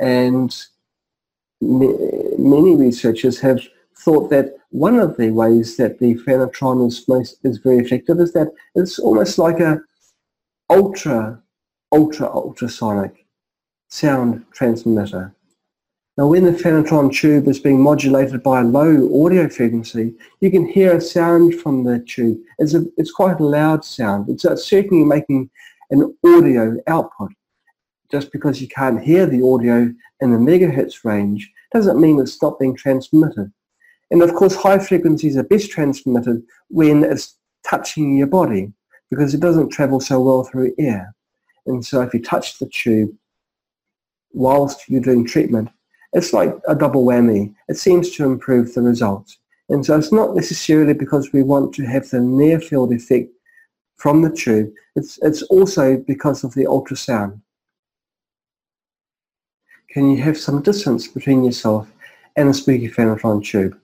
And 0.00 0.56
many 1.60 2.76
researchers 2.76 3.40
have 3.40 3.60
thought 3.98 4.30
that 4.30 4.54
one 4.70 4.98
of 4.98 5.16
the 5.16 5.30
ways 5.30 5.76
that 5.76 5.98
the 5.98 6.14
Phanatron 6.16 6.86
is, 6.86 7.06
most, 7.08 7.38
is 7.44 7.58
very 7.58 7.78
effective 7.78 8.20
is 8.20 8.32
that 8.32 8.52
it's 8.74 8.98
almost 8.98 9.38
like 9.38 9.60
a 9.60 9.80
ultra 10.68 11.40
ultra 11.92 12.26
ultrasonic 12.26 13.24
sound 13.88 14.44
transmitter. 14.52 15.34
Now 16.18 16.26
when 16.28 16.44
the 16.44 16.50
Phanatron 16.50 17.12
tube 17.14 17.46
is 17.46 17.58
being 17.58 17.80
modulated 17.80 18.42
by 18.42 18.60
a 18.60 18.64
low 18.64 19.24
audio 19.24 19.48
frequency, 19.48 20.14
you 20.40 20.50
can 20.50 20.66
hear 20.66 20.96
a 20.96 21.00
sound 21.00 21.54
from 21.60 21.84
the 21.84 22.00
tube. 22.00 22.38
It's, 22.58 22.74
a, 22.74 22.84
it's 22.96 23.12
quite 23.12 23.38
a 23.38 23.44
loud 23.44 23.84
sound. 23.84 24.28
It's, 24.28 24.44
it's 24.44 24.66
certainly 24.66 25.04
making 25.04 25.50
an 25.90 26.16
audio 26.24 26.76
output. 26.86 27.30
Just 28.10 28.32
because 28.32 28.60
you 28.60 28.68
can't 28.68 29.02
hear 29.02 29.26
the 29.26 29.42
audio 29.42 29.92
in 30.20 30.32
the 30.32 30.38
megahertz 30.38 31.04
range 31.04 31.52
doesn't 31.72 32.00
mean 32.00 32.18
it's 32.18 32.40
not 32.40 32.58
being 32.58 32.74
transmitted. 32.74 33.52
And 34.10 34.22
of 34.22 34.34
course 34.34 34.54
high 34.54 34.78
frequencies 34.78 35.36
are 35.36 35.42
best 35.42 35.70
transmitted 35.70 36.42
when 36.68 37.04
it's 37.04 37.36
touching 37.68 38.16
your 38.16 38.28
body 38.28 38.72
because 39.10 39.34
it 39.34 39.40
doesn't 39.40 39.70
travel 39.70 40.00
so 40.00 40.20
well 40.20 40.44
through 40.44 40.74
air. 40.78 41.14
And 41.66 41.84
so 41.84 42.02
if 42.02 42.14
you 42.14 42.22
touch 42.22 42.58
the 42.58 42.66
tube 42.66 43.10
whilst 44.32 44.88
you're 44.88 45.00
doing 45.00 45.26
treatment, 45.26 45.68
it's 46.12 46.32
like 46.32 46.54
a 46.68 46.74
double 46.74 47.04
whammy. 47.04 47.54
It 47.68 47.76
seems 47.76 48.10
to 48.12 48.24
improve 48.24 48.74
the 48.74 48.82
results. 48.82 49.38
And 49.68 49.84
so 49.84 49.98
it's 49.98 50.12
not 50.12 50.34
necessarily 50.34 50.94
because 50.94 51.32
we 51.32 51.42
want 51.42 51.74
to 51.74 51.84
have 51.84 52.08
the 52.08 52.20
near 52.20 52.60
field 52.60 52.92
effect 52.92 53.30
from 53.96 54.22
the 54.22 54.30
tube. 54.30 54.72
It's, 54.94 55.18
it's 55.22 55.42
also 55.42 55.96
because 55.96 56.44
of 56.44 56.54
the 56.54 56.64
ultrasound. 56.64 57.40
Can 59.90 60.10
you 60.10 60.22
have 60.22 60.38
some 60.38 60.62
distance 60.62 61.08
between 61.08 61.42
yourself 61.42 61.90
and 62.36 62.48
a 62.48 62.54
spooky 62.54 62.88
Phanatron 62.88 63.44
tube? 63.44 63.76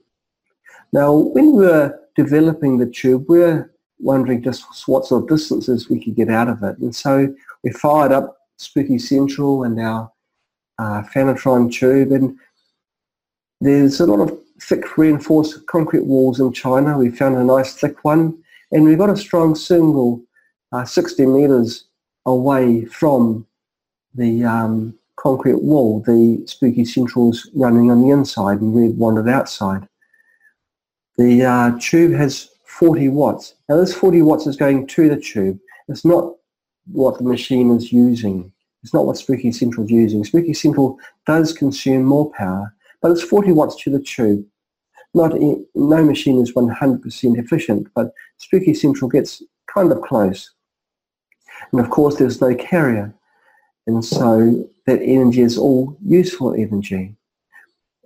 Now, 0.92 1.12
when 1.12 1.52
we 1.56 1.66
were 1.66 1.98
developing 2.14 2.78
the 2.78 2.86
tube, 2.86 3.24
we 3.28 3.38
we're 3.38 3.72
wondering 3.98 4.42
just 4.42 4.64
what 4.88 5.06
sort 5.06 5.22
of 5.22 5.28
distances 5.28 5.88
we 5.88 6.02
could 6.02 6.16
get 6.16 6.28
out 6.28 6.48
of 6.48 6.62
it. 6.62 6.76
And 6.78 6.94
so 6.94 7.34
we 7.62 7.70
fired 7.70 8.12
up 8.12 8.36
Spooky 8.58 8.98
Central 8.98 9.64
and 9.64 9.80
our 9.80 10.12
uh, 10.78 11.02
Phanatron 11.02 11.72
tube 11.72 12.12
and 12.12 12.36
there's 13.60 14.00
a 14.00 14.06
lot 14.06 14.20
of 14.20 14.36
thick 14.60 14.98
reinforced 14.98 15.66
concrete 15.66 16.04
walls 16.04 16.40
in 16.40 16.52
China. 16.52 16.98
We 16.98 17.10
found 17.10 17.36
a 17.36 17.44
nice 17.44 17.74
thick 17.74 18.04
one 18.04 18.42
and 18.72 18.84
we 18.84 18.96
got 18.96 19.10
a 19.10 19.16
strong 19.16 19.54
signal 19.54 20.22
uh, 20.72 20.84
60 20.84 21.26
meters 21.26 21.84
away 22.26 22.84
from 22.86 23.46
the 24.14 24.44
um, 24.44 24.98
concrete 25.16 25.62
wall. 25.62 26.00
The 26.00 26.42
Spooky 26.46 26.84
Central's 26.84 27.48
running 27.54 27.90
on 27.90 28.02
the 28.02 28.10
inside 28.10 28.60
and 28.60 28.72
we 28.72 28.88
wandered 28.88 29.28
outside. 29.28 29.86
The 31.18 31.44
uh, 31.44 31.78
tube 31.80 32.12
has 32.12 32.50
40 32.64 33.08
watts. 33.10 33.54
Now 33.68 33.76
this 33.76 33.94
40 33.94 34.22
watts 34.22 34.46
is 34.46 34.56
going 34.56 34.86
to 34.86 35.08
the 35.08 35.20
tube. 35.20 35.58
It's 35.88 36.04
not 36.04 36.34
what 36.90 37.18
the 37.18 37.24
machine 37.24 37.70
is 37.70 37.92
using. 37.92 38.52
It's 38.82 38.94
not 38.94 39.06
what 39.06 39.16
Spooky 39.16 39.52
Central 39.52 39.84
is 39.84 39.92
using. 39.92 40.24
Spooky 40.24 40.54
Central 40.54 40.98
does 41.26 41.52
consume 41.52 42.04
more 42.04 42.32
power, 42.32 42.74
but 43.00 43.10
it's 43.10 43.22
40 43.22 43.52
watts 43.52 43.76
to 43.82 43.90
the 43.90 44.00
tube. 44.00 44.44
Not 45.14 45.34
no 45.74 46.04
machine 46.04 46.40
is 46.40 46.52
100% 46.52 47.38
efficient, 47.38 47.88
but 47.94 48.12
Spooky 48.38 48.74
Central 48.74 49.10
gets 49.10 49.42
kind 49.72 49.92
of 49.92 50.00
close. 50.00 50.50
And 51.70 51.80
of 51.80 51.90
course, 51.90 52.16
there's 52.16 52.40
no 52.40 52.54
carrier, 52.54 53.14
and 53.86 54.04
so 54.04 54.68
that 54.86 55.00
energy 55.02 55.42
is 55.42 55.58
all 55.58 55.96
useful 56.04 56.54
energy. 56.54 57.14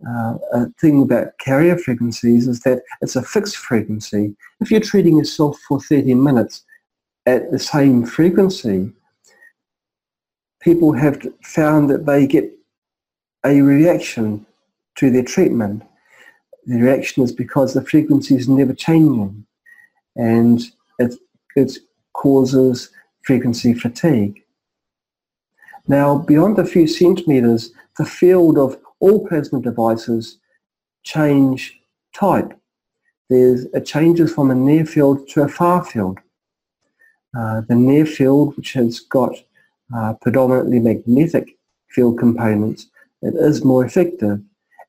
Uh, 0.07 0.35
a 0.53 0.67
thing 0.81 1.03
about 1.03 1.39
carrier 1.39 1.79
frequencies 1.79 2.47
is 2.47 2.61
that 2.61 2.83
it's 3.01 3.17
a 3.17 3.23
fixed 3.23 3.57
frequency. 3.57 4.37
If 4.61 4.71
you're 4.71 4.81
treating 4.81 5.17
yourself 5.17 5.59
for 5.67 5.81
30 5.81 6.15
minutes, 6.15 6.65
at 7.27 7.51
the 7.51 7.59
same 7.59 8.07
frequency, 8.07 8.93
people 10.61 10.93
have 10.93 11.21
found 11.43 11.91
that 11.91 12.07
they 12.07 12.27
get 12.27 12.51
a 13.45 13.61
reaction 13.61 14.47
to 14.97 15.11
their 15.11 15.25
treatment. 15.25 15.83
The 16.67 16.81
reaction 16.81 17.23
is 17.23 17.33
because 17.33 17.75
the 17.75 17.85
frequency 17.85 18.37
is 18.37 18.49
never 18.49 18.73
changing 18.73 19.47
and 20.17 20.63
it, 20.99 21.15
it 21.55 21.79
causes 22.13 22.91
frequency 23.23 23.75
fatigue. 23.75 24.43
Now, 25.89 26.19
beyond 26.19 26.59
a 26.59 26.65
few 26.65 26.87
centimeters, 26.87 27.73
the 27.99 28.05
field 28.05 28.59
of 28.59 28.79
all 29.01 29.27
plasma 29.27 29.61
devices 29.61 30.39
change 31.03 31.81
type. 32.15 32.53
There's, 33.29 33.65
it 33.67 33.85
changes 33.85 34.33
from 34.33 34.51
a 34.51 34.55
near 34.55 34.85
field 34.85 35.29
to 35.31 35.43
a 35.43 35.49
far 35.49 35.85
field. 35.85 36.19
Uh, 37.37 37.63
the 37.69 37.75
near 37.75 38.07
field, 38.07 38.57
which 38.57 38.73
has 38.73 39.01
got 39.01 39.35
uh, 39.95 40.15
predominantly 40.15 40.81
magnetic 40.81 41.57
field 41.89 42.19
components, 42.19 42.87
it 43.23 43.35
is 43.35 43.65
more 43.65 43.85
effective. 43.85 44.41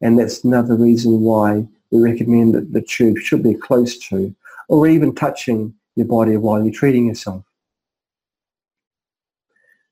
And 0.02 0.20
that's 0.20 0.44
another 0.44 0.76
reason 0.76 1.22
why 1.22 1.68
we 1.92 2.00
recommend 2.00 2.54
that 2.54 2.74
the 2.74 2.82
tube 2.82 3.18
should 3.18 3.44
be 3.44 3.54
close 3.54 3.98
to 4.10 4.36
or 4.68 4.88
even 4.88 5.16
touching 5.16 5.74
your 5.96 6.06
body 6.06 6.38
while 6.38 6.64
you're 6.64 6.74
treating 6.74 7.08
yourself. 7.08 7.44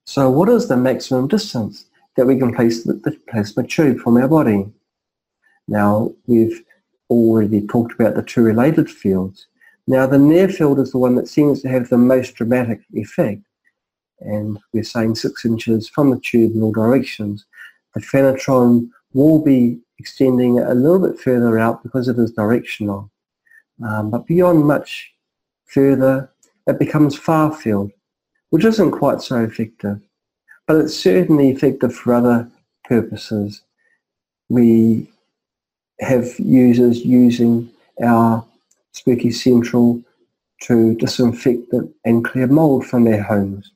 So 0.05 0.29
what 0.29 0.49
is 0.49 0.67
the 0.67 0.77
maximum 0.77 1.27
distance 1.27 1.85
that 2.15 2.25
we 2.25 2.37
can 2.37 2.53
place 2.53 2.83
the, 2.83 3.17
plasma 3.29 3.65
tube 3.65 3.99
from 3.99 4.17
our 4.17 4.27
body? 4.27 4.71
Now, 5.67 6.11
we've 6.27 6.63
already 7.09 7.65
talked 7.67 7.93
about 7.93 8.15
the 8.15 8.23
two 8.23 8.41
related 8.41 8.89
fields. 8.89 9.47
Now 9.87 10.07
the 10.07 10.17
near 10.17 10.49
field 10.49 10.79
is 10.79 10.91
the 10.91 10.97
one 10.97 11.13
that 11.15 11.27
seems 11.27 11.61
to 11.61 11.69
have 11.69 11.89
the 11.89 11.97
most 11.97 12.33
dramatic 12.33 12.81
effect 12.93 13.43
and 14.19 14.59
we're 14.73 14.83
saying 14.83 15.15
six 15.15 15.45
inches 15.45 15.89
from 15.89 16.09
the 16.09 16.19
tube 16.19 16.55
in 16.55 16.61
all 16.61 16.71
directions. 16.71 17.45
The 17.93 18.01
Phanatron 18.01 18.89
will 19.13 19.41
be 19.41 19.79
extending 19.99 20.59
a 20.59 20.73
little 20.73 20.99
bit 20.99 21.19
further 21.19 21.57
out 21.59 21.83
because 21.83 22.07
it 22.07 22.17
is 22.19 22.31
directional. 22.31 23.11
Um, 23.85 24.09
but 24.09 24.25
beyond 24.25 24.65
much 24.65 25.13
further, 25.65 26.29
it 26.67 26.79
becomes 26.79 27.17
far 27.17 27.53
field, 27.53 27.91
which 28.49 28.65
isn't 28.65 28.91
quite 28.91 29.21
so 29.21 29.43
effective. 29.43 30.01
But 30.67 30.77
it's 30.77 30.97
certainly 30.97 31.49
effective 31.49 31.93
for 31.95 32.13
other 32.13 32.49
purposes. 32.85 33.61
We 34.49 35.09
have 35.99 36.39
users 36.39 37.05
using 37.05 37.69
our 38.03 38.45
Spooky 38.91 39.31
Central 39.31 40.01
to 40.63 40.95
disinfect 40.95 41.73
and 42.05 42.25
clear 42.25 42.47
mold 42.47 42.85
from 42.85 43.03
their 43.03 43.21
homes. 43.21 43.71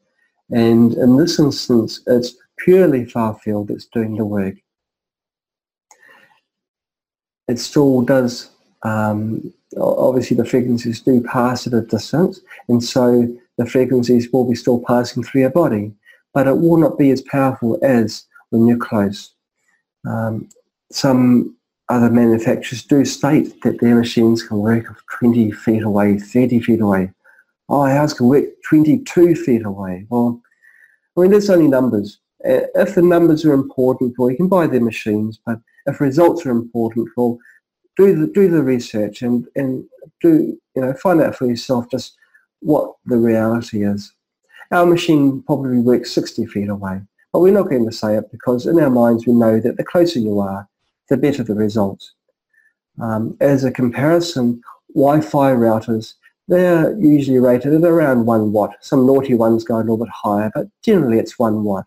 And 0.49 0.93
in 0.93 1.17
this 1.17 1.39
instance, 1.39 2.01
it's 2.07 2.35
purely 2.57 3.05
far 3.05 3.35
field 3.35 3.67
that's 3.67 3.85
doing 3.85 4.15
the 4.15 4.25
work. 4.25 4.55
It 7.47 7.59
still 7.59 8.01
does, 8.01 8.49
um, 8.83 9.53
obviously 9.77 10.37
the 10.37 10.45
frequencies 10.45 11.01
do 11.01 11.21
pass 11.21 11.67
at 11.67 11.73
a 11.73 11.81
distance, 11.81 12.41
and 12.67 12.83
so 12.83 13.27
the 13.57 13.65
frequencies 13.65 14.31
will 14.31 14.47
be 14.47 14.55
still 14.55 14.83
passing 14.85 15.23
through 15.23 15.41
your 15.41 15.49
body, 15.49 15.93
but 16.33 16.47
it 16.47 16.57
will 16.57 16.77
not 16.77 16.97
be 16.97 17.11
as 17.11 17.21
powerful 17.21 17.79
as 17.83 18.25
when 18.49 18.67
you're 18.67 18.77
close. 18.77 19.33
Um, 20.07 20.49
some 20.91 21.55
other 21.89 22.09
manufacturers 22.09 22.83
do 22.83 23.03
state 23.03 23.61
that 23.63 23.79
their 23.79 23.95
machines 23.95 24.43
can 24.43 24.57
work 24.57 24.85
20 25.19 25.51
feet 25.51 25.83
away, 25.83 26.19
30 26.19 26.59
feet 26.61 26.81
away. 26.81 27.11
Oh, 27.67 27.81
ours 27.81 28.13
can 28.13 28.27
work 28.27 28.45
22 28.67 29.35
feet 29.35 29.65
away. 29.65 30.05
Well, 30.09 30.41
I 31.17 31.21
mean, 31.21 31.31
there's 31.31 31.49
only 31.49 31.67
numbers. 31.67 32.19
If 32.41 32.95
the 32.95 33.01
numbers 33.01 33.43
are 33.43 33.53
important, 33.53 34.15
well, 34.17 34.31
you 34.31 34.37
can 34.37 34.47
buy 34.47 34.67
their 34.67 34.81
machines, 34.81 35.39
but 35.45 35.59
if 35.85 35.99
results 35.99 36.45
are 36.45 36.51
important, 36.51 37.09
well, 37.17 37.37
do 37.97 38.15
the, 38.15 38.27
do 38.27 38.49
the 38.49 38.63
research 38.63 39.21
and, 39.21 39.45
and 39.55 39.83
do, 40.21 40.57
you 40.75 40.81
know, 40.81 40.93
find 40.93 41.21
out 41.21 41.35
for 41.35 41.47
yourself 41.47 41.89
just 41.91 42.15
what 42.61 42.95
the 43.05 43.17
reality 43.17 43.83
is. 43.83 44.13
Our 44.71 44.85
machine 44.85 45.41
probably 45.43 45.79
works 45.79 46.11
60 46.11 46.45
feet 46.45 46.69
away, 46.69 47.01
but 47.33 47.39
we're 47.39 47.53
not 47.53 47.69
going 47.69 47.85
to 47.85 47.91
say 47.91 48.15
it 48.17 48.31
because 48.31 48.67
in 48.67 48.79
our 48.79 48.89
minds 48.89 49.25
we 49.25 49.33
know 49.33 49.59
that 49.59 49.77
the 49.77 49.83
closer 49.83 50.19
you 50.19 50.39
are, 50.39 50.67
the 51.09 51.17
better 51.17 51.43
the 51.43 51.55
results. 51.55 52.13
Um, 53.01 53.35
as 53.39 53.63
a 53.63 53.71
comparison, 53.71 54.61
Wi-Fi 54.93 55.51
routers, 55.53 56.13
they're 56.47 56.95
usually 56.99 57.39
rated 57.39 57.73
at 57.73 57.83
around 57.83 58.25
1 58.25 58.51
watt. 58.51 58.75
Some 58.81 59.07
naughty 59.07 59.33
ones 59.33 59.63
go 59.63 59.77
a 59.77 59.79
little 59.79 59.97
bit 59.97 60.09
higher, 60.09 60.51
but 60.53 60.67
generally 60.83 61.17
it's 61.17 61.39
1 61.39 61.63
watt. 61.63 61.85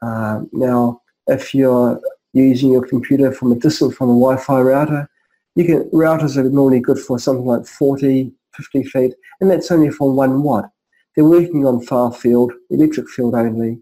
Uh, 0.00 0.42
now, 0.52 1.02
if 1.26 1.54
you're 1.54 2.00
using 2.34 2.70
your 2.70 2.86
computer 2.86 3.32
from 3.32 3.50
a 3.50 3.56
distance 3.56 3.96
from 3.96 4.10
a 4.10 4.12
Wi-Fi 4.12 4.60
router, 4.60 5.10
you 5.56 5.64
can, 5.64 5.90
routers 5.90 6.36
are 6.36 6.44
normally 6.44 6.78
good 6.78 7.00
for 7.00 7.18
something 7.18 7.44
like 7.44 7.66
40, 7.66 8.32
50 8.54 8.82
feet, 8.84 9.14
and 9.40 9.50
that's 9.50 9.72
only 9.72 9.90
for 9.90 10.12
1 10.12 10.42
watt. 10.44 10.70
They're 11.18 11.24
working 11.24 11.66
on 11.66 11.80
far 11.80 12.12
field, 12.12 12.52
electric 12.70 13.08
field 13.08 13.34
only, 13.34 13.80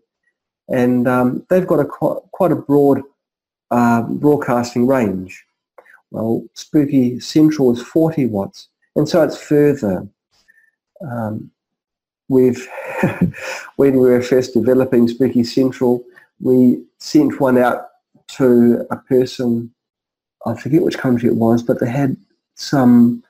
and 0.71 1.07
um, 1.07 1.45
they've 1.51 1.67
got 1.67 1.81
a 1.81 1.85
quite, 1.85 2.17
quite 2.33 2.51
a 2.51 2.57
broad 2.57 3.03
uh, 3.71 4.01
broadcasting 4.05 4.87
range. 4.87 5.45
Well, 6.11 6.47
Spooky 6.55 7.21
Central 7.21 7.75
is 7.75 7.83
40 7.83 8.25
watts, 8.25 8.69
and 8.95 9.07
so 9.07 9.23
it's 9.23 9.37
further. 9.37 10.09
Um, 11.07 11.51
we've, 12.31 12.67
when 13.77 13.99
we 13.99 14.09
were 14.09 14.23
first 14.23 14.55
developing 14.55 15.07
Spooky 15.07 15.45
Central, 15.45 16.03
we 16.41 16.83
sent 17.01 17.39
one 17.39 17.59
out 17.59 17.89
to 18.29 18.87
a 18.91 18.97
person, 18.97 19.75
I 20.47 20.55
forget 20.55 20.81
which 20.81 20.97
country 20.97 21.29
it 21.29 21.37
was, 21.37 21.63
but 21.63 21.81
they 21.81 21.91
had 21.91 22.17
some 22.55 23.23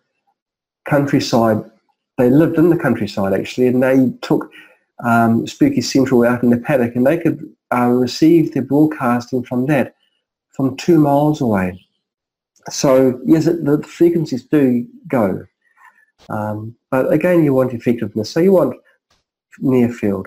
countryside, 0.84 1.68
they 2.18 2.30
lived 2.30 2.56
in 2.58 2.70
the 2.70 2.78
countryside 2.78 3.32
actually, 3.32 3.66
and 3.66 3.82
they 3.82 4.12
took 4.22 4.50
um, 5.04 5.46
Spooky 5.46 5.80
Central 5.80 6.24
out 6.24 6.42
in 6.42 6.50
the 6.50 6.56
paddock 6.56 6.96
and 6.96 7.06
they 7.06 7.18
could 7.18 7.54
uh, 7.72 7.88
receive 7.88 8.52
their 8.52 8.62
broadcasting 8.62 9.42
from 9.42 9.66
that 9.66 9.94
from 10.50 10.76
two 10.76 10.98
miles 10.98 11.40
away. 11.40 11.84
So 12.70 13.20
yes, 13.24 13.44
the 13.44 13.82
frequencies 13.86 14.44
do 14.44 14.86
go. 15.08 15.46
Um, 16.30 16.74
but 16.90 17.12
again, 17.12 17.44
you 17.44 17.52
want 17.52 17.74
effectiveness. 17.74 18.30
So 18.30 18.40
you 18.40 18.52
want 18.52 18.76
near 19.58 19.90
field. 19.90 20.26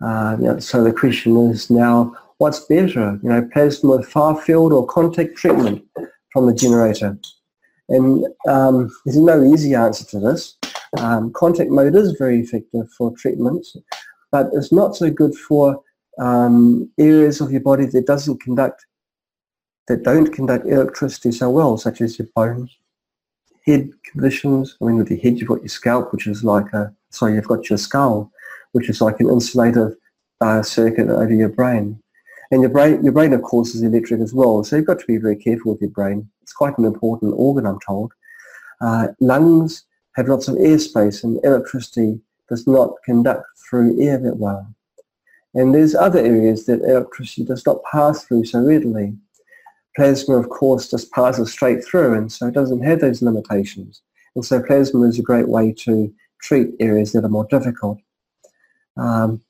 Uh, 0.00 0.58
so 0.60 0.84
the 0.84 0.92
question 0.92 1.36
is 1.50 1.70
now, 1.70 2.14
what's 2.38 2.60
better? 2.60 3.18
You 3.22 3.28
know, 3.28 3.48
plasma 3.52 4.02
far 4.02 4.40
field 4.40 4.72
or 4.72 4.86
contact 4.86 5.36
treatment 5.36 5.84
from 6.32 6.46
the 6.46 6.54
generator? 6.54 7.18
And 7.88 8.26
um, 8.46 8.90
there's 9.04 9.16
no 9.16 9.42
easy 9.44 9.74
answer 9.74 10.04
to 10.06 10.20
this. 10.20 10.56
Um, 10.98 11.32
contact 11.32 11.70
mode 11.70 11.94
is 11.94 12.12
very 12.18 12.40
effective 12.40 12.90
for 12.96 13.14
treatments, 13.16 13.76
but 14.30 14.48
it's 14.52 14.72
not 14.72 14.96
so 14.96 15.10
good 15.10 15.34
for 15.34 15.82
um, 16.18 16.90
areas 16.98 17.40
of 17.40 17.52
your 17.52 17.60
body 17.60 17.86
that 17.86 18.06
doesn't 18.06 18.40
conduct 18.40 18.84
that 19.88 20.02
don't 20.02 20.32
conduct 20.32 20.66
electricity 20.66 21.32
so 21.32 21.48
well, 21.50 21.78
such 21.78 22.02
as 22.02 22.18
your 22.18 22.28
bones, 22.34 22.76
head 23.64 23.90
conditions. 24.04 24.76
I 24.80 24.84
mean, 24.84 24.98
with 24.98 25.10
your 25.10 25.18
head, 25.18 25.38
you've 25.38 25.48
got 25.48 25.60
your 25.60 25.68
scalp, 25.68 26.12
which 26.12 26.26
is 26.26 26.44
like 26.44 26.70
a, 26.74 26.94
sorry, 27.10 27.34
you've 27.34 27.48
got 27.48 27.70
your 27.70 27.78
skull, 27.78 28.30
which 28.72 28.90
is 28.90 29.00
like 29.00 29.18
an 29.20 29.26
insulative 29.26 29.96
uh, 30.42 30.62
circuit 30.62 31.08
over 31.08 31.32
your 31.32 31.48
brain. 31.48 32.00
And 32.50 32.62
your 32.62 32.70
brain, 32.70 33.02
your 33.02 33.12
brain, 33.12 33.32
of 33.32 33.42
course, 33.42 33.74
is 33.74 33.82
electric 33.82 34.20
as 34.20 34.32
well. 34.32 34.64
So 34.64 34.76
you've 34.76 34.86
got 34.86 34.98
to 35.00 35.06
be 35.06 35.18
very 35.18 35.36
careful 35.36 35.72
with 35.72 35.80
your 35.80 35.90
brain. 35.90 36.28
It's 36.42 36.52
quite 36.52 36.78
an 36.78 36.84
important 36.84 37.34
organ, 37.36 37.66
I'm 37.66 37.78
told. 37.86 38.12
Uh, 38.80 39.08
lungs 39.20 39.84
have 40.16 40.28
lots 40.28 40.48
of 40.48 40.54
airspace, 40.56 41.24
and 41.24 41.38
electricity 41.44 42.20
does 42.48 42.66
not 42.66 42.94
conduct 43.04 43.44
through 43.68 44.00
air 44.00 44.18
that 44.18 44.38
well. 44.38 44.66
And 45.54 45.74
there's 45.74 45.94
other 45.94 46.20
areas 46.20 46.66
that 46.66 46.80
electricity 46.82 47.44
does 47.44 47.66
not 47.66 47.82
pass 47.90 48.24
through 48.24 48.44
so 48.44 48.60
readily. 48.60 49.16
Plasma, 49.96 50.36
of 50.36 50.48
course, 50.48 50.90
just 50.90 51.12
passes 51.12 51.50
straight 51.50 51.84
through, 51.84 52.14
and 52.14 52.32
so 52.32 52.46
it 52.46 52.54
doesn't 52.54 52.82
have 52.82 53.00
those 53.00 53.20
limitations. 53.20 54.02
And 54.34 54.44
so 54.44 54.62
plasma 54.62 55.02
is 55.02 55.18
a 55.18 55.22
great 55.22 55.48
way 55.48 55.72
to 55.80 56.14
treat 56.40 56.70
areas 56.80 57.12
that 57.12 57.24
are 57.24 57.28
more 57.28 57.46
difficult. 57.50 57.98
Um, 58.96 59.42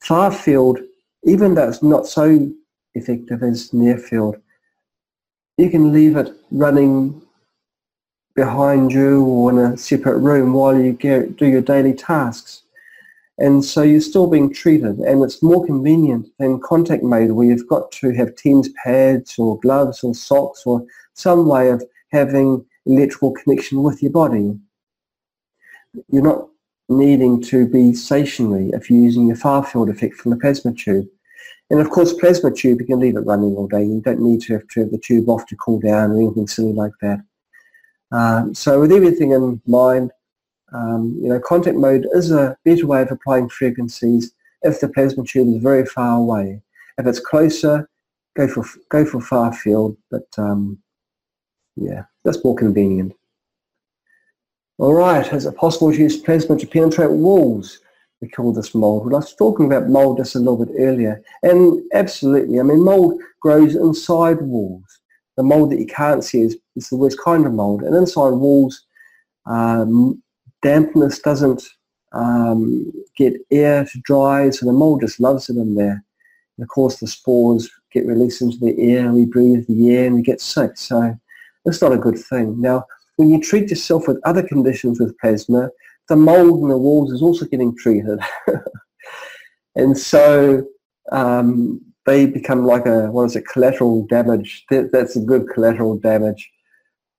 far 0.00 0.32
field, 0.32 0.80
even 1.24 1.54
though 1.54 1.68
it's 1.68 1.82
not 1.82 2.06
so 2.06 2.50
effective 2.94 3.42
as 3.42 3.72
near 3.72 3.98
field, 3.98 4.36
you 5.56 5.70
can 5.70 5.92
leave 5.92 6.16
it 6.16 6.32
running 6.50 7.22
behind 8.34 8.92
you 8.92 9.24
or 9.24 9.50
in 9.50 9.58
a 9.58 9.76
separate 9.76 10.18
room 10.18 10.52
while 10.52 10.78
you 10.78 10.92
get, 10.92 11.36
do 11.36 11.46
your 11.46 11.60
daily 11.60 11.92
tasks. 11.92 12.62
And 13.38 13.64
so 13.64 13.82
you're 13.82 14.00
still 14.00 14.26
being 14.26 14.52
treated 14.52 14.98
and 14.98 15.22
it's 15.22 15.42
more 15.42 15.64
convenient 15.66 16.28
than 16.38 16.60
contact 16.60 17.02
mode 17.02 17.32
where 17.32 17.46
you've 17.46 17.68
got 17.68 17.90
to 17.92 18.10
have 18.12 18.36
TENS 18.36 18.70
pads 18.82 19.38
or 19.38 19.58
gloves 19.60 20.04
or 20.04 20.14
socks 20.14 20.62
or 20.64 20.84
some 21.14 21.46
way 21.46 21.70
of 21.70 21.82
having 22.10 22.64
electrical 22.86 23.32
connection 23.32 23.82
with 23.82 24.02
your 24.02 24.12
body. 24.12 24.58
You're 26.08 26.22
not 26.22 26.48
needing 26.88 27.40
to 27.42 27.66
be 27.66 27.94
stationary 27.94 28.70
if 28.72 28.90
you're 28.90 29.00
using 29.00 29.26
your 29.26 29.36
far 29.36 29.64
field 29.64 29.88
effect 29.88 30.14
from 30.14 30.30
the 30.30 30.36
plasma 30.36 30.72
tube. 30.74 31.06
And 31.70 31.80
of 31.80 31.90
course, 31.90 32.12
plasma 32.12 32.52
tube, 32.52 32.80
you 32.80 32.86
can 32.86 33.00
leave 33.00 33.16
it 33.16 33.20
running 33.20 33.56
all 33.56 33.66
day. 33.66 33.82
You 33.84 34.00
don't 34.00 34.20
need 34.20 34.42
to 34.42 34.54
have 34.54 34.68
to 34.68 34.80
have 34.80 34.90
the 34.90 34.98
tube 34.98 35.28
off 35.28 35.46
to 35.46 35.56
cool 35.56 35.80
down 35.80 36.10
or 36.10 36.20
anything 36.20 36.46
silly 36.46 36.72
like 36.72 36.92
that. 37.00 37.24
Um, 38.10 38.54
so 38.54 38.80
with 38.80 38.92
everything 38.92 39.32
in 39.32 39.60
mind, 39.66 40.10
um, 40.74 41.18
you 41.20 41.28
know, 41.28 41.40
contact 41.40 41.76
mode 41.76 42.06
is 42.12 42.30
a 42.30 42.56
better 42.64 42.86
way 42.86 43.02
of 43.02 43.10
applying 43.10 43.48
frequencies 43.48 44.32
if 44.62 44.80
the 44.80 44.88
plasma 44.88 45.24
tube 45.24 45.48
is 45.48 45.62
very 45.62 45.86
far 45.86 46.18
away. 46.18 46.62
If 46.98 47.06
it's 47.06 47.20
closer, 47.20 47.88
go 48.36 48.48
for 48.48 48.64
go 48.90 49.04
for 49.04 49.20
far 49.20 49.52
field, 49.52 49.96
but 50.10 50.26
um, 50.38 50.78
yeah, 51.76 52.04
that's 52.24 52.44
more 52.44 52.54
convenient. 52.54 53.14
All 54.82 54.94
right, 54.94 55.32
is 55.32 55.46
it 55.46 55.54
possible 55.54 55.92
to 55.92 55.96
use 55.96 56.16
plasma 56.16 56.58
to 56.58 56.66
penetrate 56.66 57.12
walls? 57.12 57.78
We 58.20 58.26
call 58.26 58.52
this 58.52 58.74
mold. 58.74 59.06
Well, 59.06 59.14
I 59.14 59.18
was 59.18 59.32
talking 59.32 59.66
about 59.66 59.88
mold 59.88 60.16
just 60.16 60.34
a 60.34 60.40
little 60.40 60.66
bit 60.66 60.74
earlier, 60.76 61.22
and 61.44 61.80
absolutely, 61.94 62.58
I 62.58 62.64
mean, 62.64 62.80
mold 62.80 63.22
grows 63.38 63.76
inside 63.76 64.40
walls. 64.40 64.82
The 65.36 65.44
mold 65.44 65.70
that 65.70 65.78
you 65.78 65.86
can't 65.86 66.24
see 66.24 66.40
is, 66.40 66.56
is 66.74 66.88
the 66.88 66.96
worst 66.96 67.20
kind 67.24 67.46
of 67.46 67.52
mold, 67.52 67.82
and 67.82 67.94
inside 67.94 68.30
walls, 68.30 68.82
um, 69.46 70.20
dampness 70.62 71.20
doesn't 71.20 71.62
um, 72.10 72.92
get 73.16 73.34
air 73.52 73.84
to 73.84 74.00
dry, 74.00 74.50
so 74.50 74.66
the 74.66 74.72
mold 74.72 75.02
just 75.02 75.20
loves 75.20 75.48
it 75.48 75.58
in 75.58 75.76
there. 75.76 76.04
And 76.58 76.64
of 76.64 76.68
course, 76.68 76.96
the 76.96 77.06
spores 77.06 77.70
get 77.92 78.04
released 78.04 78.42
into 78.42 78.58
the 78.58 78.74
air, 78.80 79.12
we 79.12 79.26
breathe 79.26 79.64
the 79.68 79.94
air, 79.94 80.06
and 80.06 80.16
we 80.16 80.22
get 80.22 80.40
sick. 80.40 80.76
So 80.76 81.16
it's 81.66 81.80
not 81.80 81.92
a 81.92 81.98
good 81.98 82.18
thing. 82.18 82.60
Now, 82.60 82.84
when 83.16 83.30
you 83.30 83.40
treat 83.40 83.70
yourself 83.70 84.08
with 84.08 84.20
other 84.24 84.42
conditions 84.42 85.00
with 85.00 85.16
plasma, 85.18 85.70
the 86.08 86.16
mold 86.16 86.62
in 86.62 86.68
the 86.68 86.78
walls 86.78 87.12
is 87.12 87.22
also 87.22 87.46
getting 87.46 87.76
treated. 87.76 88.18
and 89.76 89.96
so 89.96 90.64
um, 91.10 91.80
they 92.06 92.26
become 92.26 92.64
like 92.64 92.86
a, 92.86 93.10
what 93.10 93.24
is 93.24 93.36
it, 93.36 93.46
collateral 93.46 94.06
damage. 94.06 94.64
That, 94.70 94.92
that's 94.92 95.16
a 95.16 95.20
good 95.20 95.48
collateral 95.48 95.98
damage 95.98 96.50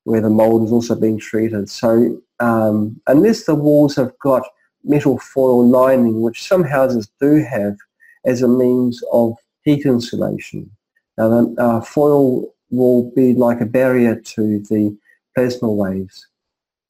where 0.03 0.21
the 0.21 0.29
mold 0.29 0.65
is 0.65 0.71
also 0.71 0.95
being 0.95 1.19
treated. 1.19 1.69
So 1.69 2.21
um, 2.39 2.99
unless 3.07 3.45
the 3.45 3.55
walls 3.55 3.95
have 3.95 4.17
got 4.19 4.43
metal 4.83 5.17
foil 5.19 5.67
lining, 5.67 6.21
which 6.21 6.43
some 6.43 6.63
houses 6.63 7.09
do 7.21 7.35
have 7.43 7.77
as 8.25 8.41
a 8.41 8.47
means 8.47 9.01
of 9.11 9.35
heat 9.63 9.85
insulation. 9.85 10.69
Now 11.17 11.29
the 11.29 11.55
uh, 11.57 11.81
foil 11.81 12.53
will 12.69 13.11
be 13.11 13.33
like 13.33 13.61
a 13.61 13.65
barrier 13.65 14.15
to 14.15 14.59
the 14.59 14.97
plasma 15.35 15.71
waves. 15.71 16.27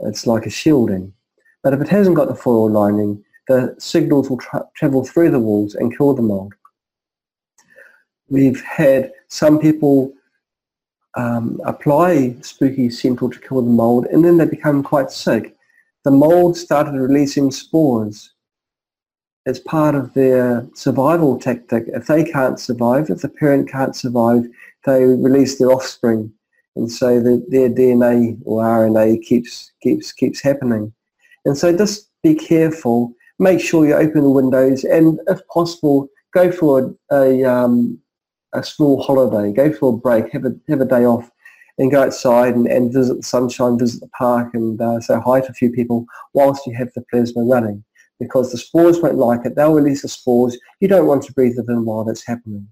It's 0.01 0.27
like 0.27 0.45
a 0.45 0.49
shielding. 0.49 1.13
But 1.63 1.73
if 1.73 1.81
it 1.81 1.89
hasn't 1.89 2.15
got 2.15 2.27
the 2.27 2.35
foil 2.35 2.69
lining, 2.69 3.23
the 3.47 3.75
signals 3.79 4.29
will 4.29 4.37
tra 4.37 4.65
travel 4.75 5.03
through 5.05 5.31
the 5.31 5.39
walls 5.39 5.75
and 5.75 5.95
kill 5.95 6.13
the 6.13 6.21
mold. 6.21 6.53
We've 8.29 8.61
had 8.61 9.11
some 9.27 9.59
people 9.59 10.13
um, 11.15 11.61
apply 11.65 12.35
Spooky 12.41 12.89
Central 12.89 13.29
to 13.29 13.39
kill 13.39 13.61
the 13.61 13.69
mold 13.69 14.07
and 14.07 14.23
then 14.23 14.37
they 14.37 14.45
become 14.45 14.83
quite 14.83 15.11
sick. 15.11 15.55
The 16.03 16.11
mold 16.11 16.57
started 16.57 16.93
releasing 16.93 17.51
spores 17.51 18.33
as 19.45 19.59
part 19.59 19.93
of 19.93 20.13
their 20.13 20.65
survival 20.73 21.37
tactic. 21.37 21.85
If 21.87 22.07
they 22.07 22.23
can't 22.23 22.59
survive, 22.59 23.09
if 23.09 23.21
the 23.21 23.29
parent 23.29 23.69
can't 23.69 23.95
survive, 23.95 24.45
they 24.85 25.03
release 25.03 25.57
their 25.57 25.71
offspring 25.71 26.33
and 26.75 26.91
so 26.91 27.19
the, 27.19 27.45
their 27.49 27.69
DNA 27.69 28.37
or 28.45 28.63
RNA 28.63 29.21
keeps 29.23 29.71
keeps 29.81 30.11
keeps 30.11 30.41
happening. 30.41 30.93
And 31.45 31.57
so 31.57 31.75
just 31.75 32.09
be 32.23 32.35
careful. 32.35 33.13
Make 33.39 33.59
sure 33.59 33.85
you 33.85 33.95
open 33.95 34.23
the 34.23 34.29
windows, 34.29 34.83
and 34.83 35.19
if 35.27 35.45
possible, 35.47 36.07
go 36.33 36.51
for 36.51 36.95
a, 37.11 37.15
a, 37.15 37.43
um, 37.43 37.99
a 38.53 38.63
small 38.63 39.01
holiday. 39.03 39.51
Go 39.51 39.71
for 39.73 39.93
a 39.93 39.97
break. 39.97 40.31
Have 40.31 40.45
a 40.45 40.55
have 40.69 40.81
a 40.81 40.85
day 40.85 41.05
off, 41.05 41.29
and 41.77 41.91
go 41.91 42.03
outside 42.03 42.55
and, 42.55 42.67
and 42.67 42.93
visit 42.93 43.17
the 43.17 43.23
sunshine, 43.23 43.77
visit 43.77 44.01
the 44.01 44.09
park, 44.17 44.53
and 44.53 44.81
uh, 44.81 44.99
say 44.99 45.19
hi 45.23 45.41
to 45.41 45.49
a 45.49 45.53
few 45.53 45.71
people 45.71 46.05
whilst 46.33 46.65
you 46.65 46.75
have 46.75 46.91
the 46.93 47.03
plasma 47.11 47.43
running. 47.43 47.83
Because 48.19 48.51
the 48.51 48.57
spores 48.57 48.99
won't 49.01 49.17
like 49.17 49.45
it. 49.45 49.55
They'll 49.55 49.73
release 49.73 50.03
the 50.03 50.07
spores. 50.07 50.57
You 50.79 50.87
don't 50.87 51.07
want 51.07 51.23
to 51.23 51.33
breathe 51.33 51.55
them 51.55 51.69
in 51.69 51.83
while 51.83 52.05
that's 52.05 52.25
happening 52.25 52.67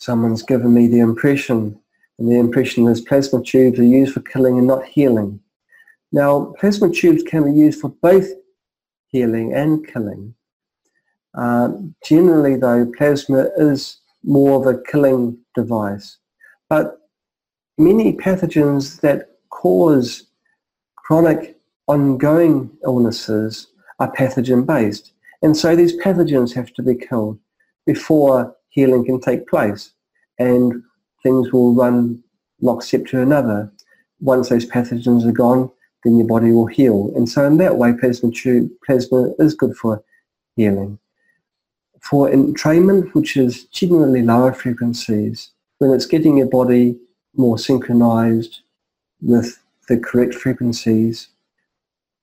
someone's 0.00 0.42
given 0.42 0.74
me 0.74 0.88
the 0.88 0.98
impression, 0.98 1.78
and 2.18 2.28
the 2.28 2.38
impression 2.38 2.88
is 2.88 3.00
plasma 3.00 3.42
tubes 3.42 3.78
are 3.78 3.84
used 3.84 4.14
for 4.14 4.20
killing 4.20 4.58
and 4.58 4.66
not 4.66 4.84
healing. 4.84 5.40
Now, 6.12 6.54
plasma 6.58 6.90
tubes 6.90 7.22
can 7.22 7.44
be 7.44 7.58
used 7.58 7.80
for 7.80 7.90
both 8.02 8.28
healing 9.08 9.54
and 9.54 9.86
killing. 9.86 10.34
Uh, 11.34 11.72
generally, 12.04 12.56
though, 12.56 12.90
plasma 12.96 13.48
is 13.56 14.00
more 14.24 14.58
of 14.58 14.66
a 14.66 14.82
killing 14.82 15.38
device. 15.54 16.18
But 16.68 16.98
many 17.78 18.14
pathogens 18.14 19.00
that 19.00 19.30
cause 19.50 20.26
chronic 20.96 21.58
ongoing 21.86 22.70
illnesses 22.84 23.68
are 23.98 24.12
pathogen-based. 24.12 25.12
And 25.42 25.56
so 25.56 25.74
these 25.74 25.96
pathogens 25.96 26.54
have 26.54 26.72
to 26.74 26.82
be 26.82 26.94
killed 26.94 27.38
before 27.86 28.54
healing 28.70 29.04
can 29.04 29.20
take 29.20 29.46
place 29.48 29.92
and 30.38 30.82
things 31.22 31.52
will 31.52 31.74
run 31.74 32.22
lockstep 32.60 33.06
to 33.06 33.20
another. 33.20 33.70
Once 34.20 34.48
those 34.48 34.66
pathogens 34.66 35.26
are 35.26 35.32
gone, 35.32 35.70
then 36.04 36.16
your 36.16 36.26
body 36.26 36.50
will 36.50 36.66
heal. 36.66 37.12
And 37.14 37.28
so 37.28 37.44
in 37.44 37.58
that 37.58 37.76
way, 37.76 37.92
plasma, 37.92 38.30
tube, 38.30 38.70
plasma 38.84 39.32
is 39.38 39.54
good 39.54 39.76
for 39.76 40.02
healing. 40.56 40.98
For 42.00 42.30
entrainment, 42.30 43.12
which 43.12 43.36
is 43.36 43.64
generally 43.66 44.22
lower 44.22 44.52
frequencies, 44.52 45.50
when 45.78 45.90
it's 45.90 46.06
getting 46.06 46.38
your 46.38 46.48
body 46.48 46.98
more 47.36 47.58
synchronized 47.58 48.60
with 49.20 49.62
the 49.88 49.98
correct 49.98 50.34
frequencies, 50.34 51.28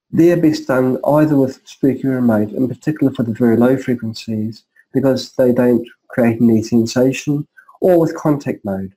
they're 0.10 0.38
best 0.38 0.68
done 0.68 0.98
either 1.06 1.36
with 1.36 1.62
spooky 1.66 2.08
remote, 2.08 2.52
in 2.52 2.68
particular 2.68 3.14
for 3.14 3.24
the 3.24 3.34
very 3.34 3.58
low 3.58 3.78
frequencies, 3.78 4.64
because 4.94 5.34
they 5.34 5.52
don't 5.52 5.88
create 6.18 6.42
any 6.42 6.64
sensation, 6.64 7.48
or 7.80 8.00
with 8.00 8.16
contact 8.16 8.66
mode. 8.66 8.94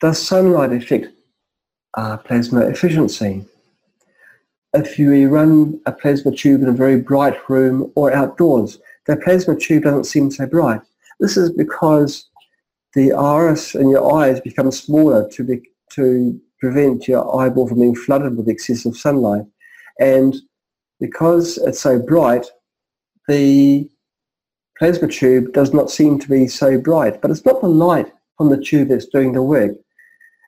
Does 0.00 0.24
sunlight 0.24 0.72
affect 0.72 1.08
uh, 1.94 2.16
plasma 2.16 2.60
efficiency? 2.60 3.44
If 4.72 4.98
you 4.98 5.28
run 5.28 5.80
a 5.86 5.92
plasma 5.92 6.32
tube 6.34 6.62
in 6.62 6.68
a 6.68 6.72
very 6.72 7.00
bright 7.00 7.36
room 7.50 7.92
or 7.96 8.12
outdoors, 8.12 8.78
the 9.06 9.16
plasma 9.16 9.56
tube 9.56 9.82
doesn't 9.82 10.04
seem 10.04 10.30
so 10.30 10.46
bright. 10.46 10.80
This 11.20 11.36
is 11.36 11.50
because 11.50 12.28
the 12.94 13.12
iris 13.12 13.74
in 13.74 13.90
your 13.90 14.14
eyes 14.14 14.40
becomes 14.40 14.80
smaller 14.80 15.28
to, 15.32 15.44
be, 15.44 15.60
to 15.92 16.40
prevent 16.60 17.08
your 17.08 17.24
eyeball 17.40 17.68
from 17.68 17.80
being 17.80 17.94
flooded 17.94 18.36
with 18.36 18.48
excessive 18.48 18.96
sunlight. 18.96 19.44
And 20.00 20.34
because 21.00 21.58
it's 21.58 21.80
so 21.80 21.98
bright, 21.98 22.46
the 23.26 23.90
plasma 24.78 25.08
tube 25.08 25.52
does 25.52 25.72
not 25.72 25.90
seem 25.90 26.18
to 26.18 26.28
be 26.28 26.46
so 26.46 26.78
bright, 26.78 27.20
but 27.20 27.30
it's 27.30 27.44
not 27.44 27.60
the 27.60 27.68
light 27.68 28.12
from 28.36 28.50
the 28.50 28.62
tube 28.62 28.88
that's 28.88 29.06
doing 29.06 29.32
the 29.32 29.42
work. 29.42 29.72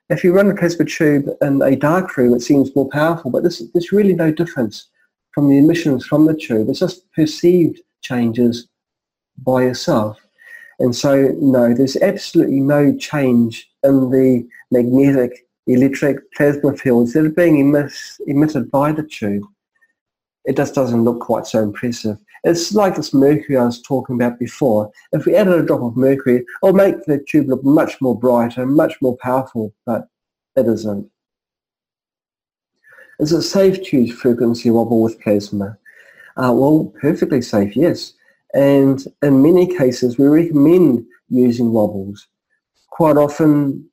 If 0.09 0.23
you 0.23 0.33
run 0.33 0.49
a 0.49 0.55
plasma 0.55 0.85
tube 0.85 1.29
in 1.41 1.61
a 1.61 1.75
dark 1.75 2.17
room, 2.17 2.33
it 2.33 2.41
seems 2.41 2.75
more 2.75 2.89
powerful, 2.89 3.31
but 3.31 3.43
there's, 3.43 3.61
there's 3.71 3.91
really 3.91 4.13
no 4.13 4.31
difference 4.31 4.87
from 5.33 5.49
the 5.49 5.57
emissions 5.57 6.05
from 6.05 6.25
the 6.25 6.35
tube. 6.35 6.69
It's 6.69 6.79
just 6.79 7.11
perceived 7.13 7.79
changes 8.01 8.67
by 9.37 9.63
yourself. 9.63 10.17
And 10.79 10.95
so, 10.95 11.35
no, 11.39 11.73
there's 11.73 11.95
absolutely 11.97 12.59
no 12.59 12.95
change 12.97 13.69
in 13.83 14.09
the 14.09 14.47
magnetic 14.71 15.45
electric 15.67 16.31
plasma 16.33 16.75
fields 16.75 17.13
that 17.13 17.25
are 17.25 17.29
being 17.29 17.59
emit, 17.59 17.93
emitted 18.27 18.71
by 18.71 18.91
the 18.91 19.03
tube. 19.03 19.43
It 20.45 20.57
just 20.57 20.73
doesn't 20.73 21.03
look 21.03 21.19
quite 21.19 21.45
so 21.45 21.61
impressive. 21.61 22.17
It's 22.43 22.73
like 22.73 22.95
this 22.95 23.13
mercury 23.13 23.57
I 23.57 23.65
was 23.65 23.81
talking 23.81 24.15
about 24.15 24.39
before. 24.39 24.91
If 25.11 25.25
we 25.25 25.35
added 25.35 25.59
a 25.59 25.65
drop 25.65 25.81
of 25.81 25.95
mercury, 25.95 26.43
it'll 26.63 26.73
make 26.73 27.05
the 27.05 27.23
tube 27.29 27.49
look 27.49 27.63
much 27.63 28.01
more 28.01 28.17
brighter, 28.17 28.65
much 28.65 28.99
more 29.01 29.15
powerful, 29.17 29.73
but 29.85 30.07
it 30.55 30.67
isn't. 30.67 31.09
Is 33.19 33.31
it 33.31 33.43
safe 33.43 33.83
to 33.83 33.97
use 33.97 34.19
frequency 34.19 34.71
wobble 34.71 35.03
with 35.03 35.21
plasma? 35.21 35.77
Uh, 36.37 36.51
well, 36.55 36.91
perfectly 36.99 37.41
safe, 37.41 37.75
yes. 37.75 38.13
And 38.55 39.05
in 39.21 39.43
many 39.43 39.67
cases, 39.67 40.17
we 40.17 40.25
recommend 40.25 41.05
using 41.29 41.71
wobbles. 41.71 42.27
Quite 42.89 43.17
often, 43.17 43.87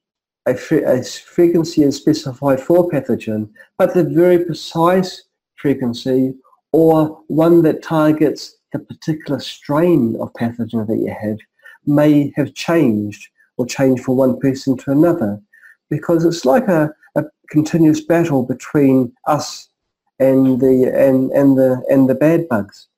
a, 0.47 0.53
a 0.53 1.05
frequency 1.05 1.83
is 1.83 1.97
specified 1.97 2.61
for 2.61 2.85
a 2.85 2.89
pathogen, 2.89 3.51
but 3.77 3.93
the 3.93 4.05
very 4.05 4.45
precise 4.45 5.25
frequency 5.59 6.35
or 6.73 7.23
one 7.29 7.63
that 7.63 7.83
targets 7.83 8.57
the 8.73 8.79
particular 8.79 9.41
strain 9.41 10.17
of 10.21 10.33
pathogen 10.35 10.87
that 10.87 10.99
you 10.99 11.15
have 11.21 11.39
may 11.87 12.33
have 12.37 12.55
changed 12.55 13.29
or 13.57 13.67
changed 13.67 14.05
from 14.05 14.17
one 14.17 14.39
person 14.39 14.77
to 14.77 14.91
another 14.91 15.41
because 15.91 16.25
it's 16.25 16.45
like 16.45 16.69
a, 16.69 16.93
a 17.17 17.25
continuous 17.51 18.01
battle 18.01 18.43
between 18.43 19.13
us 19.27 19.69
and 20.19 20.61
the 20.61 20.93
and, 20.95 21.31
and 21.33 21.57
the 21.57 21.83
and 21.89 22.09
the 22.09 22.15
bad 22.15 22.49
bugs. 22.49 22.89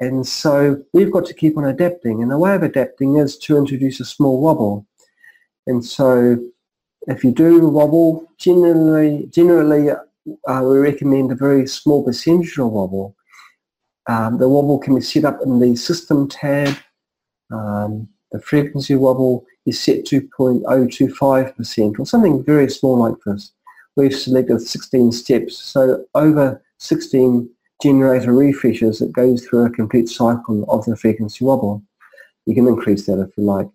And 0.00 0.26
so 0.26 0.82
we've 0.92 1.12
got 1.12 1.24
to 1.26 1.34
keep 1.34 1.56
on 1.56 1.64
adapting. 1.64 2.20
And 2.20 2.30
the 2.30 2.38
way 2.38 2.54
of 2.54 2.62
adapting 2.62 3.16
is 3.16 3.38
to 3.38 3.56
introduce 3.56 4.00
a 4.00 4.04
small 4.04 4.40
wobble. 4.40 4.86
And 5.66 5.84
so 5.84 6.36
if 7.06 7.22
you 7.22 7.30
do 7.30 7.68
wobble, 7.68 8.32
generally 8.38 9.28
generally 9.30 9.90
uh, 10.48 10.62
we 10.64 10.78
recommend 10.78 11.30
a 11.30 11.36
very 11.36 11.66
small 11.66 12.04
percentage 12.04 12.58
of 12.58 12.70
wobble. 12.70 13.16
Um, 14.06 14.38
the 14.38 14.48
wobble 14.48 14.78
can 14.78 14.94
be 14.94 15.00
set 15.00 15.24
up 15.24 15.40
in 15.44 15.60
the 15.60 15.76
system 15.76 16.28
tab. 16.28 16.76
Um, 17.50 18.08
the 18.32 18.40
frequency 18.40 18.94
wobble 18.94 19.46
is 19.66 19.80
set 19.80 20.04
to 20.06 20.20
0.025% 20.20 21.98
or 21.98 22.06
something 22.06 22.44
very 22.44 22.68
small 22.68 22.98
like 22.98 23.14
this. 23.24 23.52
We've 23.96 24.14
selected 24.14 24.60
16 24.60 25.12
steps, 25.12 25.56
so 25.56 26.04
over 26.14 26.60
16 26.78 27.48
generator 27.82 28.32
refreshes 28.32 29.00
it 29.00 29.12
goes 29.12 29.44
through 29.44 29.66
a 29.66 29.70
complete 29.70 30.08
cycle 30.08 30.64
of 30.68 30.84
the 30.84 30.96
frequency 30.96 31.44
wobble. 31.44 31.82
You 32.46 32.54
can 32.54 32.66
increase 32.66 33.06
that 33.06 33.20
if 33.20 33.36
you 33.36 33.44
like. 33.44 33.68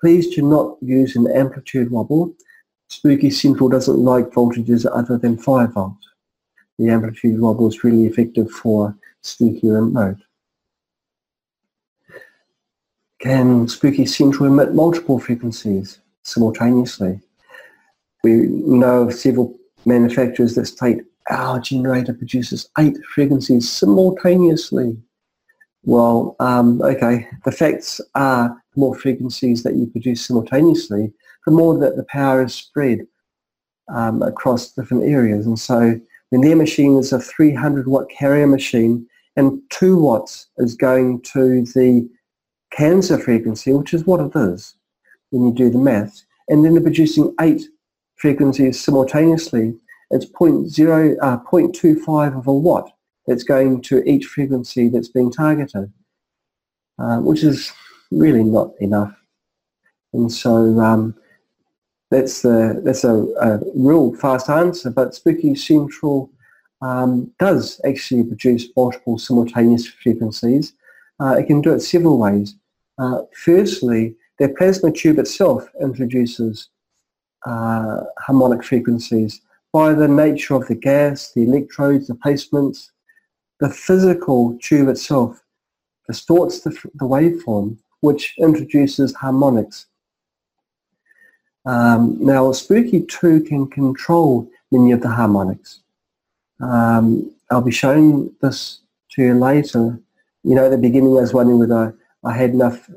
Please 0.00 0.34
do 0.34 0.42
not 0.42 0.76
use 0.80 1.14
an 1.16 1.30
amplitude 1.30 1.90
wobble 1.90 2.34
Spooky 2.92 3.30
Central 3.30 3.70
doesn't 3.70 3.96
like 3.96 4.26
voltages 4.32 4.86
other 4.92 5.16
than 5.16 5.38
5 5.38 5.72
volts. 5.72 6.10
The 6.78 6.90
amplitude 6.90 7.40
wobble 7.40 7.68
is 7.68 7.82
really 7.82 8.04
effective 8.04 8.50
for 8.50 8.94
spooky 9.22 9.70
remote. 9.70 10.18
Can 13.18 13.66
Spooky 13.66 14.04
Central 14.04 14.52
emit 14.52 14.74
multiple 14.74 15.18
frequencies 15.18 16.00
simultaneously? 16.22 17.18
We 18.22 18.48
know 18.48 19.04
of 19.04 19.14
several 19.14 19.56
manufacturers 19.86 20.54
that 20.56 20.66
state 20.66 21.02
our 21.30 21.60
generator 21.60 22.12
produces 22.12 22.68
eight 22.78 22.98
frequencies 23.14 23.70
simultaneously. 23.70 24.98
Well, 25.84 26.36
um, 26.40 26.82
okay, 26.82 27.26
the 27.46 27.52
facts 27.52 28.02
are 28.14 28.48
the 28.74 28.80
more 28.80 28.94
frequencies 28.94 29.62
that 29.62 29.76
you 29.76 29.86
produce 29.86 30.26
simultaneously, 30.26 31.10
the 31.46 31.52
more 31.52 31.78
that 31.78 31.96
the 31.96 32.04
power 32.04 32.44
is 32.44 32.54
spread 32.54 33.06
um, 33.92 34.22
across 34.22 34.72
different 34.72 35.04
areas. 35.04 35.46
And 35.46 35.58
so 35.58 36.00
when 36.30 36.40
their 36.40 36.56
machine 36.56 36.96
is 36.96 37.12
a 37.12 37.20
300 37.20 37.86
watt 37.86 38.08
carrier 38.10 38.46
machine 38.46 39.06
and 39.36 39.60
2 39.70 39.96
watts 39.96 40.48
is 40.58 40.74
going 40.74 41.20
to 41.22 41.64
the 41.74 42.08
cancer 42.70 43.18
frequency, 43.18 43.72
which 43.72 43.94
is 43.94 44.06
what 44.06 44.20
it 44.20 44.32
is 44.34 44.74
when 45.30 45.46
you 45.46 45.52
do 45.52 45.70
the 45.70 45.78
maths, 45.78 46.24
and 46.48 46.64
then 46.64 46.74
they're 46.74 46.82
producing 46.82 47.34
eight 47.40 47.62
frequencies 48.16 48.82
simultaneously, 48.82 49.74
it's 50.10 50.26
0.0, 50.26 51.16
uh, 51.22 51.38
0.25 51.38 52.38
of 52.38 52.46
a 52.46 52.52
watt 52.52 52.90
that's 53.26 53.44
going 53.44 53.80
to 53.82 54.02
each 54.08 54.26
frequency 54.26 54.88
that's 54.88 55.08
being 55.08 55.30
targeted, 55.30 55.92
uh, 56.98 57.18
which 57.18 57.42
is 57.42 57.72
really 58.10 58.44
not 58.44 58.72
enough. 58.80 59.14
And 60.12 60.30
so 60.30 60.78
um, 60.80 61.14
that's, 62.12 62.44
a, 62.44 62.80
that's 62.84 63.04
a, 63.04 63.14
a, 63.40 63.60
real 63.74 64.14
fast 64.16 64.50
answer, 64.50 64.90
but 64.90 65.14
Spooky 65.14 65.54
Central 65.54 66.30
um, 66.82 67.32
does 67.38 67.80
actually 67.86 68.24
produce 68.24 68.68
multiple 68.76 69.18
simultaneous 69.18 69.86
frequencies. 69.86 70.74
Uh, 71.18 71.36
it 71.38 71.46
can 71.46 71.62
do 71.62 71.72
it 71.72 71.80
several 71.80 72.18
ways. 72.18 72.54
Uh, 72.98 73.22
firstly, 73.34 74.14
their 74.38 74.54
plasma 74.54 74.92
tube 74.92 75.18
itself 75.18 75.66
introduces 75.80 76.68
uh, 77.46 78.00
harmonic 78.18 78.62
frequencies 78.62 79.40
by 79.72 79.94
the 79.94 80.08
nature 80.08 80.54
of 80.54 80.68
the 80.68 80.74
gas, 80.74 81.32
the 81.32 81.44
electrodes, 81.44 82.08
the 82.08 82.14
placements, 82.14 82.90
the 83.60 83.70
physical 83.70 84.58
tube 84.60 84.88
itself 84.88 85.42
distorts 86.06 86.60
the, 86.60 86.70
the 86.70 87.06
waveform, 87.06 87.78
which 88.00 88.34
introduces 88.38 89.14
harmonics. 89.14 89.86
Um, 91.64 92.16
now, 92.20 92.50
Spooky 92.52 93.02
2 93.02 93.44
can 93.44 93.68
control 93.68 94.48
many 94.70 94.92
of 94.92 95.00
the 95.00 95.08
harmonics. 95.08 95.80
Um, 96.60 97.30
I'll 97.50 97.62
be 97.62 97.70
showing 97.70 98.32
this 98.40 98.80
to 99.12 99.22
you 99.22 99.34
later. 99.34 99.98
You 100.44 100.54
know, 100.54 100.66
at 100.66 100.70
the 100.70 100.78
beginning 100.78 101.16
I 101.16 101.20
was 101.20 101.34
wondering 101.34 101.58
whether 101.58 101.96
I 102.24 102.32
had 102.32 102.50
enough 102.50 102.90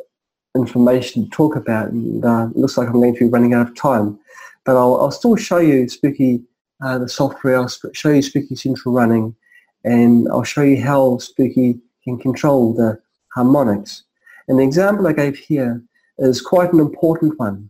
information 0.56 1.26
to 1.26 1.30
talk 1.30 1.56
about, 1.56 1.90
and 1.90 2.24
uh, 2.24 2.48
it 2.50 2.58
looks 2.58 2.78
like 2.78 2.88
I'm 2.88 2.94
going 2.94 3.14
to 3.14 3.20
be 3.20 3.30
running 3.30 3.54
out 3.54 3.70
of 3.70 3.76
time. 3.76 4.18
But 4.64 4.78
I'll, 4.78 4.96
I'll 5.00 5.12
still 5.12 5.36
show 5.36 5.58
you 5.58 5.88
Spooky, 5.90 6.42
uh, 6.84 6.98
the 6.98 7.10
software, 7.10 7.58
I'll 7.58 7.72
show 7.94 8.10
you 8.10 8.22
Spooky 8.22 8.56
Central 8.56 8.96
running, 8.96 9.36
and 9.84 10.28
I'll 10.30 10.44
show 10.44 10.64
you 10.64 10.82
how 10.82 11.18
Spooky 11.20 11.80
can 12.04 12.18
control 12.18 12.74
the 12.74 13.00
harmonics. 13.36 14.04
And 14.48 14.60
the 14.60 14.64
example 14.64 15.08
I 15.08 15.14
gave 15.14 15.38
here 15.38 15.84
is 16.18 16.42
quite 16.42 16.72
an 16.72 16.80
important 16.80 17.38
one. 17.38 17.70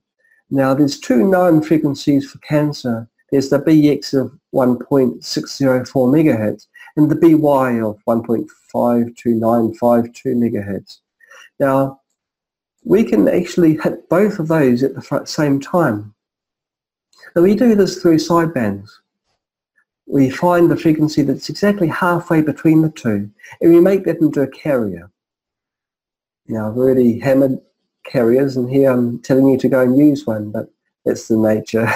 Now 0.49 0.73
there's 0.73 0.99
two 0.99 1.27
known 1.27 1.61
frequencies 1.61 2.29
for 2.29 2.39
cancer. 2.39 3.07
There's 3.31 3.49
the 3.49 3.59
BX 3.59 4.13
of 4.19 4.37
1.604 4.53 5.87
megahertz 5.87 6.67
and 6.95 7.09
the 7.09 7.15
BY 7.15 7.81
of 7.81 7.99
1.52952 8.07 10.35
megahertz. 10.35 10.99
Now 11.59 12.01
we 12.83 13.03
can 13.03 13.27
actually 13.27 13.77
hit 13.77 14.07
both 14.09 14.37
of 14.39 14.47
those 14.47 14.83
at 14.83 14.93
the 14.93 15.23
same 15.25 15.59
time. 15.59 16.13
And 17.35 17.43
we 17.43 17.55
do 17.55 17.73
this 17.75 18.01
through 18.01 18.17
sidebands 18.17 18.89
we 20.07 20.29
find 20.29 20.69
the 20.69 20.77
frequency 20.77 21.23
that's 21.23 21.49
exactly 21.49 21.87
halfway 21.87 22.41
between 22.41 22.81
the 22.81 22.91
two, 22.91 23.29
and 23.61 23.73
we 23.73 23.79
make 23.79 24.05
that 24.05 24.21
into 24.21 24.41
a 24.41 24.47
carrier. 24.47 25.09
Now, 26.47 26.69
I've 26.69 26.77
already 26.77 27.19
hammered 27.19 27.59
carriers, 28.05 28.57
and 28.57 28.69
here 28.69 28.91
I'm 28.91 29.19
telling 29.19 29.47
you 29.47 29.57
to 29.57 29.69
go 29.69 29.81
and 29.81 29.97
use 29.97 30.25
one, 30.25 30.51
but 30.51 30.69
that's 31.05 31.27
the 31.27 31.37
nature. 31.37 31.87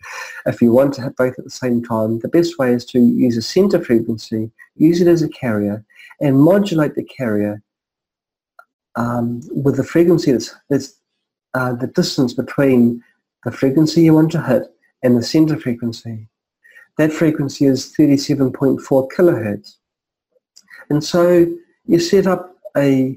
if 0.46 0.60
you 0.62 0.72
want 0.72 0.94
to 0.94 1.02
have 1.02 1.16
both 1.16 1.38
at 1.38 1.44
the 1.44 1.50
same 1.50 1.84
time, 1.84 2.18
the 2.20 2.28
best 2.28 2.58
way 2.58 2.72
is 2.72 2.84
to 2.86 2.98
use 2.98 3.36
a 3.36 3.42
center 3.42 3.82
frequency, 3.82 4.50
use 4.76 5.00
it 5.00 5.08
as 5.08 5.22
a 5.22 5.28
carrier, 5.28 5.84
and 6.20 6.40
modulate 6.40 6.94
the 6.94 7.04
carrier 7.04 7.62
um, 8.96 9.40
with 9.52 9.76
the 9.76 9.84
frequency 9.84 10.32
that's, 10.32 10.54
that's 10.68 10.94
uh, 11.54 11.72
the 11.74 11.86
distance 11.86 12.32
between 12.32 13.02
the 13.44 13.52
frequency 13.52 14.02
you 14.02 14.14
want 14.14 14.32
to 14.32 14.42
hit 14.42 14.64
and 15.02 15.16
the 15.16 15.22
center 15.22 15.56
frequency 15.56 16.28
that 16.98 17.12
frequency 17.12 17.64
is 17.64 17.94
37.4 17.96 18.80
kilohertz. 19.16 19.76
And 20.90 21.02
so 21.02 21.46
you 21.86 21.98
set 22.00 22.26
up 22.26 22.56
a 22.76 23.16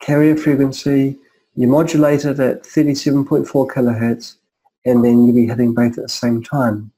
carrier 0.00 0.36
frequency, 0.36 1.18
you 1.56 1.66
modulate 1.66 2.24
it 2.24 2.40
at 2.40 2.62
37.4 2.62 3.46
kilohertz, 3.46 4.36
and 4.84 5.04
then 5.04 5.24
you'll 5.24 5.34
be 5.34 5.46
hitting 5.46 5.74
both 5.74 5.98
at 5.98 6.04
the 6.04 6.08
same 6.08 6.42
time. 6.42 6.90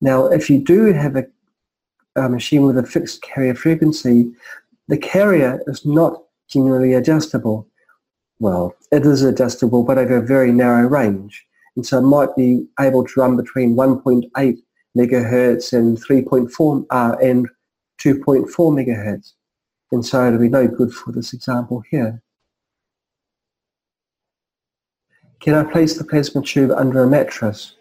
Now, 0.00 0.26
if 0.26 0.50
you 0.50 0.58
do 0.58 0.92
have 0.92 1.16
a, 1.16 1.26
a 2.16 2.28
machine 2.28 2.66
with 2.66 2.78
a 2.78 2.82
fixed 2.82 3.22
carrier 3.22 3.54
frequency, 3.54 4.32
the 4.88 4.98
carrier 4.98 5.62
is 5.66 5.86
not 5.86 6.22
generally 6.48 6.92
adjustable. 6.92 7.66
Well, 8.40 8.74
it 8.90 9.06
is 9.06 9.22
adjustable, 9.22 9.84
but 9.84 9.98
over 9.98 10.16
a 10.16 10.26
very 10.26 10.52
narrow 10.52 10.86
range 10.86 11.46
and 11.76 11.86
so 11.86 11.98
it 11.98 12.02
might 12.02 12.34
be 12.36 12.66
able 12.80 13.04
to 13.04 13.20
run 13.20 13.36
between 13.36 13.74
1.8 13.74 14.58
megahertz 14.96 15.72
and 15.72 15.98
3.4 15.98 16.86
uh, 16.90 17.16
and 17.22 17.48
2.4 17.98 18.46
megahertz. 18.48 19.32
And 19.92 20.04
so 20.04 20.26
it'll 20.26 20.40
be 20.40 20.48
no 20.48 20.66
good 20.66 20.92
for 20.92 21.12
this 21.12 21.32
example 21.34 21.84
here. 21.90 22.22
Can 25.40 25.54
I 25.54 25.70
place 25.70 25.98
the 25.98 26.04
plasma 26.04 26.42
tube 26.42 26.70
under 26.70 27.02
a 27.02 27.06
mattress? 27.06 27.76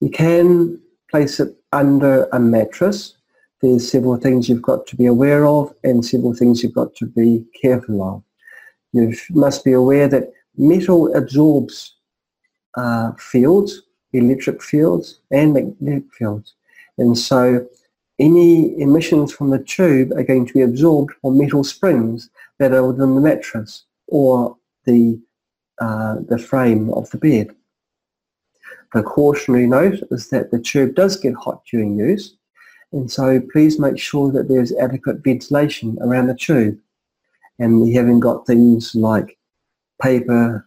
You 0.00 0.10
can 0.10 0.80
place 1.10 1.38
it 1.40 1.54
under 1.72 2.24
a 2.32 2.40
mattress. 2.40 3.16
There's 3.60 3.90
several 3.90 4.16
things 4.16 4.48
you've 4.48 4.62
got 4.62 4.86
to 4.86 4.96
be 4.96 5.06
aware 5.06 5.46
of 5.46 5.74
and 5.84 6.04
several 6.04 6.34
things 6.34 6.62
you've 6.62 6.74
got 6.74 6.94
to 6.96 7.06
be 7.06 7.44
careful 7.60 8.02
of. 8.02 8.22
You 8.92 9.14
must 9.30 9.64
be 9.64 9.72
aware 9.72 10.08
that 10.08 10.32
metal 10.56 11.14
absorbs 11.14 11.94
uh, 12.76 13.12
fields, 13.18 13.82
electric 14.12 14.62
fields 14.62 15.20
and 15.30 15.52
magnetic 15.52 16.04
fields. 16.16 16.54
And 16.96 17.18
so 17.18 17.66
any 18.18 18.80
emissions 18.80 19.32
from 19.32 19.50
the 19.50 19.58
tube 19.58 20.12
are 20.12 20.22
going 20.22 20.46
to 20.46 20.52
be 20.52 20.62
absorbed 20.62 21.14
on 21.22 21.38
metal 21.38 21.64
springs 21.64 22.30
that 22.58 22.72
are 22.72 22.86
within 22.86 23.14
the 23.14 23.20
mattress 23.20 23.84
or 24.06 24.56
the, 24.84 25.20
uh, 25.80 26.16
the 26.28 26.38
frame 26.38 26.90
of 26.92 27.10
the 27.10 27.18
bed. 27.18 27.54
The 28.92 29.02
cautionary 29.02 29.66
note 29.66 30.00
is 30.10 30.28
that 30.28 30.50
the 30.50 30.60
tube 30.60 30.94
does 30.94 31.16
get 31.16 31.34
hot 31.34 31.62
during 31.70 31.98
use 31.98 32.36
and 32.94 33.10
so 33.10 33.40
please 33.52 33.80
make 33.80 33.98
sure 33.98 34.30
that 34.30 34.48
there's 34.48 34.72
adequate 34.76 35.24
ventilation 35.24 35.98
around 36.00 36.28
the 36.28 36.34
tube 36.36 36.78
and 37.58 37.80
we 37.80 37.92
haven't 37.92 38.20
got 38.20 38.46
things 38.46 38.94
like 38.94 39.36
paper, 40.00 40.64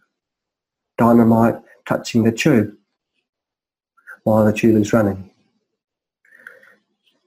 dynamite 0.98 1.56
touching 1.86 2.24
the 2.24 2.32
tube 2.32 2.76
while 4.24 4.44
the 4.44 4.52
tube 4.52 4.76
is 4.76 4.92
running? 4.92 5.30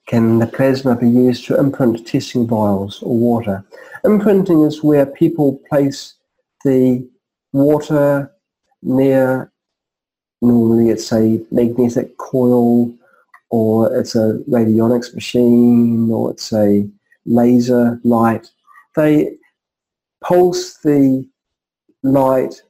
Can 0.08 0.40
the 0.40 0.48
plasma 0.48 0.96
be 0.96 1.10
used 1.10 1.46
to 1.46 1.60
imprint 1.60 2.06
testing 2.06 2.48
vials 2.48 3.02
or 3.02 3.18
water? 3.18 3.64
Imprinting 4.04 4.64
is 4.64 4.84
where 4.84 5.06
people 5.06 5.62
place 5.70 6.16
the 6.66 7.08
water 7.54 8.32
near, 8.82 9.52
normally 10.42 10.90
it's 10.90 11.12
a 11.12 11.40
magnetic 11.52 12.18
coil 12.18 12.94
or 13.50 13.96
it's 13.96 14.16
a 14.16 14.40
radionics 14.50 15.14
machine 15.14 16.10
or 16.12 16.32
it's 16.32 16.52
a 16.52 16.88
laser 17.26 18.00
light. 18.04 18.50
They 18.96 19.38
pulse 20.24 20.78
the 20.78 21.28
light 22.04 22.62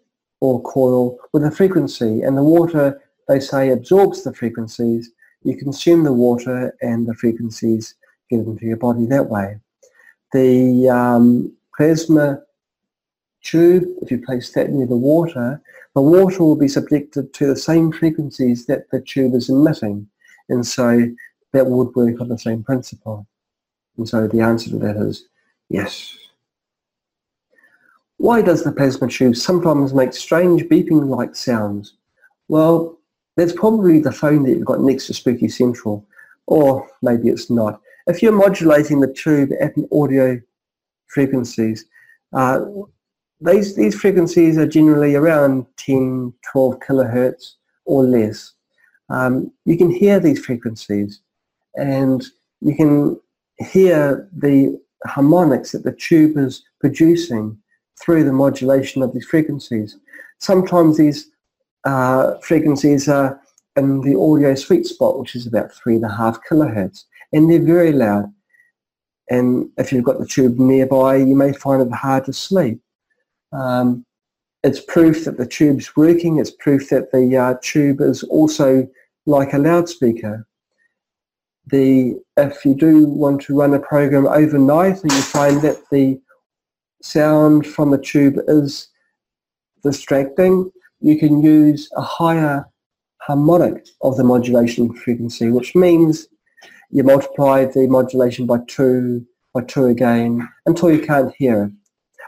or 0.42 0.62
coil 0.64 1.18
with 1.34 1.44
a 1.46 1.52
frequency 1.52 2.22
and 2.24 2.38
the 2.38 2.44
water 2.44 3.02
they 3.28 3.40
say 3.40 3.70
absorbs 3.70 4.24
the 4.24 4.34
frequencies 4.34 5.12
you 5.44 5.58
consume 5.58 6.04
the 6.04 6.14
water 6.14 6.76
and 6.82 7.08
the 7.08 7.16
frequencies 7.16 7.96
get 8.30 8.39
into 8.39 8.66
your 8.66 8.78
body 8.78 9.06
that 9.06 9.28
way. 9.28 9.60
The 10.34 10.89
um, 10.89 11.54
plasma 11.76 12.42
tube 13.44 13.86
if 14.02 14.12
you 14.12 14.24
place 14.24 14.52
that 14.52 14.70
near 14.70 14.86
the 14.86 14.96
water 14.96 15.60
the 15.94 16.02
water 16.02 16.44
will 16.44 16.56
be 16.56 16.68
subjected 16.68 17.34
to 17.34 17.48
the 17.48 17.56
same 17.56 17.92
frequencies 17.92 18.66
that 18.68 18.89
the 18.92 19.02
tube 19.02 19.36
is 19.36 19.50
emitting. 19.50 20.08
And 20.50 20.66
so 20.66 21.08
that 21.52 21.68
would 21.68 21.94
work 21.96 22.22
on 22.22 22.30
the 22.30 22.38
same 22.38 22.64
principle. 22.64 23.28
And 23.98 24.08
so 24.08 24.28
the 24.28 24.39
answer 24.39 24.70
to 24.70 24.78
that 24.80 24.96
is 24.96 25.28
yes. 25.70 26.18
Why 28.18 28.42
does 28.42 28.64
the 28.64 28.72
plasma 28.72 29.08
tube 29.10 29.36
sometimes 29.36 29.94
make 29.94 30.14
strange 30.14 30.64
beeping-like 30.64 31.36
sounds? 31.36 31.96
Well, 32.48 32.98
that's 33.38 33.54
probably 33.54 34.00
the 34.00 34.12
phone 34.12 34.44
that 34.44 34.52
you've 34.52 34.66
got 34.66 34.82
next 34.82 35.08
to 35.08 35.14
Spooky 35.14 35.48
Central, 35.48 36.06
or 36.48 36.88
maybe 37.02 37.30
it's 37.30 37.50
not. 37.50 37.82
If 38.08 38.22
you're 38.22 38.32
modulating 38.32 39.00
the 39.00 39.14
tube 39.14 39.52
at 39.60 39.76
an 39.78 39.88
audio 39.92 40.42
frequencies. 41.12 41.86
Uh, 42.34 42.62
these, 43.42 43.76
these 43.76 43.96
frequencies 43.96 44.58
are 44.58 44.68
generally 44.68 45.16
around 45.16 45.66
10, 45.78 46.34
12 46.52 46.80
kilohertz 46.80 47.56
or 47.86 48.04
less. 48.04 48.54
Um, 49.10 49.52
you 49.66 49.78
can 49.78 49.92
hear 49.92 50.20
these 50.20 50.44
frequencies 50.44 51.22
and 51.76 52.24
you 52.62 52.76
can 52.76 53.20
hear 53.58 54.30
the 54.36 54.80
harmonics 55.06 55.72
that 55.72 55.84
the 55.84 55.92
tube 55.92 56.38
is 56.38 56.64
producing 56.80 57.58
through 58.02 58.24
the 58.24 58.34
modulation 58.34 59.02
of 59.02 59.14
these 59.14 59.26
frequencies. 59.26 59.98
Sometimes 60.40 60.98
these 60.98 61.31
uh, 61.84 62.36
frequencies 62.40 63.08
are 63.08 63.42
in 63.76 64.02
the 64.02 64.18
audio 64.18 64.56
sweet 64.56 64.86
spot, 64.86 65.20
which 65.20 65.36
is 65.36 65.48
about 65.48 65.74
three 65.74 65.96
and 65.96 66.06
a 66.06 66.10
half 66.10 66.40
kilohertz, 66.50 67.06
and 67.32 67.50
they're 67.50 67.62
very 67.62 67.92
loud. 67.92 68.32
And 69.30 69.70
if 69.78 69.92
you've 69.92 70.04
got 70.04 70.20
the 70.20 70.26
tube 70.26 70.60
nearby, 70.60 71.16
you 71.16 71.36
may 71.36 71.54
find 71.54 71.82
it 71.82 71.94
hard 71.94 72.26
to 72.26 72.34
sleep. 72.34 72.82
Um, 73.54 74.06
it's 74.64 74.82
proof 74.82 75.26
that 75.26 75.38
the 75.38 75.48
tube's 75.48 75.96
working. 75.96 76.38
It's 76.38 76.52
proof 76.52 76.90
that 76.90 77.12
the 77.12 77.38
uh, 77.38 77.56
tube 77.62 78.02
is 78.02 78.24
also 78.24 78.88
like 79.26 79.54
a 79.54 79.58
loudspeaker. 79.58 80.46
The 81.68 82.20
if 82.38 82.66
you 82.66 82.76
do 82.76 83.06
want 83.06 83.42
to 83.44 83.58
run 83.58 83.74
a 83.74 83.80
program 83.80 84.28
overnight 84.28 85.02
and 85.02 85.12
you 85.12 85.22
find 85.22 85.62
that 85.62 85.78
the 85.92 86.20
sound 87.02 87.66
from 87.66 87.92
the 87.92 87.98
tube 87.98 88.40
is 88.48 88.90
distracting, 89.84 90.72
you 91.02 91.18
can 91.18 91.43
use 91.43 91.89
a 91.97 92.02
higher 92.02 92.66
harmonic 93.18 93.88
of 94.02 94.18
the 94.18 94.24
modulation 94.24 94.93
frequency, 94.93 95.49
which 95.49 95.76
means 95.76 96.28
you 96.89 97.04
multiply 97.04 97.66
the 97.66 97.88
modulation 97.88 98.45
by 98.45 98.60
two, 98.68 99.26
by 99.54 99.62
two 99.62 99.86
again, 99.86 100.47
until 100.66 100.91
you 100.91 101.06
can't 101.06 101.34
hear 101.36 101.66
it. 101.66 101.72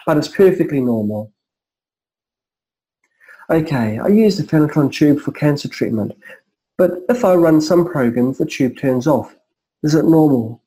But 0.06 0.18
it's 0.18 0.28
perfectly 0.28 0.82
normal. 0.82 1.32
Okay, 3.50 4.00
I 4.00 4.08
use 4.08 4.38
the 4.38 4.44
Phanatron 4.44 4.92
tube 4.92 5.20
for 5.20 5.32
cancer 5.32 5.68
treatment, 5.68 6.14
but 6.78 6.92
if 7.10 7.24
I 7.24 7.36
run 7.36 7.62
some 7.62 7.86
programs, 7.86 8.38
the 8.38 8.46
tube 8.46 8.78
turns 8.78 9.06
off. 9.06 9.36
Is 9.84 9.96
it 9.96 10.06
normal? 10.06 10.62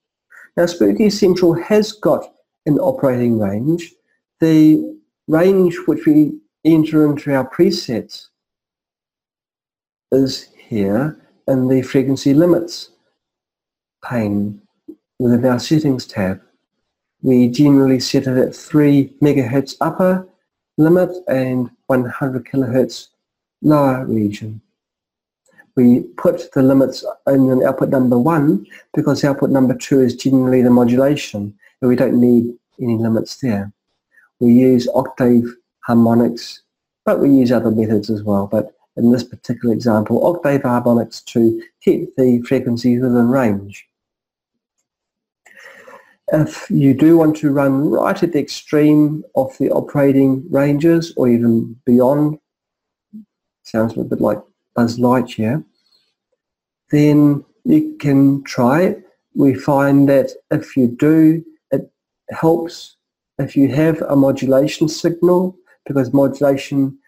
Now, 0.56 0.66
Spooky 0.66 1.10
Central 1.10 1.54
has 1.54 1.92
got 1.92 2.32
an 2.66 2.78
operating 2.78 3.38
range. 3.38 3.92
The 4.40 4.96
range 5.26 5.76
which 5.86 6.06
we 6.06 6.38
enter 6.66 7.06
into 7.06 7.32
our 7.32 7.48
presets 7.48 8.28
is 10.12 10.48
here 10.56 11.18
in 11.48 11.68
the 11.68 11.80
frequency 11.82 12.34
limits 12.34 12.90
pane 14.04 14.60
within 15.18 15.44
our 15.46 15.58
settings 15.58 16.06
tab. 16.06 16.40
We 17.22 17.48
generally 17.48 18.00
set 18.00 18.26
it 18.26 18.36
at 18.36 18.54
3 18.54 19.14
megahertz 19.22 19.76
upper 19.80 20.28
limit 20.76 21.10
and 21.28 21.70
100 21.86 22.44
kilohertz 22.44 23.08
lower 23.62 24.04
region. 24.04 24.60
We 25.76 26.00
put 26.16 26.52
the 26.52 26.62
limits 26.62 27.04
in 27.26 27.50
an 27.50 27.62
output 27.62 27.90
number 27.90 28.18
1 28.18 28.66
because 28.94 29.24
output 29.24 29.50
number 29.50 29.74
2 29.74 30.00
is 30.00 30.16
generally 30.16 30.62
the 30.62 30.70
modulation 30.70 31.54
and 31.80 31.88
we 31.88 31.96
don't 31.96 32.20
need 32.20 32.54
any 32.80 32.96
limits 32.96 33.36
there. 33.36 33.72
We 34.40 34.52
use 34.52 34.88
octave 34.94 35.44
harmonics 35.86 36.62
but 37.06 37.20
we 37.20 37.30
use 37.30 37.52
other 37.52 37.70
methods 37.70 38.10
as 38.10 38.22
well. 38.24 38.48
But 38.48 38.74
in 38.96 39.12
this 39.12 39.22
particular 39.22 39.72
example, 39.72 40.26
octave 40.26 40.62
harmonics 40.62 41.22
to 41.22 41.62
keep 41.80 42.14
the 42.16 42.42
frequencies 42.42 43.00
within 43.00 43.28
range. 43.28 43.86
If 46.32 46.68
you 46.68 46.92
do 46.92 47.16
want 47.16 47.36
to 47.36 47.52
run 47.52 47.88
right 47.88 48.20
at 48.20 48.32
the 48.32 48.40
extreme 48.40 49.22
of 49.36 49.56
the 49.58 49.70
operating 49.70 50.44
ranges 50.50 51.14
or 51.16 51.28
even 51.28 51.76
beyond, 51.86 52.40
sounds 53.62 53.92
a 53.92 53.96
little 53.96 54.10
bit 54.10 54.20
like 54.20 54.42
Buzz 54.74 54.98
Lightyear, 54.98 55.64
then 56.90 57.44
you 57.64 57.96
can 58.00 58.42
try 58.42 58.82
it. 58.82 59.04
We 59.34 59.54
find 59.54 60.08
that 60.08 60.30
if 60.50 60.76
you 60.76 60.88
do, 60.88 61.44
it 61.70 61.88
helps 62.30 62.96
if 63.38 63.56
you 63.56 63.68
have 63.68 64.02
a 64.02 64.16
modulation 64.16 64.88
signal 64.88 65.56
because 65.86 66.12
modulation 66.12 66.98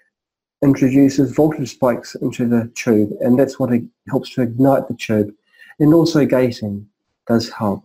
introduces 0.62 1.33
voltage 1.33 1.70
spikes 1.70 2.14
into 2.16 2.47
the 2.47 2.70
tube 2.74 3.11
and 3.20 3.39
that's 3.39 3.59
what 3.59 3.70
helps 4.09 4.31
to 4.31 4.43
ignite 4.43 4.89
the 4.89 4.95
tube 4.95 5.33
and 5.79 5.95
also 5.95 6.24
gating 6.24 6.89
does 7.26 7.51
help. 7.51 7.85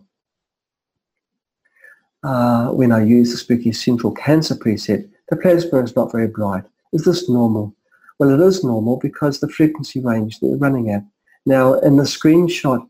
Uh, 2.22 2.68
when 2.68 2.90
I 2.90 3.02
use 3.04 3.30
the 3.30 3.36
Spooky 3.36 3.72
Central 3.72 4.12
Cancer 4.12 4.54
preset, 4.54 5.08
the 5.28 5.36
plasma 5.36 5.82
is 5.82 5.94
not 5.94 6.10
very 6.10 6.26
bright. 6.26 6.64
Is 6.92 7.04
this 7.04 7.28
normal? 7.28 7.74
Well, 8.18 8.30
it 8.30 8.44
is 8.44 8.64
normal 8.64 8.96
because 8.96 9.38
the 9.40 9.48
frequency 9.48 10.00
range 10.00 10.40
that 10.40 10.46
you're 10.46 10.56
running 10.56 10.90
at. 10.90 11.04
Now, 11.44 11.74
in 11.74 11.96
the 11.96 12.04
screenshot, 12.04 12.88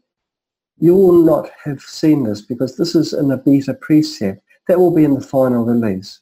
you 0.78 0.94
will 0.94 1.22
not 1.22 1.50
have 1.64 1.80
seen 1.80 2.24
this 2.24 2.40
because 2.40 2.76
this 2.76 2.94
is 2.94 3.12
in 3.12 3.30
a 3.30 3.36
beta 3.36 3.74
preset. 3.74 4.40
That 4.68 4.78
will 4.78 4.94
be 4.94 5.04
in 5.04 5.14
the 5.14 5.20
final 5.20 5.64
release. 5.64 6.20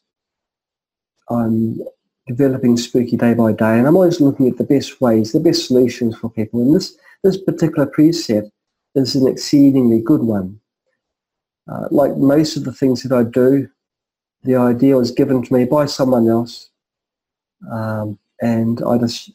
I'm 1.32 1.80
developing 2.26 2.76
Spooky 2.76 3.16
day 3.16 3.34
by 3.34 3.52
day, 3.52 3.78
and 3.78 3.86
I'm 3.86 3.96
always 3.96 4.20
looking 4.20 4.48
at 4.48 4.56
the 4.56 4.64
best 4.64 5.00
ways, 5.00 5.32
the 5.32 5.40
best 5.40 5.66
solutions 5.66 6.16
for 6.16 6.30
people. 6.30 6.60
And 6.60 6.74
this, 6.74 6.96
this 7.22 7.36
particular 7.36 7.86
preset 7.86 8.50
is 8.94 9.14
an 9.14 9.26
exceedingly 9.26 10.00
good 10.00 10.22
one. 10.22 10.60
Uh, 11.70 11.88
like 11.90 12.16
most 12.16 12.56
of 12.56 12.64
the 12.64 12.72
things 12.72 13.02
that 13.02 13.12
I 13.12 13.22
do, 13.22 13.68
the 14.42 14.56
idea 14.56 14.96
was 14.96 15.10
given 15.10 15.42
to 15.42 15.54
me 15.54 15.64
by 15.64 15.86
someone 15.86 16.28
else, 16.28 16.70
um, 17.70 18.18
and 18.40 18.82
I 18.84 18.98
just 18.98 19.30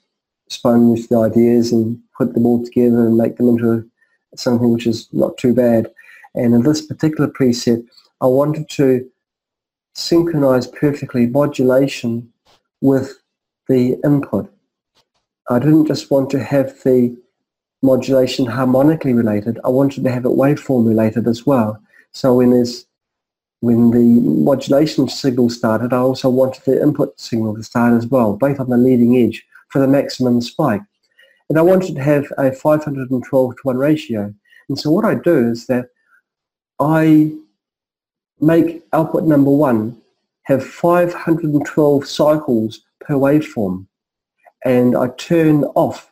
sponge 0.49 1.07
the 1.07 1.17
ideas 1.17 1.71
and 1.71 1.99
put 2.17 2.33
them 2.33 2.45
all 2.45 2.63
together 2.63 3.07
and 3.07 3.17
make 3.17 3.37
them 3.37 3.49
into 3.49 3.89
something 4.35 4.71
which 4.71 4.87
is 4.87 5.07
not 5.13 5.37
too 5.37 5.53
bad. 5.53 5.91
And 6.35 6.53
in 6.53 6.63
this 6.63 6.85
particular 6.85 7.29
preset, 7.29 7.85
I 8.21 8.27
wanted 8.27 8.69
to 8.69 9.09
synchronize 9.97 10.67
perfectly 10.67 11.25
modulation 11.25 12.31
with 12.81 13.19
the 13.67 13.99
input. 14.05 14.51
I 15.49 15.59
didn't 15.59 15.87
just 15.87 16.11
want 16.11 16.29
to 16.31 16.43
have 16.43 16.83
the 16.83 17.17
modulation 17.81 18.45
harmonically 18.45 19.13
related, 19.13 19.59
I 19.65 19.69
wanted 19.69 20.03
to 20.03 20.11
have 20.11 20.25
it 20.25 20.29
waveform 20.29 20.87
related 20.87 21.27
as 21.27 21.45
well. 21.45 21.81
So 22.11 22.35
when 22.35 22.51
there's 22.51 22.85
when 23.61 23.89
the 23.89 24.21
modulation 24.43 25.09
signal 25.09 25.49
started, 25.49 25.91
I 25.91 25.97
also 25.97 26.29
wanted 26.29 26.63
the 26.63 26.79
input 26.79 27.19
signal 27.19 27.55
to 27.55 27.63
start 27.63 27.93
as 27.93 28.05
well, 28.05 28.37
both 28.37 28.59
on 28.59 28.69
the 28.69 28.77
leading 28.77 29.17
edge 29.17 29.43
for 29.69 29.79
the 29.79 29.87
maximum 29.87 30.41
spike. 30.41 30.81
And 31.49 31.57
I 31.57 31.63
wanted 31.63 31.95
to 31.95 32.03
have 32.03 32.31
a 32.37 32.51
512 32.51 33.55
to 33.55 33.61
1 33.63 33.77
ratio. 33.77 34.31
And 34.69 34.79
so 34.79 34.91
what 34.91 35.05
I 35.05 35.15
do 35.15 35.49
is 35.49 35.65
that 35.67 35.87
I 36.79 37.31
make 38.39 38.83
output 38.93 39.23
number 39.23 39.51
one 39.51 39.99
have 40.43 40.65
512 40.65 42.07
cycles 42.07 42.81
per 43.01 43.15
waveform 43.15 43.87
and 44.65 44.95
I 44.95 45.07
turn 45.17 45.63
off 45.75 46.11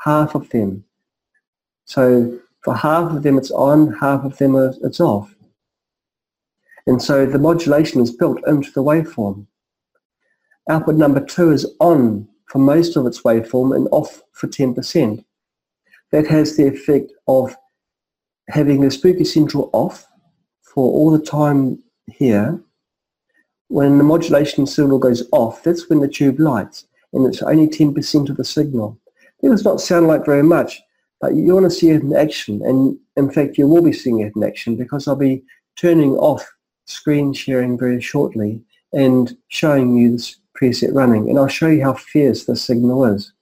half 0.00 0.34
of 0.34 0.48
them. 0.50 0.84
So 1.84 2.38
for 2.62 2.74
half 2.74 3.12
of 3.12 3.22
them 3.22 3.38
it's 3.38 3.50
on, 3.50 3.92
half 3.94 4.24
of 4.24 4.38
them 4.38 4.56
uh, 4.56 4.72
it's 4.82 5.00
off. 5.00 5.34
And 6.86 7.02
so 7.02 7.26
the 7.26 7.38
modulation 7.38 8.00
is 8.00 8.10
built 8.10 8.38
into 8.46 8.70
the 8.72 8.82
waveform. 8.82 9.46
Output 10.68 10.96
number 10.96 11.24
two 11.24 11.52
is 11.52 11.66
on 11.80 12.28
for 12.46 12.58
most 12.58 12.96
of 12.96 13.06
its 13.06 13.22
waveform 13.22 13.74
and 13.74 13.88
off 13.90 14.22
for 14.32 14.46
10%. 14.46 15.24
That 16.12 16.26
has 16.28 16.56
the 16.56 16.66
effect 16.68 17.12
of 17.26 17.56
having 18.48 18.80
the 18.80 18.90
spooky 18.90 19.24
central 19.24 19.70
off 19.72 20.06
for 20.76 20.92
all 20.92 21.10
the 21.10 21.24
time 21.24 21.82
here 22.06 22.60
when 23.68 23.96
the 23.96 24.04
modulation 24.04 24.66
signal 24.66 24.98
goes 24.98 25.26
off, 25.32 25.62
that's 25.62 25.88
when 25.88 26.00
the 26.00 26.06
tube 26.06 26.38
lights, 26.38 26.86
and 27.14 27.26
it's 27.26 27.40
only 27.40 27.66
10% 27.66 28.28
of 28.28 28.36
the 28.36 28.44
signal. 28.44 28.96
It 29.42 29.48
does 29.48 29.64
not 29.64 29.80
sound 29.80 30.06
like 30.06 30.26
very 30.26 30.42
much, 30.42 30.82
but 31.18 31.34
you 31.34 31.54
want 31.54 31.64
to 31.64 31.70
see 31.70 31.88
it 31.90 32.02
in 32.02 32.14
action, 32.14 32.60
and 32.62 32.98
in 33.16 33.30
fact 33.30 33.56
you 33.56 33.66
will 33.66 33.80
be 33.80 33.92
seeing 33.92 34.20
it 34.20 34.36
in 34.36 34.44
action 34.44 34.76
because 34.76 35.08
I'll 35.08 35.16
be 35.16 35.42
turning 35.76 36.12
off 36.12 36.46
screen 36.84 37.32
sharing 37.32 37.78
very 37.78 38.00
shortly 38.02 38.60
and 38.92 39.34
showing 39.48 39.96
you 39.96 40.12
this 40.12 40.36
preset 40.60 40.94
running, 40.94 41.30
and 41.30 41.38
I'll 41.38 41.48
show 41.48 41.68
you 41.68 41.82
how 41.82 41.94
fierce 41.94 42.44
this 42.44 42.62
signal 42.62 43.06
is. 43.06 43.32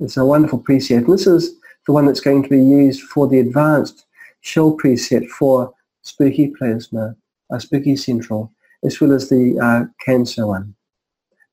It's 0.00 0.18
a 0.18 0.26
wonderful 0.26 0.60
preset, 0.60 0.98
and 0.98 1.14
this 1.14 1.26
is 1.26 1.54
the 1.86 1.92
one 1.92 2.04
that's 2.04 2.20
going 2.20 2.42
to 2.42 2.50
be 2.50 2.62
used 2.62 3.00
for 3.04 3.26
the 3.26 3.40
advanced 3.40 4.04
shell 4.42 4.76
preset 4.76 5.26
for 5.30 5.72
Spooky 6.04 6.48
Plasma, 6.48 7.16
uh, 7.50 7.58
Spooky 7.58 7.96
Central, 7.96 8.52
as 8.84 9.00
well 9.00 9.12
as 9.12 9.28
the 9.28 9.58
uh, 9.58 9.84
cancer 10.04 10.46
one. 10.46 10.74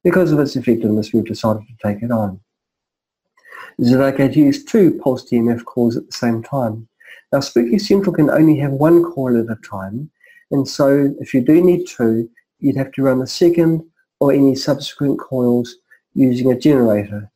Because 0.03 0.31
of 0.31 0.39
its 0.39 0.55
effectiveness, 0.55 1.13
we've 1.13 1.25
decided 1.25 1.63
to 1.67 1.87
take 1.87 2.03
it 2.03 2.11
on. 2.11 2.39
Is 3.79 3.91
it 3.91 3.99
okay 3.99 4.27
to 4.27 4.39
use 4.39 4.63
two 4.63 4.99
pulsed 5.01 5.31
EMF 5.31 5.63
cores 5.65 5.97
at 5.97 6.05
the 6.05 6.11
same 6.11 6.43
time? 6.43 6.87
Now, 7.31 7.39
Spooky 7.39 7.79
Central 7.79 8.13
can 8.13 8.29
only 8.29 8.57
have 8.57 8.71
one 8.71 9.03
coil 9.03 9.39
at 9.39 9.49
a 9.49 9.59
time, 9.67 10.11
And 10.51 10.67
so 10.67 11.13
if 11.19 11.33
you 11.33 11.41
do 11.41 11.61
need 11.61 11.87
two, 11.87 12.29
you'd 12.59 12.75
have 12.75 12.91
to 12.93 13.03
run 13.03 13.19
the 13.19 13.27
second 13.27 13.83
or 14.19 14.33
any 14.33 14.55
subsequent 14.55 15.19
coils 15.19 15.77
using 16.13 16.51
a 16.51 16.59
generator. 16.59 17.31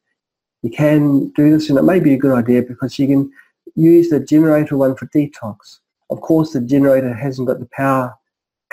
You 0.63 0.70
can 0.70 1.30
do 1.30 1.49
this 1.49 1.70
and 1.70 1.80
it 1.80 1.84
may 1.84 1.99
be 1.99 2.13
a 2.13 2.18
good 2.18 2.36
idea 2.36 2.61
because 2.61 2.99
you 2.99 3.07
can 3.07 3.32
use 3.76 4.09
the 4.09 4.20
generator 4.20 4.76
one 4.76 4.95
for 4.95 5.07
detox. 5.07 5.80
Of 6.09 6.21
course 6.21 6.53
the 6.53 6.61
generator 6.61 7.13
hasn't 7.13 7.47
got 7.47 7.59
the 7.59 7.69
power 7.71 8.15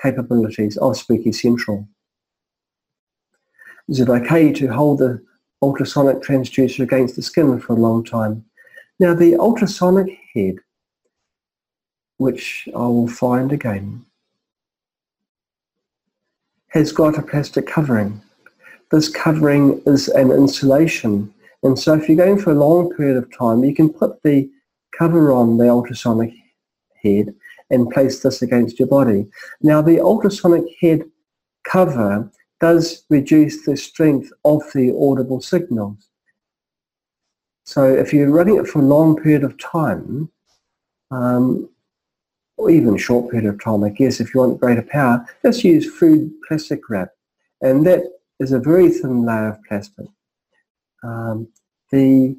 capabilities 0.00 0.76
of 0.76 0.96
Spooky 0.96 1.32
Central. 1.32 1.88
Is 3.88 4.00
it 4.00 4.08
okay 4.08 4.52
to 4.52 4.68
hold 4.68 4.98
the 4.98 5.22
ultrasonic 5.62 6.18
transducer 6.18 6.80
against 6.80 7.16
the 7.16 7.22
skin 7.22 7.58
for 7.60 7.72
a 7.74 7.80
long 7.80 8.04
time? 8.04 8.44
Now 8.98 9.14
the 9.14 9.36
ultrasonic 9.36 10.18
head, 10.34 10.56
which 12.18 12.68
I 12.74 12.86
will 12.86 13.08
find 13.08 13.52
again, 13.52 14.04
has 16.68 16.92
got 16.92 17.18
a 17.18 17.22
plastic 17.22 17.66
covering. 17.66 18.22
This 18.90 19.08
covering 19.08 19.82
is 19.86 20.08
an 20.08 20.30
insulation. 20.30 21.32
And 21.62 21.78
so 21.78 21.94
if 21.94 22.08
you're 22.08 22.16
going 22.16 22.38
for 22.38 22.52
a 22.52 22.54
long 22.54 22.94
period 22.94 23.16
of 23.16 23.36
time, 23.36 23.64
you 23.64 23.74
can 23.74 23.88
put 23.88 24.22
the 24.22 24.50
cover 24.96 25.32
on 25.32 25.58
the 25.58 25.68
ultrasonic 25.68 26.32
head 27.02 27.34
and 27.70 27.90
place 27.90 28.20
this 28.20 28.42
against 28.42 28.78
your 28.78 28.88
body. 28.88 29.26
Now 29.60 29.82
the 29.82 30.00
ultrasonic 30.00 30.64
head 30.80 31.02
cover 31.64 32.30
does 32.60 33.04
reduce 33.10 33.64
the 33.64 33.76
strength 33.76 34.30
of 34.44 34.62
the 34.74 34.96
audible 34.96 35.40
signals. 35.40 36.08
So 37.64 37.84
if 37.84 38.12
you're 38.12 38.30
running 38.30 38.56
it 38.56 38.66
for 38.66 38.80
a 38.80 38.82
long 38.84 39.16
period 39.16 39.44
of 39.44 39.58
time, 39.58 40.30
um, 41.10 41.68
or 42.56 42.70
even 42.70 42.96
short 42.96 43.30
period 43.30 43.48
of 43.48 43.62
time, 43.62 43.82
I 43.84 43.88
guess, 43.88 44.20
if 44.20 44.34
you 44.34 44.40
want 44.40 44.60
greater 44.60 44.82
power, 44.82 45.26
just 45.42 45.64
use 45.64 45.92
food 45.98 46.32
plastic 46.46 46.88
wrap. 46.88 47.10
And 47.60 47.86
that 47.86 48.02
is 48.40 48.52
a 48.52 48.58
very 48.58 48.90
thin 48.90 49.24
layer 49.24 49.48
of 49.48 49.58
plastic. 49.64 50.06
Um, 51.02 51.48
the 51.90 52.36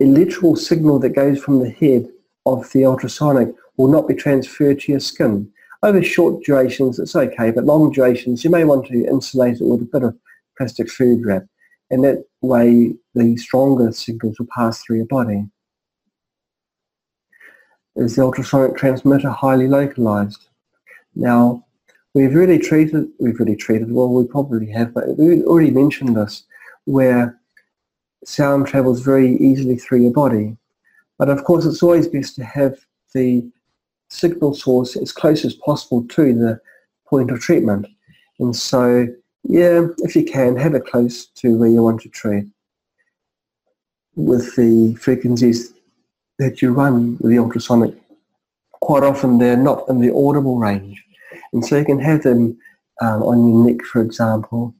electrical 0.00 0.56
signal 0.56 0.98
that 1.00 1.10
goes 1.10 1.40
from 1.42 1.60
the 1.60 1.70
head 1.70 2.08
of 2.46 2.70
the 2.72 2.84
ultrasonic 2.84 3.54
will 3.76 3.88
not 3.88 4.08
be 4.08 4.14
transferred 4.14 4.80
to 4.80 4.92
your 4.92 5.00
skin. 5.00 5.50
Over 5.82 6.02
short 6.02 6.44
durations, 6.44 6.98
it's 6.98 7.16
okay, 7.16 7.50
but 7.50 7.64
long 7.64 7.90
durations, 7.90 8.44
you 8.44 8.50
may 8.50 8.64
want 8.64 8.86
to 8.86 9.06
insulate 9.06 9.60
it 9.60 9.64
with 9.64 9.82
a 9.82 9.84
bit 9.86 10.02
of 10.02 10.16
plastic 10.56 10.90
food 10.90 11.24
wrap. 11.24 11.44
And 11.90 12.04
that 12.04 12.24
way, 12.42 12.94
the 13.14 13.36
stronger 13.36 13.90
signals 13.92 14.38
will 14.38 14.48
pass 14.54 14.82
through 14.82 14.98
your 14.98 15.06
body. 15.06 15.46
Is 17.96 18.16
the 18.16 18.22
ultrasonic 18.22 18.76
transmitter 18.76 19.30
highly 19.30 19.66
localized? 19.66 20.48
Now, 21.14 21.64
we've 22.14 22.34
really 22.34 22.58
treated, 22.58 23.08
we've 23.18 23.40
really 23.40 23.56
treated, 23.56 23.90
well, 23.90 24.10
we 24.10 24.26
probably 24.26 24.70
have, 24.70 24.94
but 24.94 25.16
we 25.16 25.42
already 25.42 25.70
mentioned 25.70 26.16
this, 26.16 26.44
where 26.84 27.40
sound 28.24 28.66
travels 28.66 29.00
very 29.00 29.36
easily 29.38 29.76
through 29.76 30.02
your 30.02 30.12
body. 30.12 30.56
But 31.18 31.30
of 31.30 31.44
course, 31.44 31.64
it's 31.64 31.82
always 31.82 32.06
best 32.06 32.36
to 32.36 32.44
have 32.44 32.78
the 33.14 33.50
signal 34.10 34.54
source 34.54 34.96
as 34.96 35.12
close 35.12 35.44
as 35.44 35.54
possible 35.54 36.04
to 36.08 36.34
the 36.34 36.60
point 37.06 37.30
of 37.30 37.40
treatment. 37.40 37.86
And 38.38 38.54
so, 38.54 39.06
yeah, 39.44 39.86
if 39.98 40.14
you 40.14 40.24
can, 40.24 40.56
have 40.56 40.74
it 40.74 40.86
close 40.86 41.26
to 41.26 41.56
where 41.56 41.68
you 41.68 41.82
want 41.82 42.00
to 42.02 42.08
treat 42.08 42.46
with 44.16 44.54
the 44.56 44.94
frequencies 44.96 45.72
that 46.38 46.60
you 46.60 46.72
run 46.72 47.16
with 47.20 47.30
the 47.30 47.38
ultrasonic. 47.38 47.94
Quite 48.80 49.02
often 49.02 49.38
they're 49.38 49.56
not 49.56 49.88
in 49.88 50.00
the 50.00 50.14
audible 50.14 50.58
range. 50.58 51.02
And 51.52 51.64
so 51.64 51.76
you 51.76 51.84
can 51.84 52.00
have 52.00 52.22
them 52.22 52.58
um, 53.00 53.22
on 53.22 53.48
your 53.48 53.66
neck, 53.66 53.84
for 53.84 54.02
example, 54.02 54.74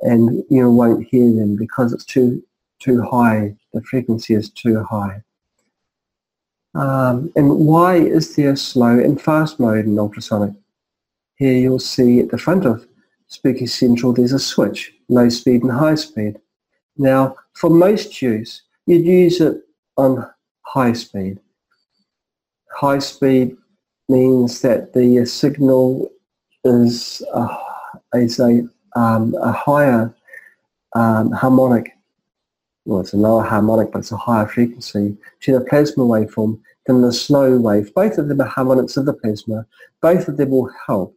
and 0.00 0.44
you 0.50 0.70
won't 0.70 1.06
hear 1.06 1.32
them 1.32 1.56
because 1.56 1.92
it's 1.92 2.04
too 2.04 2.42
too 2.78 3.02
high. 3.02 3.56
The 3.72 3.82
frequency 3.82 4.34
is 4.34 4.50
too 4.50 4.84
high. 4.84 5.22
Um, 6.74 7.32
and 7.34 7.50
why 7.50 7.96
is 7.96 8.36
there 8.36 8.56
slow 8.56 8.98
and 8.98 9.20
fast 9.20 9.58
mode 9.58 9.86
in 9.86 9.98
ultrasonic? 9.98 10.54
Here 11.36 11.58
you'll 11.58 11.78
see 11.78 12.20
at 12.20 12.30
the 12.30 12.38
front 12.38 12.64
of 12.64 12.86
Spooky 13.28 13.66
Central 13.66 14.12
there's 14.12 14.32
a 14.32 14.38
switch, 14.38 14.92
low 15.08 15.28
speed 15.28 15.62
and 15.62 15.72
high 15.72 15.94
speed. 15.94 16.38
Now 16.96 17.36
for 17.54 17.70
most 17.70 18.20
use 18.20 18.62
you'd 18.86 19.04
use 19.04 19.40
it 19.40 19.62
on 19.96 20.28
high 20.62 20.92
speed. 20.92 21.38
High 22.74 22.98
speed 22.98 23.56
means 24.08 24.60
that 24.62 24.92
the 24.92 25.24
signal 25.26 26.10
is 26.64 27.22
a, 27.34 27.48
is 28.14 28.40
a, 28.40 28.66
um, 28.96 29.34
a 29.40 29.52
higher 29.52 30.14
um, 30.94 31.30
harmonic 31.32 31.97
well, 32.88 33.00
it's 33.00 33.12
a 33.12 33.18
lower 33.18 33.42
harmonic, 33.42 33.92
but 33.92 33.98
it's 33.98 34.12
a 34.12 34.16
higher 34.16 34.46
frequency 34.46 35.14
to 35.40 35.52
the 35.52 35.60
plasma 35.66 36.04
waveform 36.04 36.58
than 36.86 37.02
the 37.02 37.12
slow 37.12 37.58
wave. 37.58 37.92
Both 37.92 38.16
of 38.16 38.28
them 38.28 38.40
are 38.40 38.46
harmonics 38.46 38.96
of 38.96 39.04
the 39.04 39.12
plasma. 39.12 39.66
Both 40.00 40.26
of 40.26 40.38
them 40.38 40.48
will 40.48 40.70
help. 40.86 41.14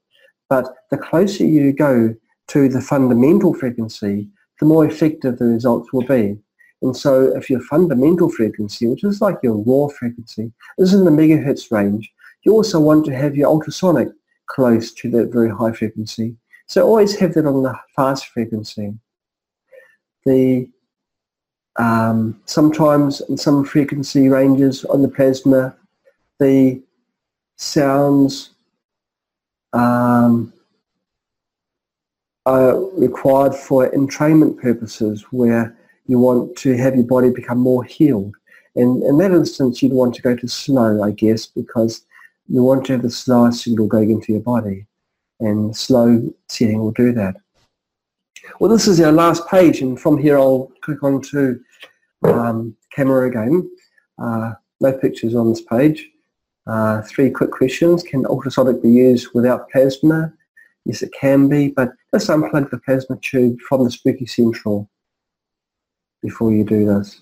But 0.49 0.67
the 0.89 0.97
closer 0.97 1.45
you 1.45 1.72
go 1.72 2.13
to 2.47 2.67
the 2.67 2.82
fundamental 2.82 3.53
frequency, 3.53 4.28
the 4.59 4.65
more 4.65 4.86
effective 4.86 5.38
the 5.38 5.45
results 5.45 5.93
will 5.93 6.05
be. 6.05 6.38
And 6.82 6.95
so 6.95 7.34
if 7.38 7.49
your 7.49 7.61
fundamental 7.61 8.30
frequency, 8.30 8.88
which 8.88 9.05
is 9.05 9.22
like 9.22 9.38
your 9.41 9.55
raw 9.55 9.88
frequency, 9.88 10.51
is 10.78 10.93
in 10.93 11.05
the 11.05 11.11
megahertz 11.11 11.72
range, 11.72 12.11
you 12.43 12.51
also 12.51 12.82
want 12.82 13.05
to 13.05 13.15
have 13.15 13.38
your 13.38 13.47
ultrasonic 13.47 14.09
close 14.47 14.91
to 14.95 15.09
that 15.11 15.32
very 15.32 15.49
high 15.49 15.72
frequency. 15.72 16.36
So 16.67 16.86
always 16.86 17.17
have 17.19 17.34
that 17.36 17.45
on 17.45 17.63
the 17.63 17.80
fast 17.95 18.26
frequency. 18.28 18.93
The 20.26 20.67
um, 21.78 22.39
sometimes 22.45 23.22
in 23.22 23.38
some 23.38 23.63
frequency 23.63 24.28
ranges 24.28 24.84
on 24.86 25.01
the 25.01 25.07
plasma, 25.07 25.76
the 26.39 26.82
sounds 27.57 28.51
um, 29.74 30.51
are 32.45 32.78
required 32.99 33.55
for 33.55 33.89
entrainment 33.91 34.59
purposes 34.59 35.26
where 35.32 35.78
you 36.07 36.19
want 36.19 36.55
to 36.57 36.76
have 36.76 36.95
your 36.95 37.05
body 37.05 37.30
become 37.30 37.59
more 37.59 37.84
healed. 37.84 38.36
And 38.76 39.03
in 39.03 39.17
that 39.19 39.32
instance, 39.32 39.82
you'd 39.82 39.93
want 39.93 40.15
to 40.15 40.22
go 40.22 40.36
to 40.36 40.47
slow, 40.47 41.03
I 41.03 41.11
guess, 41.11 41.45
because 41.45 42.05
you 42.47 42.63
want 42.63 42.86
to 42.86 42.93
have 42.93 43.01
the 43.01 43.09
slower 43.09 43.51
signal 43.51 43.88
going 43.88 44.11
into 44.11 44.34
your 44.34 44.41
body. 44.41 44.86
And 45.39 45.76
slow 45.76 46.34
setting 46.49 46.80
will 46.80 46.91
do 46.91 47.11
that. 47.13 47.36
Well, 48.60 48.72
this 48.72 48.88
is 48.88 48.99
our 49.02 49.12
last 49.12 49.47
page, 49.47 49.82
and 49.82 49.99
from 49.99 50.18
here 50.18 50.38
I'll 50.38 50.72
click 50.82 51.04
on 51.04 51.22
to 51.22 51.60
um, 52.24 52.76
camera 52.93 53.28
again. 53.28 53.70
Uh, 54.22 54.54
no 54.80 54.93
pictures 54.93 55.36
on 55.36 55.49
this 55.49 55.62
page. 55.62 56.10
Uh, 56.68 57.02
three 57.04 57.30
quick 57.30 57.52
questions. 57.52 58.04
Can 58.04 58.26
ultrasonic 58.26 58.82
be 58.82 58.89
used 58.89 59.30
without 59.34 59.70
plasma? 59.70 60.34
Yes, 60.86 61.02
it 61.02 61.12
can 61.20 61.47
be, 61.47 61.70
but 61.70 61.91
just 62.14 62.30
unplug 62.30 62.70
the 62.70 62.80
plasma 62.80 63.18
tube 63.22 63.60
from 63.62 63.84
the 63.84 63.91
Spooky 63.91 64.26
Central 64.26 64.89
before 66.22 66.52
you 66.52 66.64
do 66.64 66.86
this. 66.86 67.22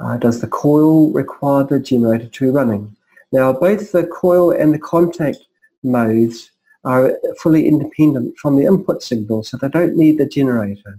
Uh, 0.00 0.16
does 0.16 0.40
the 0.40 0.48
coil 0.48 1.10
require 1.10 1.64
the 1.64 1.78
generator 1.78 2.26
to 2.26 2.44
be 2.46 2.50
running? 2.50 2.96
Now, 3.32 3.52
both 3.52 3.92
the 3.92 4.06
coil 4.06 4.50
and 4.50 4.72
the 4.72 4.78
contact 4.78 5.38
modes 5.82 6.50
are 6.84 7.18
fully 7.38 7.68
independent 7.68 8.36
from 8.38 8.56
the 8.56 8.64
input 8.66 9.02
signal, 9.02 9.42
so 9.42 9.56
they 9.56 9.68
don't 9.68 9.96
need 9.96 10.18
the 10.18 10.26
generator. 10.26 10.98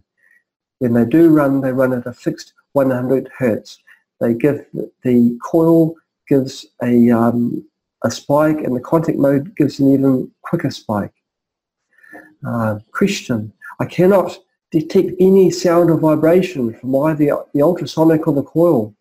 When 0.79 0.93
they 0.93 1.05
do 1.05 1.29
run, 1.29 1.61
they 1.61 1.71
run 1.71 1.93
at 1.93 2.05
a 2.05 2.13
fixed 2.13 2.53
100 2.73 3.29
hertz. 3.37 3.79
They 4.19 4.33
give 4.33 4.65
the 5.03 5.37
coil 5.43 5.95
gives 6.27 6.65
a 6.81 7.11
um, 7.11 7.65
a 8.03 8.11
spike, 8.11 8.59
and 8.59 8.75
the 8.75 8.81
contact 8.81 9.17
mode 9.17 9.55
gives 9.55 9.79
an 9.79 9.93
even 9.93 10.31
quicker 10.41 10.71
spike. 10.71 11.13
Uh, 12.47 12.79
question: 12.91 13.51
I 13.79 13.85
cannot 13.85 14.37
detect 14.71 15.11
any 15.19 15.51
sound 15.51 15.89
or 15.89 15.97
vibration 15.97 16.73
from 16.73 16.95
either 16.95 17.43
the 17.53 17.61
ultrasonic 17.61 18.27
or 18.27 18.33
the 18.33 18.43
coil. 18.43 18.95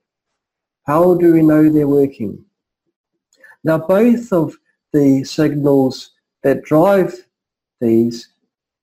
How 0.84 1.14
do 1.14 1.32
we 1.32 1.42
know 1.42 1.68
they're 1.68 1.88
working? 1.88 2.44
Now, 3.64 3.78
both 3.78 4.32
of 4.32 4.56
the 4.92 5.24
signals 5.24 6.10
that 6.42 6.64
drive 6.64 7.26
these 7.80 8.28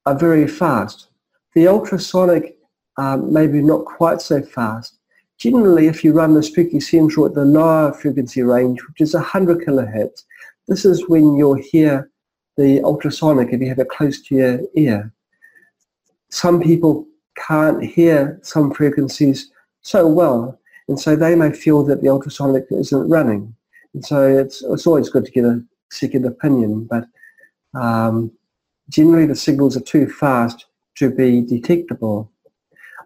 are 0.06 0.18
very 0.18 0.48
fast. 0.48 1.08
The 1.56 1.68
ultrasonic 1.68 2.58
um, 3.00 3.32
maybe 3.32 3.62
not 3.62 3.86
quite 3.86 4.22
so 4.22 4.42
fast. 4.42 4.98
Generally, 5.38 5.88
if 5.88 6.04
you 6.04 6.12
run 6.12 6.34
the 6.34 6.44
Spooky 6.44 6.82
Central 6.82 7.26
at 7.26 7.34
the 7.34 7.46
lower 7.46 7.94
frequency 7.94 8.42
range, 8.42 8.80
which 8.86 9.00
is 9.00 9.14
100 9.14 9.66
kilohertz, 9.66 10.26
this 10.68 10.84
is 10.84 11.08
when 11.08 11.38
you'll 11.38 11.54
hear 11.54 12.12
the 12.58 12.82
ultrasonic 12.84 13.54
if 13.54 13.62
you 13.62 13.70
have 13.70 13.80
it 13.80 13.88
close 13.88 14.22
to 14.24 14.36
your 14.36 14.60
ear. 14.76 15.14
Some 16.30 16.62
people 16.62 17.08
can't 17.38 17.82
hear 17.82 18.38
some 18.44 18.74
frequencies 18.74 19.50
so 19.82 20.06
well, 20.06 20.60
and 20.90 21.00
so 21.00 21.16
they 21.16 21.36
may 21.36 21.54
feel 21.54 21.84
that 21.86 22.02
the 22.02 22.10
ultrasonic 22.10 22.66
isn't 22.70 23.10
running. 23.10 23.56
And 23.94 24.04
so 24.04 24.28
it's, 24.28 24.62
it's 24.62 24.86
always 24.86 25.10
good 25.10 25.24
to 25.24 25.32
get 25.32 25.46
a 25.46 25.64
second 25.90 26.26
opinion, 26.26 26.84
but 26.84 27.06
um, 27.74 28.32
generally 28.90 29.26
the 29.26 29.36
signals 29.36 29.78
are 29.78 29.82
too 29.82 30.08
fast 30.08 30.66
to 30.98 31.10
be 31.10 31.42
detectable. 31.42 32.32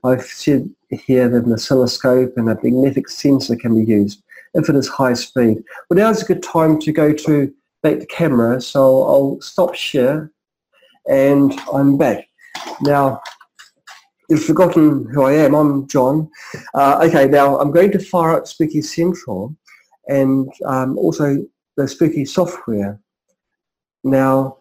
I've 0.03 0.23
said 0.23 0.69
here 0.89 1.29
that 1.29 1.45
an 1.45 1.53
oscilloscope 1.53 2.33
and 2.37 2.49
a 2.49 2.55
magnetic 2.55 3.09
sensor 3.09 3.55
can 3.55 3.75
be 3.75 3.89
used 3.89 4.21
if 4.53 4.69
it 4.69 4.75
is 4.75 4.87
high 4.87 5.13
speed. 5.13 5.63
Well, 5.89 5.97
now 5.97 6.09
is 6.09 6.21
a 6.21 6.25
good 6.25 6.43
time 6.43 6.79
to 6.81 6.91
go 6.91 7.13
to 7.13 7.53
back 7.81 7.99
the 7.99 8.05
camera, 8.05 8.61
so 8.61 9.03
I'll 9.03 9.41
stop 9.41 9.75
share 9.75 10.31
and 11.07 11.53
I'm 11.73 11.97
back. 11.97 12.27
Now, 12.81 13.21
you've 14.29 14.43
forgotten 14.43 15.05
who 15.13 15.23
I 15.23 15.33
am. 15.33 15.53
I'm 15.53 15.87
John. 15.87 16.29
Uh, 16.73 16.99
okay, 17.07 17.27
now 17.27 17.59
I'm 17.59 17.71
going 17.71 17.91
to 17.91 17.99
fire 17.99 18.37
up 18.37 18.47
Spooky 18.47 18.81
Central 18.81 19.55
and 20.07 20.51
um, 20.65 20.97
also 20.97 21.45
the 21.77 21.87
Spooky 21.87 22.25
software. 22.25 22.99
Now, 24.03 24.57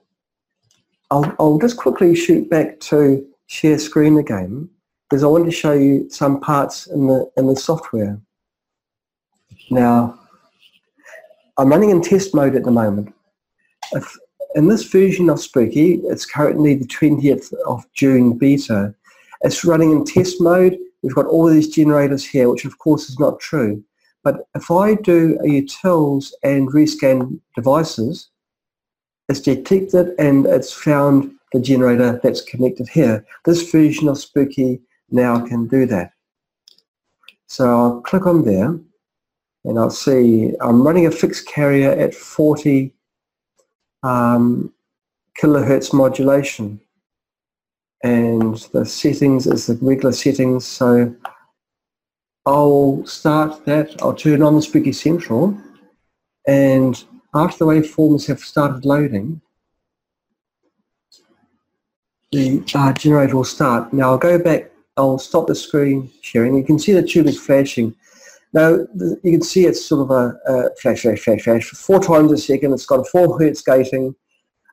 I'll, 1.10 1.34
I'll 1.38 1.58
just 1.58 1.76
quickly 1.76 2.14
shoot 2.14 2.48
back 2.48 2.80
to 2.80 3.26
share 3.46 3.78
screen 3.78 4.18
again 4.18 4.68
because 5.08 5.22
I 5.22 5.26
want 5.26 5.44
to 5.44 5.50
show 5.50 5.72
you 5.72 6.08
some 6.08 6.40
parts 6.40 6.86
in 6.86 7.06
the 7.06 7.30
in 7.36 7.46
the 7.46 7.56
software. 7.56 8.18
Now, 9.70 10.18
I'm 11.58 11.68
running 11.68 11.90
in 11.90 12.00
test 12.00 12.34
mode 12.34 12.56
at 12.56 12.64
the 12.64 12.70
moment. 12.70 13.14
If, 13.92 14.16
in 14.54 14.68
this 14.68 14.84
version 14.84 15.28
of 15.28 15.40
Spooky, 15.40 16.00
it's 16.04 16.24
currently 16.24 16.74
the 16.74 16.86
20th 16.86 17.52
of 17.66 17.84
June 17.92 18.38
beta. 18.38 18.94
It's 19.42 19.64
running 19.64 19.92
in 19.92 20.04
test 20.04 20.40
mode. 20.40 20.78
We've 21.02 21.14
got 21.14 21.26
all 21.26 21.46
these 21.46 21.68
generators 21.68 22.24
here, 22.24 22.48
which 22.48 22.64
of 22.64 22.78
course 22.78 23.08
is 23.10 23.18
not 23.18 23.40
true. 23.40 23.82
But 24.24 24.46
if 24.54 24.70
I 24.70 24.94
do 24.94 25.38
a 25.40 25.46
utils 25.46 26.32
and 26.42 26.72
rescan 26.72 27.40
devices, 27.54 28.30
it's 29.32 29.40
detected 29.40 30.14
and 30.18 30.44
it's 30.44 30.72
found 30.72 31.32
the 31.52 31.60
generator 31.60 32.20
that's 32.22 32.42
connected 32.42 32.86
here. 32.88 33.24
This 33.46 33.70
version 33.70 34.08
of 34.08 34.18
Spooky 34.18 34.80
now 35.10 35.40
can 35.46 35.66
do 35.66 35.86
that. 35.86 36.12
So 37.46 37.64
I'll 37.68 38.00
click 38.02 38.26
on 38.26 38.44
there 38.44 38.78
and 39.64 39.78
I'll 39.78 39.90
see 39.90 40.52
I'm 40.60 40.86
running 40.86 41.06
a 41.06 41.10
fixed 41.10 41.46
carrier 41.46 41.90
at 41.90 42.14
40 42.14 42.94
um, 44.02 44.72
kilohertz 45.40 45.94
modulation 45.94 46.78
and 48.04 48.56
the 48.72 48.84
settings 48.84 49.46
is 49.46 49.66
the 49.66 49.78
regular 49.80 50.12
settings 50.12 50.66
so 50.66 51.14
I'll 52.44 53.02
start 53.06 53.64
that, 53.64 54.02
I'll 54.02 54.14
turn 54.14 54.42
on 54.42 54.56
the 54.56 54.62
Spooky 54.62 54.92
Central 54.92 55.56
and 56.46 57.02
after 57.34 57.64
the 57.64 57.70
waveforms 57.70 58.26
have 58.26 58.40
started 58.40 58.84
loading 58.84 59.40
the 62.32 62.64
uh, 62.74 62.92
generator 62.94 63.36
will 63.36 63.44
start. 63.44 63.92
Now 63.92 64.10
I'll 64.10 64.18
go 64.18 64.38
back, 64.38 64.72
I'll 64.96 65.18
stop 65.18 65.46
the 65.46 65.54
screen 65.54 66.10
sharing. 66.22 66.56
You 66.56 66.64
can 66.64 66.78
see 66.78 66.92
the 66.92 67.02
tube 67.02 67.26
is 67.26 67.38
flashing. 67.38 67.94
Now 68.54 68.86
you 68.98 69.18
can 69.22 69.42
see 69.42 69.66
it's 69.66 69.84
sort 69.84 70.02
of 70.02 70.10
a, 70.10 70.38
a, 70.50 70.74
flash, 70.76 71.02
flash, 71.02 71.20
flash, 71.20 71.42
flash, 71.42 71.70
four 71.70 72.00
times 72.00 72.32
a 72.32 72.38
second. 72.38 72.72
It's 72.72 72.86
got 72.86 73.00
a 73.00 73.04
four 73.04 73.38
hertz 73.38 73.62
gating. 73.62 74.14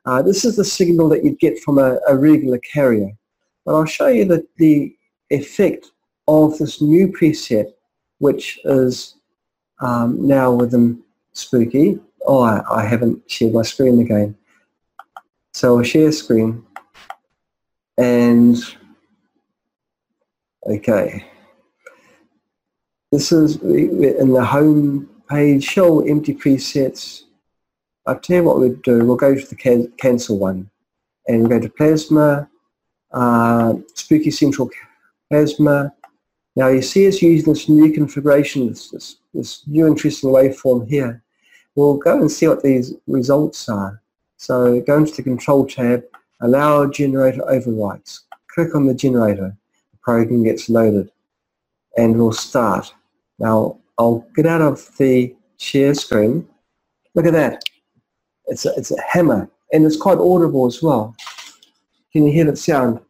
Uh, 0.06 0.22
this 0.22 0.44
is 0.44 0.56
the 0.56 0.64
signal 0.64 1.08
that 1.10 1.22
you'd 1.22 1.38
get 1.38 1.58
from 1.60 1.78
a, 1.78 1.98
a 2.08 2.16
regular 2.16 2.58
carrier. 2.58 3.10
But 3.64 3.74
I'll 3.74 3.84
show 3.84 4.08
you 4.08 4.24
that 4.26 4.46
the 4.56 4.96
effect 5.28 5.90
of 6.26 6.56
this 6.58 6.80
new 6.80 7.08
preset, 7.08 7.72
which 8.18 8.58
is 8.64 9.16
um, 9.80 10.26
now 10.26 10.50
within 10.50 11.02
Spooky. 11.32 11.98
Oh, 12.26 12.40
I, 12.40 12.62
I 12.70 12.84
haven't 12.84 13.22
shared 13.30 13.54
my 13.54 13.62
screen 13.62 14.00
again. 14.00 14.36
So 15.52 15.78
I'll 15.78 15.84
share 15.84 16.12
screen. 16.12 16.64
And 17.98 18.56
okay. 20.66 21.26
This 23.12 23.32
is 23.32 23.56
in 23.56 24.32
the 24.32 24.44
home 24.44 25.08
page 25.28 25.64
show 25.64 26.00
empty 26.00 26.34
presets. 26.34 27.22
I'll 28.06 28.18
tell 28.18 28.36
you 28.36 28.44
what 28.44 28.58
we'll 28.58 28.74
do. 28.76 29.04
We'll 29.04 29.16
go 29.16 29.34
to 29.34 29.46
the 29.46 29.56
can 29.56 29.92
cancel 29.98 30.38
one. 30.38 30.70
And 31.26 31.42
we 31.42 31.48
go 31.48 31.60
to 31.60 31.68
plasma 31.68 32.48
uh, 33.12 33.74
spooky 33.94 34.30
central 34.30 34.70
plasma. 35.28 35.92
Now 36.56 36.68
you 36.68 36.82
see 36.82 37.08
us 37.08 37.22
using 37.22 37.52
this 37.52 37.68
new 37.68 37.92
configuration 37.92 38.68
this, 38.68 38.90
this, 38.90 39.16
this 39.32 39.66
new 39.66 39.86
interesting 39.86 40.30
waveform 40.30 40.88
here 40.88 41.22
we'll 41.74 41.96
go 41.96 42.20
and 42.20 42.30
see 42.30 42.48
what 42.48 42.62
these 42.62 42.94
results 43.06 43.68
are 43.68 44.02
so 44.36 44.80
go 44.82 44.98
into 44.98 45.14
the 45.14 45.22
control 45.22 45.66
tab 45.66 46.02
Allow 46.42 46.86
generator 46.86 47.42
overwrites. 47.42 48.20
Click 48.48 48.74
on 48.74 48.86
the 48.86 48.94
generator. 48.94 49.54
The 49.92 49.98
program 49.98 50.42
gets 50.42 50.70
loaded 50.70 51.10
and 51.98 52.16
we'll 52.16 52.32
start. 52.32 52.92
Now 53.38 53.78
I'll 53.98 54.26
get 54.34 54.46
out 54.46 54.62
of 54.62 54.90
the 54.96 55.34
share 55.58 55.94
screen. 55.94 56.48
Look 57.14 57.26
at 57.26 57.34
that. 57.34 57.62
It's 58.46 58.64
a, 58.64 58.72
it's 58.76 58.90
a 58.90 59.00
hammer 59.02 59.50
and 59.72 59.84
it's 59.84 59.98
quite 59.98 60.18
audible 60.18 60.66
as 60.66 60.82
well. 60.82 61.14
Can 62.12 62.26
you 62.26 62.32
hear 62.32 62.46
that 62.46 62.56
sound? 62.56 63.00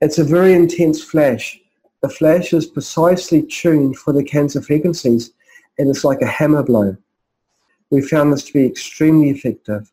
It's 0.00 0.18
a 0.18 0.24
very 0.24 0.54
intense 0.54 1.04
flash. 1.04 1.60
The 2.00 2.08
flash 2.08 2.54
is 2.54 2.66
precisely 2.66 3.42
tuned 3.42 3.98
for 3.98 4.14
the 4.14 4.24
cancer 4.24 4.62
frequencies 4.62 5.32
and 5.78 5.90
it's 5.90 6.04
like 6.04 6.22
a 6.22 6.26
hammer 6.26 6.62
blow. 6.62 6.96
We 7.90 8.02
found 8.02 8.32
this 8.32 8.44
to 8.44 8.52
be 8.52 8.66
extremely 8.66 9.30
effective. 9.30 9.90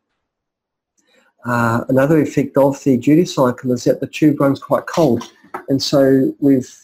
Uh, 1.45 1.85
another 1.89 2.19
effect 2.21 2.57
of 2.57 2.83
the 2.83 2.97
duty 2.97 3.25
cycle 3.25 3.71
is 3.71 3.83
that 3.83 3.99
the 3.99 4.07
tube 4.07 4.39
runs 4.39 4.59
quite 4.59 4.87
cold 4.87 5.31
and 5.69 5.81
so 5.81 6.33
we've 6.39 6.75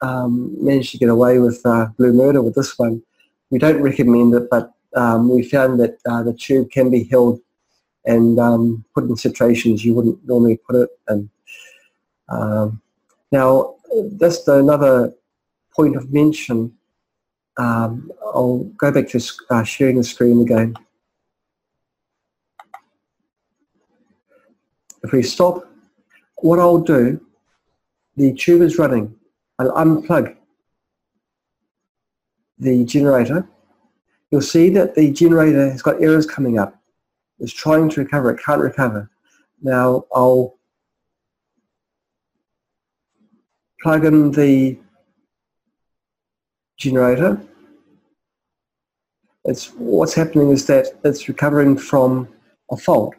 um, 0.00 0.56
managed 0.64 0.92
to 0.92 0.98
get 0.98 1.10
away 1.10 1.38
with 1.38 1.60
uh, 1.66 1.86
blue 1.98 2.12
murder 2.12 2.40
with 2.42 2.54
this 2.54 2.78
one. 2.78 3.02
We 3.50 3.58
don't 3.58 3.82
recommend 3.82 4.34
it 4.34 4.48
but 4.50 4.72
um, 4.96 5.28
we 5.28 5.42
found 5.42 5.78
that 5.80 5.98
uh, 6.06 6.22
the 6.22 6.32
tube 6.32 6.70
can 6.70 6.90
be 6.90 7.04
held 7.04 7.40
and 8.06 8.40
um, 8.40 8.84
put 8.94 9.04
in 9.04 9.16
situations 9.16 9.84
you 9.84 9.94
wouldn't 9.94 10.26
normally 10.26 10.56
put 10.56 10.76
it 10.76 10.90
in. 11.10 11.30
Um, 12.30 12.80
now 13.30 13.74
just 14.18 14.48
another 14.48 15.12
point 15.74 15.96
of 15.96 16.12
mention, 16.12 16.72
um, 17.58 18.10
I'll 18.22 18.64
go 18.78 18.90
back 18.90 19.08
to 19.08 19.20
uh, 19.50 19.62
sharing 19.62 19.96
the 19.96 20.04
screen 20.04 20.40
again. 20.40 20.74
If 25.02 25.12
we 25.12 25.22
stop, 25.22 25.68
what 26.36 26.58
I'll 26.58 26.78
do, 26.78 27.20
the 28.16 28.32
tube 28.34 28.62
is 28.62 28.78
running. 28.78 29.14
I'll 29.58 29.72
unplug 29.72 30.36
the 32.58 32.84
generator. 32.84 33.46
You'll 34.30 34.40
see 34.40 34.70
that 34.70 34.94
the 34.94 35.10
generator 35.10 35.70
has 35.70 35.82
got 35.82 36.00
errors 36.00 36.26
coming 36.26 36.58
up. 36.58 36.80
It's 37.38 37.52
trying 37.52 37.88
to 37.90 38.00
recover, 38.02 38.30
it 38.30 38.42
can't 38.42 38.60
recover. 38.60 39.10
Now 39.60 40.04
I'll 40.14 40.56
plug 43.82 44.04
in 44.04 44.30
the 44.30 44.78
generator. 46.76 47.40
It's 49.44 49.68
what's 49.74 50.14
happening 50.14 50.50
is 50.50 50.66
that 50.66 50.86
it's 51.04 51.28
recovering 51.28 51.76
from 51.76 52.28
a 52.70 52.76
fault 52.76 53.14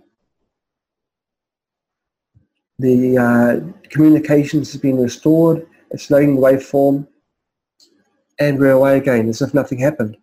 the 2.79 3.17
uh, 3.17 3.87
communications 3.89 4.71
has 4.71 4.81
been 4.81 4.97
restored, 4.97 5.65
it's 5.91 6.09
loading 6.09 6.35
the 6.35 6.41
waveform, 6.41 7.07
and 8.39 8.59
we're 8.59 8.71
away 8.71 8.97
again 8.97 9.29
as 9.29 9.41
if 9.41 9.53
nothing 9.53 9.77
happened. 9.77 10.17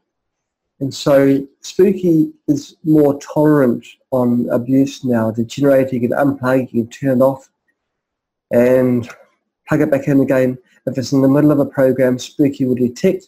And 0.80 0.92
so 0.92 1.46
Spooky 1.60 2.32
is 2.48 2.76
more 2.84 3.18
tolerant 3.20 3.86
on 4.10 4.48
abuse 4.50 5.04
now. 5.04 5.30
The 5.30 5.44
generator 5.44 5.94
you 5.94 6.08
can 6.08 6.10
unplug, 6.10 6.72
you 6.72 6.84
can 6.84 6.90
turn 6.90 7.20
it 7.20 7.24
off 7.24 7.48
and 8.50 9.08
plug 9.68 9.82
it 9.82 9.90
back 9.90 10.08
in 10.08 10.20
again. 10.20 10.58
If 10.86 10.98
it's 10.98 11.12
in 11.12 11.22
the 11.22 11.28
middle 11.28 11.52
of 11.52 11.60
a 11.60 11.66
program, 11.66 12.18
Spooky 12.18 12.64
will 12.64 12.74
detect 12.74 13.26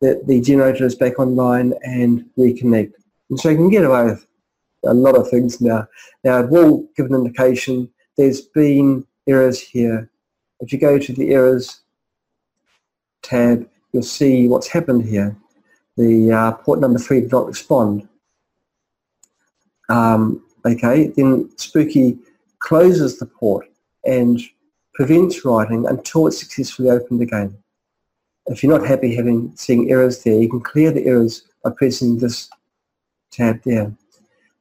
that 0.00 0.26
the 0.26 0.40
generator 0.40 0.84
is 0.84 0.94
back 0.94 1.18
online 1.18 1.74
and 1.82 2.24
reconnect. 2.38 2.92
And 3.30 3.40
so 3.40 3.48
you 3.48 3.56
can 3.56 3.70
get 3.70 3.84
away 3.84 4.04
with 4.04 4.26
a 4.84 4.94
lot 4.94 5.16
of 5.16 5.28
things 5.28 5.60
now. 5.60 5.88
Now 6.22 6.40
it 6.40 6.50
will 6.50 6.86
give 6.96 7.06
an 7.06 7.14
indication 7.14 7.90
there's 8.16 8.40
been 8.40 9.06
errors 9.26 9.60
here. 9.60 10.10
If 10.60 10.72
you 10.72 10.78
go 10.78 10.98
to 10.98 11.12
the 11.12 11.34
errors 11.34 11.82
tab, 13.22 13.68
you'll 13.92 14.02
see 14.02 14.48
what's 14.48 14.68
happened 14.68 15.04
here. 15.04 15.36
The 15.96 16.32
uh, 16.32 16.52
port 16.52 16.80
number 16.80 16.98
three 16.98 17.20
did 17.20 17.32
not 17.32 17.46
respond. 17.46 18.08
Um, 19.88 20.44
okay, 20.64 21.08
then 21.08 21.50
Spooky 21.56 22.18
closes 22.58 23.18
the 23.18 23.26
port 23.26 23.68
and 24.04 24.40
prevents 24.96 25.44
writing 25.44 25.86
until 25.86 26.26
it's 26.26 26.40
successfully 26.40 26.90
opened 26.90 27.20
again. 27.20 27.56
If 28.46 28.62
you're 28.62 28.76
not 28.76 28.88
happy 28.88 29.14
having 29.14 29.52
seeing 29.54 29.90
errors 29.90 30.22
there, 30.22 30.40
you 30.40 30.48
can 30.48 30.60
clear 30.60 30.90
the 30.90 31.04
errors 31.04 31.42
by 31.62 31.70
pressing 31.76 32.18
this 32.18 32.48
tab 33.30 33.62
there. 33.64 33.92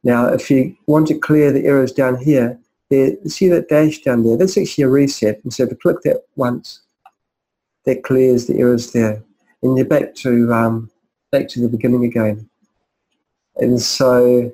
Now, 0.03 0.27
if 0.27 0.51
you 0.51 0.75
want 0.87 1.07
to 1.07 1.17
clear 1.17 1.51
the 1.53 1.65
errors 1.65 1.93
down 1.93 2.17
here, 2.17 2.59
there, 2.89 3.15
see 3.27 3.47
that 3.47 3.69
dash 3.69 3.99
down 3.99 4.23
there? 4.23 4.37
That's 4.37 4.57
actually 4.57 4.83
a 4.83 4.89
reset. 4.89 5.41
And 5.43 5.53
so 5.53 5.63
if 5.63 5.71
you 5.71 5.77
click 5.77 6.01
that 6.03 6.25
once, 6.35 6.81
that 7.85 8.03
clears 8.03 8.45
the 8.45 8.57
errors 8.59 8.91
there. 8.91 9.23
And 9.63 9.77
you're 9.77 9.87
back 9.87 10.15
to, 10.15 10.53
um, 10.53 10.91
back 11.31 11.47
to 11.49 11.61
the 11.61 11.69
beginning 11.69 12.03
again. 12.03 12.49
And 13.55 13.81
so 13.81 14.51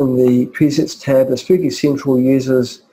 in 0.00 0.16
the 0.16 0.46
presets 0.46 1.00
tab, 1.00 1.28
the 1.28 1.36
Spooky 1.36 1.70
Central 1.70 2.18
uses 2.18 2.83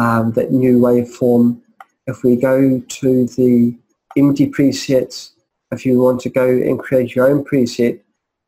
um, 0.00 0.32
that 0.32 0.50
new 0.50 0.78
waveform. 0.78 1.60
If 2.06 2.22
we 2.24 2.34
go 2.36 2.80
to 2.80 3.26
the 3.26 3.76
empty 4.16 4.50
presets, 4.50 5.32
if 5.70 5.84
you 5.84 6.00
want 6.00 6.20
to 6.22 6.30
go 6.30 6.48
and 6.48 6.78
create 6.78 7.14
your 7.14 7.28
own 7.30 7.44
preset, 7.44 8.00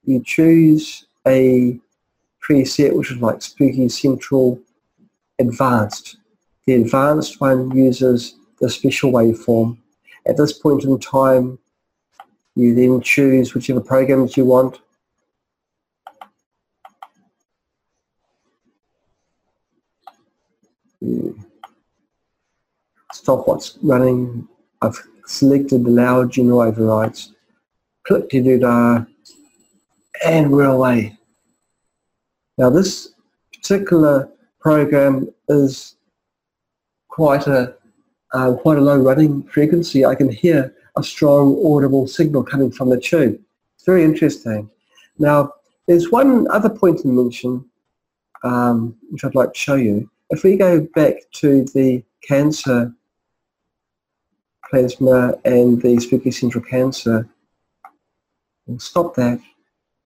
you 0.05 0.23
choose 0.25 1.07
a 1.27 1.79
preset 2.43 2.97
which 2.97 3.13
is 3.13 3.19
like 3.19 3.43
Spooky 3.43 3.89
Central 3.91 4.59
Advanced. 5.39 6.17
The 6.67 6.75
advanced 6.75 7.41
one 7.41 7.71
uses 7.77 8.35
the 8.59 8.71
special 8.71 9.13
waveform. 9.13 9.77
At 10.27 10.39
this 10.39 10.55
point 10.55 10.85
in 10.85 10.99
time, 10.99 11.59
you 12.55 12.75
then 12.75 13.01
choose 13.03 13.55
whichever 13.55 13.81
programs 13.81 14.37
you 14.37 14.47
want. 14.47 14.81
Stop 23.13 23.47
what's 23.47 23.79
running. 23.83 24.49
I've 24.81 24.99
selected 25.27 25.87
allow 25.87 26.25
general 26.25 26.61
overrides. 26.61 27.33
Click 28.05 28.29
to 28.31 28.43
do 28.43 28.59
that 28.59 29.07
and 30.25 30.51
we're 30.51 30.65
away. 30.65 31.17
Now 32.59 32.71
this 32.71 33.15
particular 33.53 34.31
program 34.61 35.29
is 35.49 35.97
quite 37.09 37.47
a 37.47 37.77
uh, 38.33 38.55
quite 38.55 38.79
a 38.79 38.81
low 38.81 38.97
running 38.97 39.43
frequency. 39.45 40.07
I 40.07 40.15
can 40.15 40.31
hear 40.31 40.75
a 40.97 41.03
strong 41.03 41.61
audible 41.65 42.07
signal 42.07 42.43
coming 42.43 42.71
from 42.71 42.89
the 42.89 43.01
tube. 43.01 43.39
It's 43.77 43.85
very 43.85 44.05
interesting. 44.05 44.71
Now 45.19 45.53
there's 45.87 46.11
one 46.11 46.49
other 46.51 46.71
point 46.71 47.01
to 47.01 47.09
mention 47.09 47.65
um, 48.43 48.97
which 49.11 49.25
I'd 49.25 49.35
like 49.35 49.53
to 49.53 49.59
show 49.59 49.75
you. 49.75 50.11
If 50.33 50.43
we 50.45 50.57
go 50.57 50.81
back 50.95 51.31
to 51.33 51.65
the 51.75 52.03
cancer 52.27 52.95
plasma 54.69 55.35
and 55.45 55.83
the 55.83 56.01
spooky 56.01 56.31
central 56.31 56.65
cancer, 56.65 57.29
we'll 58.67 58.79
stop 58.79 59.15
that 59.17 59.39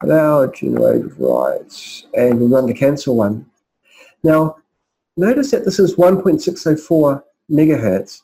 allow 0.03 0.45
generated 0.49 1.16
rights 1.16 2.09
and 2.14 2.41
we'll 2.41 2.49
run 2.49 2.66
the 2.66 2.74
cancel 2.74 3.14
one. 3.14 3.47
Now 4.24 4.57
notice 5.16 5.53
that 5.53 5.64
this 5.64 5.79
is 5.79 5.95
1.604 5.95 7.22
megahertz 7.49 8.22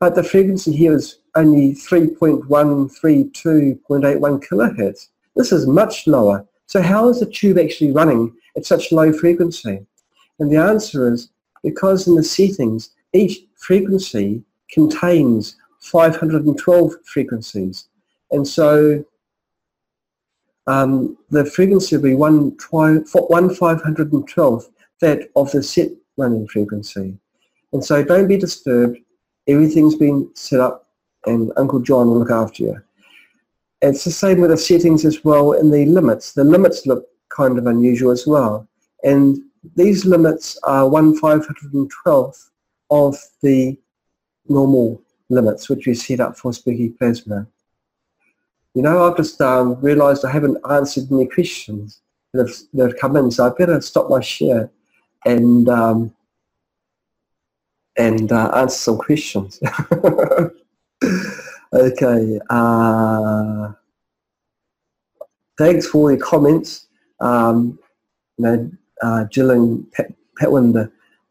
but 0.00 0.14
the 0.14 0.24
frequency 0.24 0.74
here 0.74 0.94
is 0.94 1.18
only 1.36 1.74
3.132.81 1.74 4.42
kilohertz. 4.42 5.08
This 5.36 5.52
is 5.52 5.66
much 5.66 6.06
lower. 6.06 6.46
So 6.66 6.80
how 6.80 7.10
is 7.10 7.20
the 7.20 7.26
tube 7.26 7.58
actually 7.58 7.92
running 7.92 8.34
at 8.56 8.64
such 8.64 8.90
low 8.90 9.12
frequency? 9.12 9.84
And 10.40 10.50
the 10.50 10.56
answer 10.56 11.12
is 11.12 11.28
because 11.62 12.06
in 12.06 12.14
the 12.14 12.22
settings 12.22 12.90
each 13.12 13.44
frequency 13.56 14.42
contains 14.70 15.56
512 15.80 16.94
frequencies. 17.04 17.88
And 18.30 18.46
so 18.46 19.04
um, 20.66 21.18
the 21.30 21.44
frequency 21.44 21.96
will 21.96 22.02
be 22.02 22.14
one, 22.14 22.56
one 22.70 23.04
512 23.54 24.68
that 25.00 25.28
of 25.34 25.50
the 25.50 25.62
set 25.62 25.88
running 26.16 26.46
frequency. 26.46 27.18
And 27.72 27.84
so 27.84 28.02
don't 28.02 28.28
be 28.28 28.36
disturbed. 28.36 28.98
Everything's 29.48 29.96
been 29.96 30.30
set 30.34 30.60
up 30.60 30.86
and 31.26 31.52
Uncle 31.56 31.80
John 31.80 32.08
will 32.08 32.20
look 32.20 32.30
after 32.30 32.62
you. 32.62 32.82
It's 33.80 34.04
the 34.04 34.12
same 34.12 34.40
with 34.40 34.50
the 34.50 34.56
settings 34.56 35.04
as 35.04 35.24
well 35.24 35.52
in 35.52 35.70
the 35.70 35.84
limits. 35.86 36.32
The 36.32 36.44
limits 36.44 36.86
look 36.86 37.06
kind 37.28 37.58
of 37.58 37.66
unusual 37.66 38.12
as 38.12 38.26
well. 38.26 38.68
And 39.02 39.38
these 39.76 40.04
limits 40.04 40.58
are 40.64 40.88
1 40.88 41.20
512th 41.20 42.50
of 42.90 43.16
the 43.42 43.78
normal 44.48 45.02
limits 45.28 45.68
which 45.68 45.86
we 45.86 45.94
set 45.94 46.20
up 46.20 46.36
for 46.36 46.52
Spooky 46.52 46.90
Plasma. 46.90 47.46
You 48.74 48.82
know, 48.82 49.04
I've 49.04 49.16
just 49.16 49.40
um, 49.40 49.80
realised 49.80 50.24
I 50.24 50.30
haven't 50.30 50.58
answered 50.70 51.10
any 51.10 51.26
questions 51.26 52.00
that 52.32 52.46
have, 52.46 52.56
that 52.74 52.90
have 52.90 52.98
come 52.98 53.16
in, 53.16 53.30
so 53.30 53.46
I 53.46 53.50
better 53.50 53.80
stop 53.80 54.08
my 54.08 54.20
share 54.20 54.70
and 55.24 55.68
um, 55.68 56.14
and 57.96 58.32
uh, 58.32 58.50
answer 58.54 58.76
some 58.76 58.98
questions. 58.98 59.60
okay. 61.74 62.40
Uh, 62.48 63.72
thanks 65.58 65.86
for 65.86 66.10
your 66.10 66.20
comments. 66.20 66.86
Um, 67.20 67.78
you 68.38 68.44
know, 68.44 68.70
uh, 69.02 69.24
Jill 69.24 69.50
and 69.50 69.90
Pat, 69.92 70.12
Patwinder, 70.40 70.90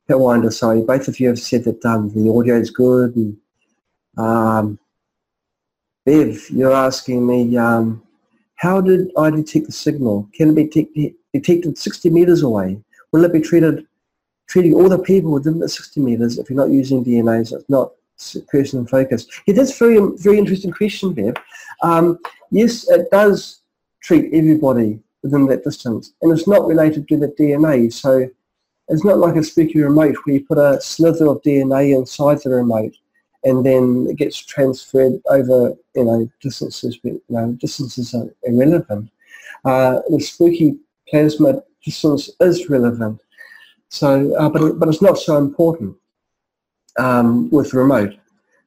Patwinder, 0.09 0.51
sorry, 0.51 0.81
both 0.81 1.07
of 1.07 1.19
you 1.19 1.27
have 1.29 1.39
said 1.39 1.63
that 1.63 1.83
um, 1.85 2.09
the 2.13 2.29
audio 2.29 2.55
is 2.55 2.69
good 2.69 3.15
and 3.15 3.37
um, 4.17 4.79
Bev, 6.05 6.49
you're 6.49 6.71
asking 6.71 7.25
me, 7.25 7.57
um, 7.57 8.03
how 8.55 8.81
did 8.81 9.11
I 9.17 9.29
detect 9.29 9.67
the 9.67 9.71
signal? 9.71 10.27
Can 10.33 10.49
it 10.49 10.55
be 10.55 10.63
detected, 10.63 11.13
detected 11.33 11.77
60 11.77 12.09
meters 12.09 12.41
away? 12.41 12.79
Will 13.11 13.23
it 13.23 13.33
be 13.33 13.41
treated, 13.41 13.85
treating 14.47 14.73
all 14.73 14.89
the 14.89 14.99
people 14.99 15.31
within 15.31 15.59
the 15.59 15.69
60 15.69 15.99
meters 16.01 16.37
if 16.37 16.49
you're 16.49 16.57
not 16.57 16.69
using 16.69 17.03
DNA, 17.03 17.47
so 17.47 17.57
it's 17.57 17.69
not 17.69 17.91
person 18.51 18.79
in 18.79 18.87
focus? 18.87 19.27
Yeah, 19.45 19.53
that's 19.53 19.77
very, 19.77 19.99
very 20.17 20.37
interesting 20.37 20.71
question, 20.71 21.13
Bev. 21.13 21.35
Um, 21.83 22.19
yes, 22.49 22.89
it 22.89 23.09
does 23.11 23.61
treat 24.01 24.33
everybody 24.33 24.99
within 25.23 25.45
that 25.47 25.63
distance, 25.63 26.13
and 26.21 26.31
it's 26.31 26.47
not 26.47 26.67
related 26.67 27.07
to 27.07 27.17
the 27.17 27.27
DNA, 27.27 27.91
so 27.91 28.29
it's 28.87 29.05
not 29.05 29.19
like 29.19 29.35
a 29.35 29.43
spooky 29.43 29.81
remote 29.81 30.15
where 30.23 30.35
you 30.35 30.45
put 30.45 30.57
a 30.57 30.81
slither 30.81 31.27
of 31.27 31.41
DNA 31.43 31.95
inside 31.95 32.39
the 32.43 32.49
remote 32.49 32.93
and 33.43 33.65
then 33.65 34.07
it 34.09 34.17
gets 34.17 34.37
transferred 34.37 35.19
over, 35.29 35.73
you 35.95 36.03
know, 36.03 36.29
distances, 36.41 36.99
you 37.03 37.21
know, 37.29 37.53
distances 37.53 38.13
are 38.13 38.29
irrelevant. 38.43 39.09
Uh, 39.65 40.01
the 40.09 40.19
spooky 40.19 40.77
plasma 41.07 41.61
distance 41.83 42.29
is 42.39 42.69
relevant, 42.69 43.21
so, 43.89 44.33
uh, 44.35 44.49
but, 44.49 44.79
but 44.79 44.89
it's 44.89 45.01
not 45.01 45.17
so 45.17 45.37
important 45.37 45.95
um, 46.97 47.49
with 47.49 47.73
remote. 47.73 48.15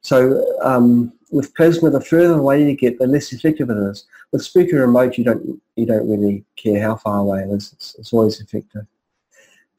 So 0.01 0.45
um, 0.61 1.13
with 1.31 1.53
plasma, 1.55 1.89
the 1.89 2.01
further 2.01 2.35
away 2.39 2.67
you 2.67 2.75
get, 2.75 2.99
the 2.99 3.07
less 3.07 3.33
effective 3.33 3.69
it 3.69 3.77
is. 3.77 4.05
With 4.31 4.43
Spooky 4.43 4.75
remote, 4.75 5.17
you 5.17 5.23
don't 5.23 5.61
you 5.75 5.85
don't 5.85 6.09
really 6.09 6.45
care 6.55 6.81
how 6.81 6.95
far 6.95 7.19
away 7.19 7.41
it 7.43 7.49
is. 7.49 7.73
It's, 7.73 7.95
it's 7.99 8.13
always 8.13 8.39
effective. 8.39 8.85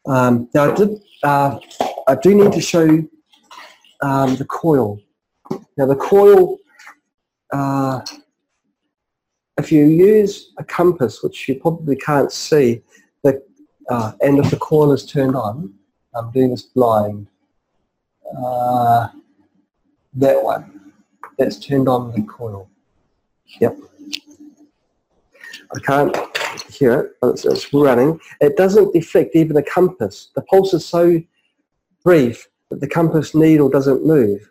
Um, 0.06 0.48
now, 0.54 0.70
I 0.70 0.74
did 0.74 1.00
uh, 1.22 1.58
I 2.08 2.14
do 2.14 2.34
need 2.34 2.52
to 2.52 2.60
show 2.60 3.04
um, 4.02 4.36
the 4.36 4.44
coil. 4.44 5.00
Now 5.76 5.86
the 5.86 5.96
coil, 5.96 6.58
uh, 7.52 8.00
if 9.58 9.72
you 9.72 9.86
use 9.86 10.52
a 10.58 10.64
compass, 10.64 11.22
which 11.22 11.48
you 11.48 11.56
probably 11.56 11.96
can't 11.96 12.32
see, 12.32 12.82
the, 13.22 13.42
uh, 13.88 14.12
and 14.20 14.38
if 14.38 14.50
the 14.50 14.58
coil 14.58 14.92
is 14.92 15.06
turned 15.06 15.36
on, 15.36 15.72
I'm 16.14 16.30
doing 16.32 16.50
this 16.50 16.62
blind, 16.62 17.28
uh, 18.36 19.08
that 20.14 20.42
one, 20.42 20.75
that's 21.38 21.58
turned 21.58 21.88
on 21.88 22.12
the 22.12 22.22
coil. 22.22 22.68
Yep. 23.60 23.76
I 25.74 25.80
can't 25.80 26.16
hear 26.70 27.00
it, 27.00 27.12
but 27.20 27.28
it's, 27.30 27.44
it's 27.44 27.72
running. 27.72 28.20
It 28.40 28.56
doesn't 28.56 28.92
deflect 28.92 29.34
even 29.34 29.56
a 29.56 29.62
compass. 29.62 30.30
The 30.34 30.42
pulse 30.42 30.74
is 30.74 30.84
so 30.86 31.20
brief 32.04 32.48
that 32.70 32.80
the 32.80 32.88
compass 32.88 33.34
needle 33.34 33.68
doesn't 33.68 34.06
move. 34.06 34.50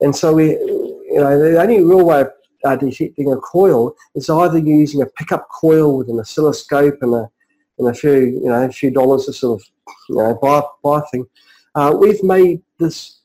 And 0.00 0.14
so 0.14 0.34
we, 0.34 0.50
you 0.50 1.18
know, 1.18 1.38
the 1.38 1.60
only 1.60 1.82
real 1.82 2.04
way 2.04 2.22
of 2.22 2.30
uh, 2.64 2.76
detecting 2.76 3.32
a 3.32 3.36
coil 3.36 3.94
is 4.14 4.30
either 4.30 4.58
using 4.58 5.02
a 5.02 5.06
pickup 5.06 5.48
coil 5.48 5.98
with 5.98 6.08
an 6.08 6.18
oscilloscope 6.18 6.98
and 7.02 7.14
a, 7.14 7.30
and 7.78 7.88
a 7.88 7.94
few, 7.94 8.12
you 8.12 8.44
know, 8.44 8.62
a 8.62 8.72
few 8.72 8.90
dollars 8.90 9.26
to 9.26 9.32
sort 9.32 9.60
of, 9.60 9.66
you 10.08 10.16
know, 10.16 10.34
buy, 10.40 10.62
buy 10.82 11.00
thing. 11.10 11.26
Uh, 11.74 11.94
we've 11.98 12.22
made 12.22 12.62
this 12.78 13.20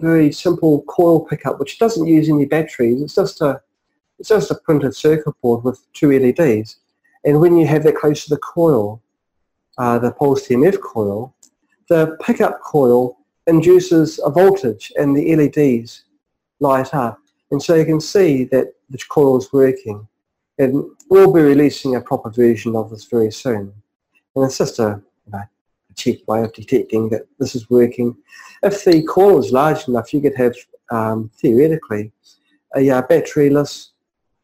very 0.00 0.32
simple 0.32 0.82
coil 0.82 1.20
pickup 1.20 1.58
which 1.58 1.78
doesn't 1.78 2.06
use 2.06 2.28
any 2.28 2.44
batteries. 2.44 3.02
It's 3.02 3.14
just 3.14 3.40
a, 3.40 3.60
it's 4.18 4.28
just 4.28 4.50
a 4.50 4.54
printed 4.54 4.94
circuit 4.94 5.34
board 5.40 5.64
with 5.64 5.80
two 5.92 6.10
LEDs. 6.18 6.76
And 7.24 7.40
when 7.40 7.56
you 7.56 7.66
have 7.66 7.84
that 7.84 7.96
close 7.96 8.24
to 8.24 8.30
the 8.30 8.38
coil, 8.38 9.02
uh, 9.78 9.98
the 9.98 10.12
pulse 10.12 10.48
EMF 10.48 10.80
coil, 10.80 11.34
the 11.88 12.16
pickup 12.22 12.60
coil 12.62 13.18
induces 13.46 14.20
a 14.24 14.30
voltage 14.30 14.92
and 14.96 15.16
the 15.16 15.36
LEDs 15.36 16.04
light 16.60 16.94
up. 16.94 17.18
And 17.50 17.62
so 17.62 17.74
you 17.74 17.84
can 17.84 18.00
see 18.00 18.44
that 18.44 18.72
the 18.90 18.98
coil 19.08 19.38
is 19.38 19.52
working. 19.52 20.06
And 20.58 20.84
we'll 21.08 21.32
be 21.32 21.40
releasing 21.40 21.96
a 21.96 22.00
proper 22.00 22.30
version 22.30 22.76
of 22.76 22.90
this 22.90 23.04
very 23.04 23.32
soon. 23.32 23.72
And 24.34 24.44
it's 24.44 24.58
just 24.58 24.78
a, 24.78 25.02
a 25.92 25.94
cheap 25.94 26.26
way 26.26 26.42
of 26.42 26.52
detecting 26.52 27.08
that 27.10 27.26
this 27.38 27.54
is 27.54 27.70
working. 27.70 28.16
If 28.62 28.84
the 28.84 29.02
coil 29.02 29.38
is 29.38 29.52
large 29.52 29.88
enough, 29.88 30.12
you 30.12 30.20
could 30.20 30.36
have, 30.36 30.54
um, 30.90 31.30
theoretically, 31.40 32.12
a 32.76 32.90
uh, 32.90 33.02
batteryless 33.02 33.88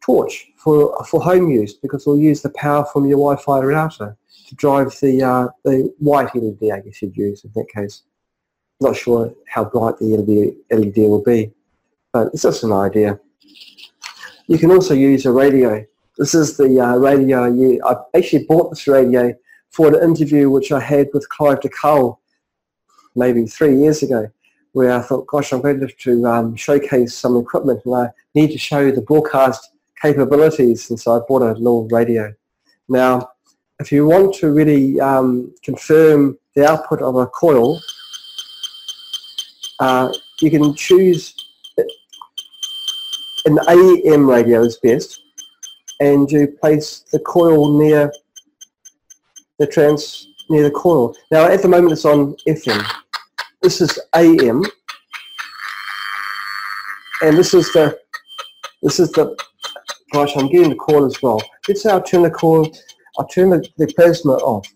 torch 0.01 0.49
for, 0.57 1.05
for 1.05 1.21
home 1.21 1.51
use 1.51 1.75
because 1.75 2.07
we'll 2.07 2.19
use 2.19 2.43
the 2.43 2.51
power 2.51 2.85
from 2.93 3.07
your 3.07 3.19
Wi-Fi 3.19 3.61
router 3.61 4.17
to 4.49 4.55
drive 4.55 4.95
the, 5.01 5.23
uh, 5.23 5.49
the 5.65 5.93
white 5.99 6.35
LED, 6.35 6.71
I 6.73 6.81
guess 6.81 7.03
you'd 7.03 7.17
use 7.17 7.45
in 7.45 7.53
that 7.55 7.69
case. 7.75 8.03
Not 8.81 8.97
sure 8.97 9.35
how 9.49 9.65
bright 9.65 9.99
the 9.99 10.55
LED, 10.71 10.97
will 10.97 11.23
be, 11.23 11.53
but 12.13 12.29
it's 12.33 12.43
just 12.43 12.63
an 12.63 12.73
idea. 12.73 13.19
You 14.47 14.59
can 14.59 14.71
also 14.71 14.95
use 14.95 15.27
a 15.27 15.33
radio. 15.33 15.85
This 16.17 16.35
is 16.35 16.57
the 16.57 16.81
uh, 16.81 16.97
radio 16.97 17.45
I 17.85 17.95
actually 18.17 18.45
bought 18.45 18.71
this 18.71 18.87
radio 18.87 19.35
for 19.71 19.89
an 19.89 20.03
interview 20.03 20.51
which 20.51 20.73
I 20.73 20.81
had 20.81 21.09
with 21.13 21.29
Clive 21.29 21.61
de 21.61 21.69
Carle 21.69 22.21
maybe 23.15 23.47
three 23.47 23.77
years 23.77 24.03
ago 24.03 24.31
where 24.73 24.93
I 24.93 25.01
thought, 25.01 25.27
gosh, 25.27 25.53
I'm 25.53 25.61
going 25.61 25.81
to, 25.81 25.89
to 25.89 26.27
um, 26.27 26.55
showcase 26.55 27.15
some 27.15 27.37
equipment 27.37 27.81
and 27.85 27.95
I 27.95 28.11
need 28.35 28.53
to 28.53 28.59
show 28.59 28.91
the 28.91 29.01
broadcast 29.01 29.71
capabilities 30.01 30.91
and 30.91 31.01
so 31.01 31.17
I 31.17 31.21
bought 31.27 31.43
a 31.43 31.53
little 31.53 31.89
radio. 31.89 32.33
Now, 32.89 33.31
if 33.81 33.93
you 33.93 34.07
want 34.07 34.35
to 34.37 34.51
really 34.53 35.01
um, 35.01 35.55
confirm 35.63 36.39
the 36.55 36.69
output 36.69 37.01
of 37.01 37.17
a 37.17 37.27
coil, 37.27 37.81
uh, 39.81 40.13
you 40.41 40.51
can 40.51 40.75
choose 40.75 41.35
an 43.45 43.59
AM 43.69 44.29
radio 44.29 44.63
is 44.63 44.77
best 44.79 45.21
and 46.01 46.31
you 46.31 46.49
place 46.61 47.01
the 47.13 47.19
coil 47.21 47.79
near 47.79 48.13
the 49.59 49.67
trans 49.67 50.29
near 50.49 50.63
the 50.63 50.71
coil. 50.71 51.15
Now 51.31 51.47
at 51.47 51.63
the 51.63 51.69
moment 51.69 51.93
it's 51.93 52.05
on 52.05 52.35
FM. 52.47 52.85
This 53.63 53.81
is 53.81 53.99
AM 54.15 54.63
and 57.23 57.37
this 57.37 57.55
is 57.55 57.73
the 57.73 57.99
this 58.83 59.01
is 59.01 59.11
the 59.13 59.37
gosh 60.13 60.37
I'm 60.37 60.49
getting 60.49 60.71
the 60.71 60.77
coil 60.77 61.05
as 61.05 61.21
well. 61.23 61.43
Let's 61.67 61.83
say 61.83 61.91
I'll 61.91 62.03
turn 62.03 62.23
the 62.23 62.31
coil 62.31 62.71
I'll 63.19 63.27
turn 63.27 63.51
the, 63.51 63.67
the 63.77 63.93
plasma 63.95 64.35
off 64.35 64.67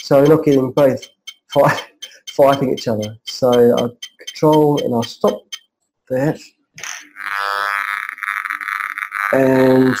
so 0.00 0.20
we're 0.20 0.34
not 0.34 0.44
getting 0.44 0.72
both 0.72 1.04
fight, 1.52 1.84
fighting 2.28 2.72
each 2.72 2.88
other. 2.88 3.16
So 3.24 3.76
I'll 3.76 3.96
control 4.18 4.82
and 4.84 4.94
I'll 4.94 5.02
stop 5.02 5.42
that 6.08 6.38
and 9.32 9.96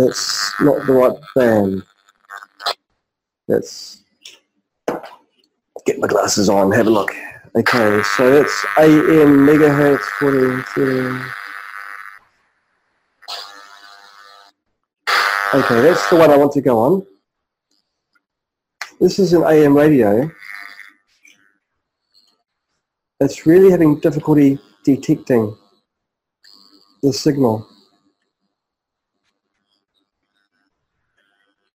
it's 0.00 0.54
not 0.60 0.86
the 0.86 0.92
right 0.92 1.16
band. 1.34 1.82
Let's 3.48 4.02
get 5.84 5.98
my 5.98 6.06
glasses 6.06 6.48
on, 6.48 6.72
have 6.72 6.86
a 6.86 6.90
look. 6.90 7.12
Okay, 7.56 8.02
so 8.16 8.30
that's 8.30 8.66
AM 8.78 9.46
megahertz 9.46 10.02
40, 10.20 10.62
30. 10.62 11.40
Okay, 15.52 15.80
that's 15.80 16.08
the 16.10 16.16
one 16.16 16.30
I 16.30 16.36
want 16.36 16.52
to 16.52 16.60
go 16.60 16.78
on. 16.78 17.06
This 19.00 19.18
is 19.18 19.32
an 19.32 19.42
AM 19.42 19.76
radio. 19.76 20.30
It's 23.18 23.46
really 23.46 23.70
having 23.70 23.98
difficulty 23.98 24.60
detecting 24.84 25.56
the 27.02 27.12
signal. 27.12 27.66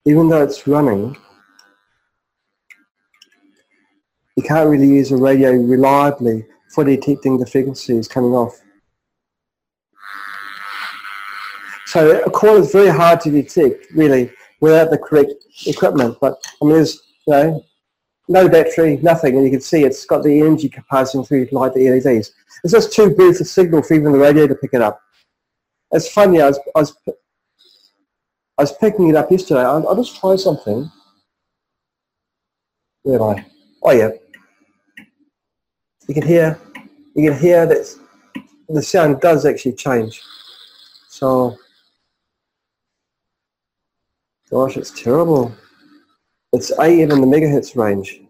Even 0.05 0.29
though 0.29 0.43
it's 0.43 0.67
running, 0.67 1.17
you 4.35 4.43
can't 4.43 4.69
really 4.69 4.87
use 4.87 5.11
a 5.11 5.17
radio 5.17 5.51
reliably 5.51 6.45
for 6.73 6.83
detecting 6.83 7.37
the 7.37 7.45
frequencies 7.45 8.07
coming 8.07 8.33
off. 8.33 8.61
So 11.87 12.21
a 12.21 12.29
call 12.29 12.57
is 12.57 12.71
very 12.71 12.89
hard 12.89 13.21
to 13.21 13.31
detect, 13.31 13.91
really, 13.93 14.29
without 14.59 14.89
the 14.89 14.97
correct 14.97 15.33
equipment. 15.65 16.17
But 16.19 16.35
I 16.61 16.65
mean, 16.65 16.73
there's 16.73 17.01
you 17.25 17.33
know, 17.33 17.65
no 18.27 18.49
battery, 18.49 18.97
nothing, 18.97 19.35
and 19.35 19.45
you 19.45 19.51
can 19.51 19.61
see 19.61 19.83
it's 19.83 20.05
got 20.05 20.23
the 20.23 20.41
energy 20.41 20.69
passing 20.89 21.23
through 21.23 21.45
to 21.45 21.55
light 21.55 21.73
the 21.73 21.89
LEDs. 21.89 22.33
It's 22.63 22.73
just 22.73 22.91
too 22.93 23.15
brief 23.15 23.39
a 23.39 23.45
signal 23.45 23.81
for 23.81 23.93
even 23.93 24.11
the 24.11 24.19
radio 24.19 24.45
to 24.47 24.55
pick 24.55 24.73
it 24.73 24.81
up. 24.81 24.99
It's 25.91 26.11
funny, 26.11 26.41
I 26.41 26.47
was, 26.47 26.59
I 26.75 26.79
was, 26.79 26.97
I 28.57 28.63
was 28.63 28.71
picking 28.73 29.09
it 29.09 29.15
up 29.15 29.31
yesterday. 29.31 29.61
I'll, 29.61 29.87
I'll 29.87 29.95
just 29.95 30.19
try 30.19 30.35
something. 30.35 30.91
Where 33.03 33.21
am 33.21 33.37
I? 33.37 33.45
Oh 33.83 33.91
yeah. 33.91 34.09
You 36.07 36.13
can 36.13 36.25
hear, 36.25 36.59
you 37.15 37.29
can 37.29 37.39
hear 37.39 37.65
that 37.65 37.95
the 38.69 38.81
sound 38.81 39.19
does 39.21 39.45
actually 39.45 39.73
change. 39.73 40.21
So, 41.09 41.57
gosh, 44.49 44.77
it's 44.77 44.91
terrible. 44.91 45.53
It's 46.53 46.71
AM 46.79 47.11
in 47.11 47.21
the 47.21 47.27
megahertz 47.27 47.75
range. 47.75 48.21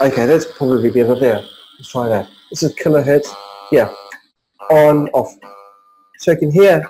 Okay, 0.00 0.26
that's 0.26 0.46
probably 0.56 0.90
better 0.90 1.14
there. 1.14 1.44
Let's 1.78 1.90
try 1.90 2.08
that. 2.08 2.28
This 2.50 2.62
is 2.62 2.74
kilohertz. 2.74 3.32
Yeah 3.70 3.92
on, 4.70 5.08
off. 5.08 5.34
So 6.18 6.32
you 6.32 6.38
can 6.38 6.52
hear, 6.52 6.88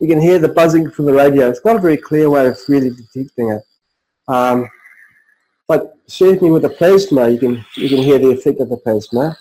you 0.00 0.08
can 0.08 0.20
hear 0.20 0.38
the 0.38 0.48
buzzing 0.48 0.90
from 0.90 1.06
the 1.06 1.12
radio. 1.12 1.48
It's 1.48 1.64
not 1.64 1.76
a 1.76 1.80
very 1.80 1.96
clear 1.96 2.28
way 2.28 2.46
of 2.46 2.58
really 2.68 2.90
detecting 2.90 3.50
it. 3.50 3.62
Um, 4.28 4.68
but 5.66 5.94
certainly 6.06 6.50
with 6.50 6.62
the 6.62 6.70
plasma, 6.70 7.28
you 7.28 7.38
can, 7.38 7.64
you 7.76 7.88
can 7.88 7.98
hear 7.98 8.18
the 8.18 8.30
effect 8.30 8.60
of 8.60 8.68
the 8.68 8.76
plasma. 8.76 9.36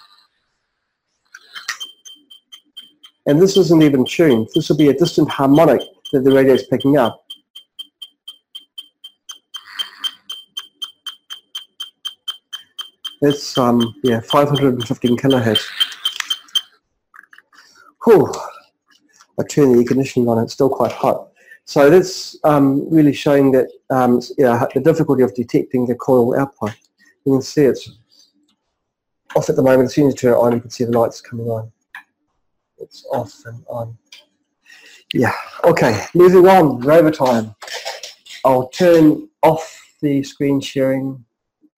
And 3.26 3.42
this 3.42 3.56
isn't 3.58 3.82
even 3.82 4.06
tuned. 4.06 4.50
This 4.54 4.70
will 4.70 4.78
be 4.78 4.90
a 4.90 4.94
distant 4.94 5.30
harmonic 5.30 5.82
that 6.12 6.24
the 6.24 6.32
radio 6.32 6.54
is 6.54 6.64
picking 6.64 6.98
up. 6.98 7.24
It's 13.22 13.58
um 13.58 13.96
yeah 14.04 14.20
515 14.20 15.18
kilohertz. 15.18 15.66
Whew, 18.04 18.30
I 19.40 19.44
turn 19.44 19.72
the 19.72 19.80
air 19.80 19.86
conditioning 19.86 20.28
on, 20.30 20.38
it's 20.44 20.54
still 20.54 20.70
quite 20.70 20.92
hot. 20.92 21.30
So 21.66 21.90
that's 21.90 22.38
um, 22.44 22.90
really 22.94 23.14
showing 23.14 23.52
that 23.54 23.70
um, 23.90 24.20
the 24.20 24.82
difficulty 24.84 25.24
of 25.24 25.34
detecting 25.34 25.86
the 25.86 25.96
coil 25.96 26.38
output. 26.38 26.76
You 27.26 27.34
can 27.34 27.42
see 27.42 27.64
it's 27.64 27.90
off 29.36 29.50
at 29.50 29.56
the 29.56 29.64
moment. 29.64 29.86
As 29.86 29.94
soon 29.94 30.08
as 30.08 30.14
you 30.14 30.18
turn 30.18 30.34
it 30.34 30.38
on, 30.38 30.54
you 30.54 30.60
can 30.60 30.70
see 30.70 30.84
the 30.84 30.92
lights 30.92 31.22
coming 31.22 31.48
on. 31.48 31.72
It's 32.80 33.06
off 33.12 33.34
and 33.46 33.64
on. 33.68 33.98
Yeah, 35.14 35.34
okay, 35.64 36.06
moving 36.14 36.48
on, 36.48 36.80
rover 36.80 37.12
time. 37.12 37.56
I'll 38.44 38.68
turn 38.70 39.30
off 39.42 39.80
the 40.02 40.22
screen 40.24 40.60
sharing. 40.60 41.24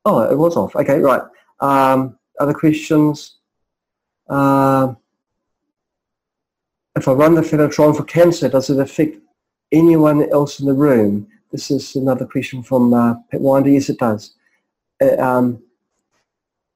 Oh, 0.04 0.22
it 0.22 0.38
was 0.38 0.56
off. 0.56 0.76
Okay, 0.76 1.00
right. 1.00 1.22
Um, 1.60 2.18
other 2.40 2.54
questions? 2.54 3.38
Uh, 4.28 4.94
if 6.96 7.08
I 7.08 7.12
run 7.12 7.36
the 7.36 7.42
Phanatron 7.42 7.96
for 7.96 8.04
cancer, 8.04 8.50
does 8.50 8.70
it 8.70 8.80
affect 8.80 9.18
anyone 9.72 10.30
else 10.32 10.60
in 10.60 10.66
the 10.66 10.74
room? 10.74 11.28
This 11.52 11.70
is 11.70 11.96
another 11.96 12.26
question 12.26 12.64
from 12.64 12.94
uh, 12.94 13.16
Patwinder. 13.34 13.72
Yes, 13.72 13.90
it 13.90 14.00
does. 14.00 14.36
Uh, 15.02 15.18
um, 15.22 15.62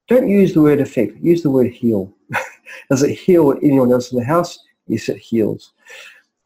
don't 0.08 0.28
use 0.28 0.54
the 0.54 0.62
word 0.62 0.82
affect. 0.82 1.18
Use 1.18 1.44
the 1.44 1.50
word 1.50 1.72
heal. 1.72 2.14
does 2.90 3.04
it 3.04 3.14
heal 3.14 3.58
anyone 3.64 3.91
else 3.91 4.12
in 4.12 4.20
the 4.20 4.26
house? 4.26 4.60
Yes, 4.88 5.08
it 5.08 5.18
heals. 5.18 5.74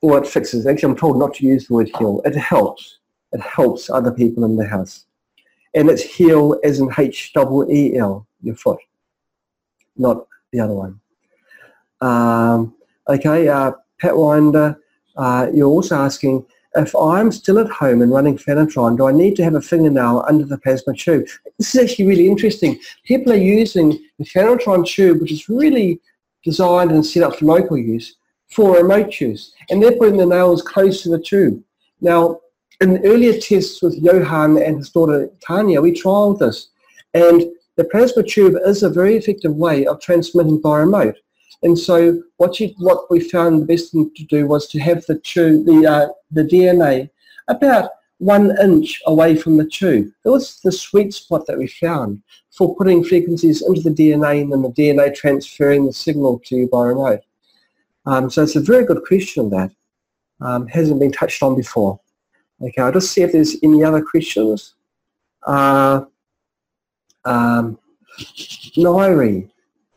Or 0.01 0.17
it 0.17 0.27
fixes. 0.27 0.67
Actually, 0.67 0.91
I'm 0.91 0.97
told 0.97 1.17
not 1.17 1.33
to 1.35 1.45
use 1.45 1.67
the 1.67 1.73
word 1.73 1.89
heal. 1.97 2.21
It 2.25 2.35
helps. 2.35 2.99
It 3.31 3.41
helps 3.41 3.89
other 3.89 4.11
people 4.11 4.43
in 4.43 4.55
the 4.55 4.67
house. 4.67 5.05
And 5.73 5.89
it's 5.89 6.03
heal 6.03 6.59
as 6.63 6.79
in 6.79 6.89
H-E-E-L, 6.95 8.27
your 8.43 8.55
foot, 8.55 8.79
not 9.97 10.27
the 10.51 10.59
other 10.59 10.75
one. 10.75 10.99
Um, 12.01 12.75
Okay, 13.09 13.47
uh, 13.47 13.71
Patwinder, 14.01 14.77
uh, 15.17 15.47
you're 15.53 15.67
also 15.67 15.95
asking, 15.95 16.45
if 16.75 16.95
I'm 16.95 17.31
still 17.31 17.59
at 17.59 17.69
home 17.69 18.01
and 18.01 18.11
running 18.11 18.37
Phanatron, 18.37 18.97
do 18.97 19.07
I 19.07 19.11
need 19.11 19.35
to 19.35 19.43
have 19.43 19.55
a 19.55 19.61
fingernail 19.61 20.25
under 20.27 20.45
the 20.45 20.57
plasma 20.57 20.95
tube? 20.95 21.27
This 21.59 21.75
is 21.75 21.81
actually 21.81 22.05
really 22.05 22.27
interesting. 22.27 22.79
People 23.03 23.33
are 23.33 23.37
using 23.37 23.99
the 24.17 24.25
Phanatron 24.25 24.87
tube, 24.87 25.21
which 25.21 25.31
is 25.31 25.49
really 25.49 25.99
designed 26.43 26.91
and 26.91 27.05
set 27.05 27.23
up 27.23 27.35
for 27.35 27.45
local 27.45 27.77
use, 27.77 28.15
for 28.49 28.77
remote 28.77 29.19
use. 29.19 29.53
And 29.69 29.83
they're 29.83 29.97
putting 29.97 30.17
the 30.17 30.25
nails 30.25 30.61
close 30.61 31.03
to 31.03 31.09
the 31.09 31.19
tube. 31.19 31.61
Now, 32.01 32.39
in 32.81 33.05
earlier 33.05 33.39
tests 33.39 33.81
with 33.81 34.01
Johan 34.01 34.57
and 34.57 34.77
his 34.77 34.89
daughter 34.89 35.29
Tanya, 35.45 35.81
we 35.81 35.91
trialed 35.91 36.39
this. 36.39 36.69
And 37.13 37.43
the 37.75 37.83
plasma 37.85 38.23
tube 38.23 38.55
is 38.65 38.83
a 38.83 38.89
very 38.89 39.15
effective 39.15 39.55
way 39.55 39.85
of 39.85 40.01
transmitting 40.01 40.59
by 40.59 40.79
remote. 40.79 41.15
And 41.61 41.77
so 41.77 42.21
what 42.37 42.59
you 42.59 42.73
what 42.77 43.09
we 43.09 43.19
found 43.19 43.61
the 43.61 43.65
best 43.65 43.91
thing 43.91 44.11
to 44.15 44.23
do 44.25 44.47
was 44.47 44.67
to 44.69 44.79
have 44.79 45.05
the 45.05 45.19
tube, 45.19 45.65
the 45.65 45.85
uh, 45.85 46.07
the 46.31 46.43
DNA 46.43 47.09
about 47.47 47.89
one 48.17 48.57
inch 48.61 49.01
away 49.05 49.35
from 49.35 49.57
the 49.57 49.65
tube. 49.65 50.09
That 50.23 50.31
was 50.31 50.59
the 50.61 50.71
sweet 50.71 51.13
spot 51.13 51.45
that 51.47 51.57
we 51.57 51.67
found 51.67 52.21
for 52.51 52.75
putting 52.75 53.03
frequencies 53.03 53.61
into 53.61 53.81
the 53.81 53.89
DNA 53.89 54.41
and 54.41 54.51
then 54.51 54.61
the 54.61 54.69
DNA 54.69 55.13
transferring 55.13 55.85
the 55.85 55.93
signal 55.93 56.39
to 56.45 56.55
you 56.55 56.67
by 56.67 56.85
remote. 56.85 57.21
Um, 58.05 58.29
so 58.29 58.43
it's 58.43 58.55
a 58.55 58.61
very 58.61 58.85
good 58.85 59.03
question 59.05 59.49
that 59.49 59.71
um, 60.41 60.67
hasn't 60.67 60.99
been 60.99 61.11
touched 61.11 61.43
on 61.43 61.55
before. 61.55 61.99
Okay, 62.61 62.81
I'll 62.81 62.91
just 62.91 63.11
see 63.11 63.21
if 63.21 63.31
there's 63.31 63.57
any 63.63 63.83
other 63.83 64.01
questions. 64.01 64.75
Uh, 65.45 66.05
um, 67.25 67.77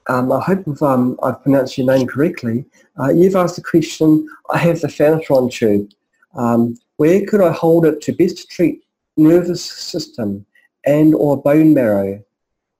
um, 0.08 0.30
I 0.30 0.40
hope 0.40 0.66
if, 0.66 0.82
um, 0.82 1.18
I've 1.22 1.42
pronounced 1.42 1.76
your 1.76 1.86
name 1.86 2.06
correctly. 2.06 2.64
Uh, 2.98 3.10
you've 3.10 3.36
asked 3.36 3.56
the 3.56 3.62
question, 3.62 4.28
I 4.50 4.58
have 4.58 4.80
the 4.80 4.88
Phanatron 4.88 5.50
tube. 5.50 5.90
Um, 6.36 6.78
where 6.96 7.24
could 7.26 7.40
I 7.40 7.52
hold 7.52 7.86
it 7.86 8.00
to 8.02 8.12
best 8.12 8.48
treat 8.50 8.84
nervous 9.16 9.64
system 9.64 10.46
and 10.84 11.14
or 11.14 11.40
bone 11.40 11.74
marrow 11.74 12.22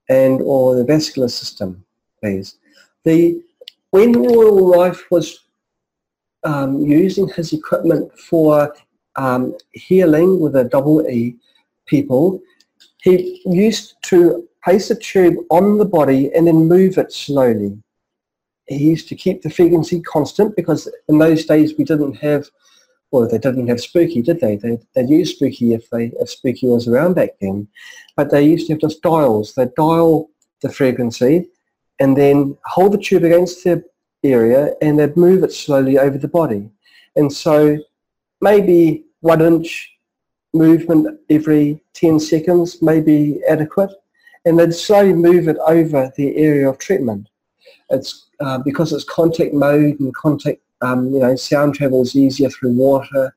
and 0.09 0.41
or 0.41 0.75
the 0.75 0.85
vascular 0.85 1.27
system, 1.27 1.83
please? 2.21 2.55
The, 3.03 3.41
when 3.91 4.13
Royal 4.13 4.71
Rife 4.71 5.03
was 5.11 5.39
um, 6.43 6.81
using 6.81 7.27
his 7.27 7.51
equipment 7.51 8.17
for 8.17 8.73
um, 9.15 9.55
healing 9.71 10.39
with 10.39 10.55
a 10.55 10.63
double 10.63 11.07
E 11.09 11.35
people, 11.87 12.41
he 13.01 13.41
used 13.45 13.95
to 14.03 14.46
place 14.63 14.89
a 14.89 14.95
tube 14.95 15.35
on 15.49 15.77
the 15.77 15.85
body 15.85 16.31
and 16.33 16.47
then 16.47 16.67
move 16.67 16.97
it 16.97 17.11
slowly. 17.11 17.77
He 18.67 18.77
used 18.77 19.07
to 19.09 19.15
keep 19.15 19.41
the 19.41 19.49
frequency 19.49 20.01
constant 20.01 20.55
because 20.55 20.91
in 21.07 21.17
those 21.17 21.45
days 21.45 21.73
we 21.77 21.85
didn't 21.85 22.15
have, 22.15 22.47
well, 23.11 23.27
they 23.27 23.37
didn't 23.37 23.67
have 23.67 23.79
Spooky, 23.79 24.21
did 24.21 24.41
they? 24.41 24.57
They 24.57 24.77
they 24.93 25.03
used 25.03 25.35
Spooky 25.35 25.73
if 25.73 25.89
they 25.89 26.11
if 26.19 26.29
Spooky 26.29 26.67
was 26.67 26.87
around 26.87 27.13
back 27.13 27.31
then, 27.39 27.67
but 28.17 28.29
they 28.29 28.43
used 28.43 28.67
to 28.67 28.73
have 28.73 28.81
just 28.81 29.01
dials. 29.01 29.53
They 29.53 29.67
dial 29.77 30.29
the 30.61 30.69
frequency 30.69 31.47
and 31.99 32.15
then 32.17 32.57
hold 32.65 32.93
the 32.93 32.97
tube 32.97 33.23
against 33.23 33.63
the 33.63 33.83
area 34.23 34.73
and 34.81 34.99
they'd 34.99 35.17
move 35.17 35.43
it 35.43 35.53
slowly 35.53 35.97
over 35.97 36.17
the 36.17 36.27
body. 36.27 36.69
And 37.15 37.31
so 37.31 37.77
maybe 38.41 39.05
one 39.21 39.41
inch 39.41 39.97
movement 40.53 41.19
every 41.29 41.81
10 41.93 42.19
seconds 42.19 42.81
may 42.81 43.01
be 43.01 43.41
adequate 43.49 43.91
and 44.47 44.57
they'd 44.57 44.73
slowly 44.73 45.13
move 45.13 45.49
it 45.49 45.57
over 45.67 46.11
the 46.15 46.35
area 46.37 46.69
of 46.69 46.77
treatment. 46.77 47.27
It's 47.89 48.29
uh, 48.39 48.59
because 48.59 48.93
it's 48.93 49.03
contact 49.03 49.53
mode 49.53 49.99
and 49.99 50.15
contact, 50.15 50.61
um, 50.81 51.11
you 51.13 51.19
know, 51.19 51.35
sound 51.35 51.75
travels 51.75 52.15
easier 52.15 52.49
through 52.49 52.71
water. 52.71 53.35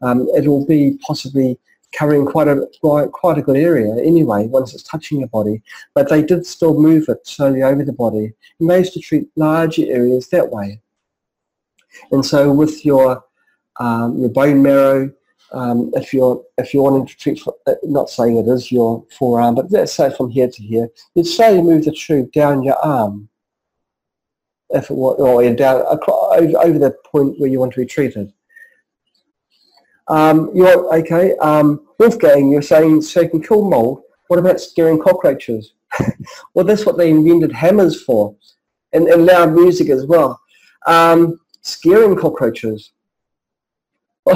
Um, 0.00 0.28
it'll 0.36 0.64
be 0.64 0.98
possibly 1.06 1.58
covering 1.92 2.24
quite 2.24 2.48
a 2.48 2.66
quite, 2.80 3.12
quite 3.12 3.38
a 3.38 3.42
good 3.42 3.56
area 3.56 3.94
anyway 4.02 4.46
once 4.46 4.72
it's 4.72 4.82
touching 4.82 5.20
your 5.20 5.28
body. 5.28 5.62
But 5.94 6.08
they 6.08 6.22
did 6.22 6.46
still 6.46 6.80
move 6.80 7.08
it 7.08 7.26
slowly 7.26 7.62
over 7.62 7.84
the 7.84 7.92
body. 7.92 8.32
And 8.58 8.70
they 8.70 8.78
used 8.78 8.94
to 8.94 9.00
treat 9.00 9.28
larger 9.36 9.84
areas 9.86 10.28
that 10.28 10.50
way. 10.50 10.80
And 12.12 12.24
so 12.24 12.50
with 12.50 12.84
your 12.84 13.22
um, 13.78 14.18
your 14.20 14.30
bone 14.30 14.62
marrow, 14.62 15.12
um, 15.52 15.90
if 15.94 16.12
you're 16.12 16.42
if 16.58 16.74
you're 16.74 16.82
wanting 16.82 17.06
to 17.06 17.16
treat, 17.16 17.40
uh, 17.66 17.74
not 17.84 18.10
saying 18.10 18.36
it 18.36 18.48
is 18.48 18.72
your 18.72 19.04
forearm, 19.16 19.54
but 19.54 19.70
let's 19.70 19.92
say 19.92 20.10
from 20.14 20.30
here 20.30 20.48
to 20.48 20.62
here, 20.62 20.88
you'd 21.14 21.26
slowly 21.26 21.62
move 21.62 21.84
the 21.84 21.92
tube 21.92 22.32
down 22.32 22.62
your 22.62 22.78
arm, 22.84 23.28
if 24.70 24.90
it 24.90 24.94
were, 24.96 25.14
or 25.14 25.42
down 25.54 25.82
over, 25.82 26.58
over 26.58 26.78
the 26.78 26.96
point 27.04 27.38
where 27.38 27.48
you 27.48 27.60
want 27.60 27.72
to 27.74 27.80
be 27.80 27.86
treated. 27.86 28.32
Um, 30.08 30.50
you're 30.54 30.94
okay, 30.98 31.36
um, 31.36 31.86
Wolfgang. 31.98 32.50
You're 32.50 32.62
saying 32.62 33.02
so 33.02 33.22
you 33.22 33.28
can 33.28 33.42
kill 33.42 33.68
mold. 33.68 34.02
What 34.28 34.38
about 34.38 34.60
scaring 34.60 35.00
cockroaches? 35.00 35.74
well, 36.54 36.64
that's 36.64 36.84
what 36.84 36.96
they 36.98 37.10
invented 37.10 37.52
hammers 37.52 38.02
for, 38.02 38.34
and, 38.92 39.06
and 39.06 39.26
loud 39.26 39.52
music 39.52 39.90
as 39.90 40.06
well. 40.06 40.40
Um, 40.86 41.38
scaring 41.62 42.16
cockroaches. 42.16 42.90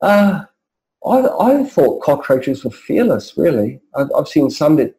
Uh, 0.00 0.44
I, 1.06 1.28
I 1.40 1.64
thought 1.64 2.02
cockroaches 2.02 2.64
were 2.64 2.70
fearless, 2.70 3.36
really. 3.36 3.80
I've, 3.94 4.08
I've 4.16 4.28
seen 4.28 4.50
some 4.50 4.76
that 4.76 4.94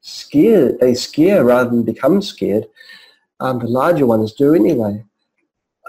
scare, 0.00 0.76
they 0.78 0.94
scare 0.94 1.44
rather 1.44 1.70
than 1.70 1.82
become 1.82 2.20
scared. 2.20 2.66
Um, 3.40 3.58
the 3.58 3.66
larger 3.66 4.06
ones 4.06 4.32
do 4.32 4.54
anyway. 4.54 5.04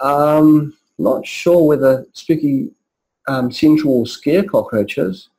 Um, 0.02 0.78
not 0.98 1.26
sure 1.26 1.64
whether 1.64 2.06
Spooky 2.14 2.72
um, 3.28 3.52
Central 3.52 4.00
will 4.00 4.06
scare 4.06 4.44
cockroaches. 4.44 5.30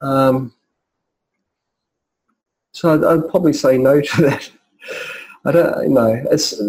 Um, 0.00 0.52
so 2.72 2.94
I'd, 2.94 3.04
I'd, 3.04 3.28
probably 3.28 3.52
say 3.52 3.78
no 3.78 4.00
to 4.00 4.22
that. 4.22 4.50
I 5.44 5.52
don't 5.52 5.90
know. 5.90 6.24
It's 6.30 6.60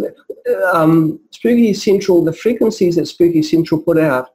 um, 0.73 1.19
Spooky 1.31 1.73
Central. 1.73 2.23
The 2.23 2.33
frequencies 2.33 2.95
that 2.95 3.07
Spooky 3.07 3.43
Central 3.43 3.81
put 3.81 3.97
out 3.97 4.29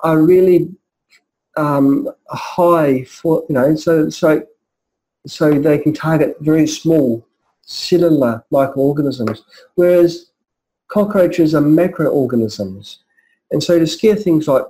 are 0.00 0.20
really 0.20 0.70
um, 1.58 2.08
high 2.30 3.04
for 3.04 3.44
you 3.48 3.54
know 3.54 3.74
so 3.74 4.08
so 4.08 4.46
so 5.26 5.58
they 5.58 5.78
can 5.78 5.92
target 5.92 6.36
very 6.40 6.66
small 6.66 7.26
cellular 7.62 8.44
microorganisms, 8.50 9.42
whereas 9.74 10.30
cockroaches 10.88 11.54
are 11.54 11.62
macroorganisms. 11.62 12.98
And 13.50 13.62
so 13.62 13.78
to 13.78 13.86
scare 13.86 14.16
things 14.16 14.48
like 14.48 14.64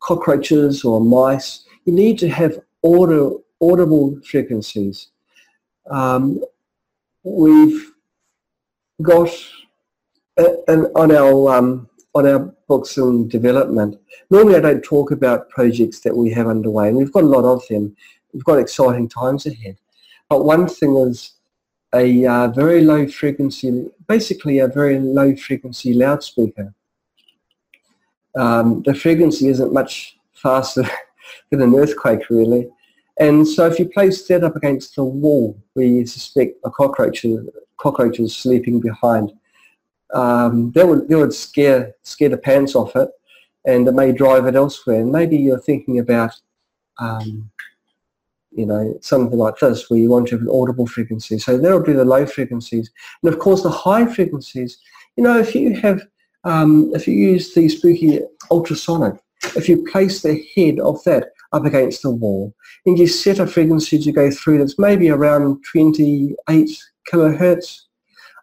cockroaches 0.00 0.84
or 0.84 1.00
mice, 1.00 1.64
you 1.84 1.92
need 1.92 2.18
to 2.18 2.28
have 2.28 2.58
audio, 2.82 3.40
audible 3.60 4.18
frequencies. 4.22 5.08
Um, 5.90 6.42
we've 7.22 7.92
got 9.02 9.30
uh, 10.38 10.72
on 10.96 11.12
our 11.12 11.56
um, 11.56 11.88
on 12.14 12.26
our 12.26 12.38
books 12.68 12.96
in 12.96 13.28
development. 13.28 13.98
Normally 14.30 14.56
I 14.56 14.60
don't 14.60 14.82
talk 14.82 15.10
about 15.10 15.48
projects 15.48 16.00
that 16.00 16.16
we 16.16 16.30
have 16.30 16.48
underway, 16.48 16.88
and 16.88 16.96
we've 16.96 17.12
got 17.12 17.24
a 17.24 17.26
lot 17.26 17.44
of 17.44 17.66
them. 17.68 17.96
We've 18.32 18.44
got 18.44 18.58
exciting 18.58 19.08
times 19.08 19.46
ahead. 19.46 19.76
But 20.28 20.44
one 20.44 20.68
thing 20.68 20.96
is 20.96 21.32
a 21.94 22.26
uh, 22.26 22.48
very 22.48 22.82
low 22.82 23.06
frequency, 23.08 23.86
basically 24.06 24.58
a 24.58 24.68
very 24.68 24.98
low 24.98 25.34
frequency 25.34 25.94
loudspeaker. 25.94 26.72
Um, 28.36 28.82
the 28.84 28.94
frequency 28.94 29.48
isn't 29.48 29.72
much 29.72 30.16
faster 30.32 30.84
than 31.50 31.62
an 31.62 31.74
earthquake 31.74 32.30
really. 32.30 32.68
And 33.18 33.46
so 33.46 33.66
if 33.66 33.78
you 33.78 33.86
place 33.88 34.26
that 34.28 34.44
up 34.44 34.56
against 34.56 34.96
the 34.96 35.04
wall 35.04 35.60
where 35.74 35.86
you 35.86 36.06
suspect 36.06 36.56
a 36.64 36.70
cockroach, 36.70 37.24
cockroach 37.76 38.18
is 38.18 38.34
sleeping 38.34 38.80
behind, 38.80 39.32
um, 40.14 40.72
that 40.72 40.86
would 40.86 41.08
that 41.08 41.18
would 41.18 41.34
scare 41.34 41.94
scare 42.02 42.28
the 42.28 42.38
pants 42.38 42.74
off 42.74 42.96
it, 42.96 43.08
and 43.66 43.86
it 43.86 43.92
may 43.92 44.12
drive 44.12 44.46
it 44.46 44.54
elsewhere. 44.54 45.00
And 45.00 45.12
maybe 45.12 45.36
you're 45.36 45.60
thinking 45.60 45.98
about, 45.98 46.32
um, 46.98 47.50
you 48.50 48.66
know, 48.66 48.98
something 49.00 49.38
like 49.38 49.58
this 49.58 49.88
where 49.88 50.00
you 50.00 50.10
want 50.10 50.28
to 50.28 50.36
have 50.36 50.42
an 50.42 50.52
audible 50.52 50.86
frequency. 50.86 51.38
So 51.38 51.58
that'll 51.58 51.82
do 51.82 51.94
the 51.94 52.04
low 52.04 52.26
frequencies, 52.26 52.90
and 53.22 53.32
of 53.32 53.38
course 53.38 53.62
the 53.62 53.70
high 53.70 54.06
frequencies. 54.06 54.78
You 55.16 55.24
know, 55.24 55.38
if 55.38 55.54
you 55.54 55.74
have 55.80 56.02
um, 56.44 56.90
if 56.94 57.06
you 57.06 57.14
use 57.14 57.54
the 57.54 57.68
spooky 57.68 58.20
ultrasonic, 58.50 59.20
if 59.56 59.68
you 59.68 59.84
place 59.90 60.22
the 60.22 60.44
head 60.54 60.80
of 60.80 61.02
that 61.04 61.32
up 61.52 61.64
against 61.64 62.02
the 62.02 62.10
wall 62.10 62.54
and 62.86 62.98
you 62.98 63.06
set 63.06 63.38
a 63.38 63.46
frequency 63.46 63.98
to 63.98 64.12
go 64.12 64.30
through 64.30 64.58
that's 64.58 64.78
maybe 64.78 65.10
around 65.10 65.62
28 65.64 66.36
kilohertz 67.10 67.82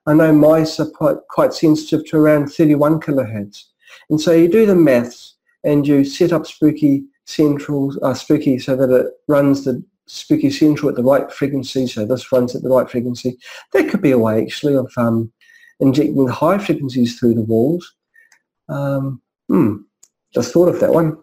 I 0.08 0.14
know 0.14 0.32
mice 0.32 0.80
are 0.80 0.90
quite, 0.90 1.54
sensitive 1.54 2.06
to 2.08 2.18
around 2.18 2.48
31 2.48 3.02
kilohertz. 3.02 3.66
And 4.10 4.20
so 4.20 4.32
you 4.32 4.48
do 4.48 4.66
the 4.66 4.76
maths 4.76 5.36
and 5.66 5.86
you 5.86 6.06
set 6.06 6.32
up 6.32 6.48
Spooky 6.48 7.04
Central, 7.26 7.94
uh, 8.04 8.14
Spooky 8.14 8.58
so 8.58 8.78
that 8.78 8.90
it 8.90 9.08
runs 9.28 9.66
the 9.66 9.84
Spooky 10.06 10.50
Central 10.50 10.90
at 10.90 10.96
the 10.96 11.04
right 11.04 11.30
frequency, 11.30 11.86
so 11.88 12.06
this 12.06 12.32
runs 12.32 12.56
at 12.56 12.64
the 12.64 12.70
right 12.70 12.90
frequency. 12.90 13.38
That 13.74 13.90
could 13.90 14.02
be 14.02 14.12
a 14.12 14.18
way 14.18 14.42
actually 14.42 14.76
of 14.76 14.90
um, 14.96 15.32
injecting 15.82 16.28
high 16.30 16.58
frequencies 16.58 17.20
through 17.20 17.34
the 17.34 17.42
walls. 17.42 17.94
Um, 18.70 19.22
hmm, 19.50 19.78
just 20.34 20.54
thought 20.54 20.70
of 20.70 20.80
that 20.80 20.94
one. 20.94 21.18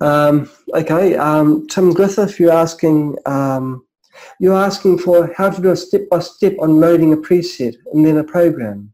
Um, 0.00 0.48
okay, 0.72 1.16
um, 1.16 1.66
Tim 1.66 1.92
Griffith, 1.92 2.38
you're 2.38 2.52
asking 2.52 3.16
um, 3.26 3.84
you're 4.38 4.56
asking 4.56 4.98
for 4.98 5.32
how 5.36 5.50
to 5.50 5.62
do 5.62 5.70
a 5.70 5.76
step-by-step 5.76 6.54
on 6.60 6.80
loading 6.80 7.12
a 7.12 7.16
preset 7.16 7.76
and 7.92 8.04
then 8.04 8.18
a 8.18 8.24
program. 8.24 8.92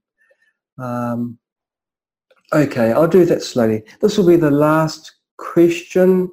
Um, 0.79 1.39
okay, 2.53 2.93
I'll 2.93 3.09
do 3.09 3.25
that 3.25 3.43
slowly. 3.43 3.85
This 4.01 4.17
will 4.17 4.27
be 4.27 4.37
the 4.37 4.51
last 4.51 5.13
question. 5.37 6.31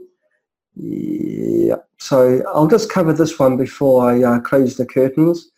Yeah, 0.76 1.78
so 1.98 2.44
I'll 2.54 2.68
just 2.68 2.92
cover 2.92 3.14
this 3.14 3.40
one 3.40 3.58
before 3.58 4.10
I 4.10 4.24
uh, 4.24 4.40
close 4.40 4.76
the 4.76 4.86
curtains. 4.86 5.52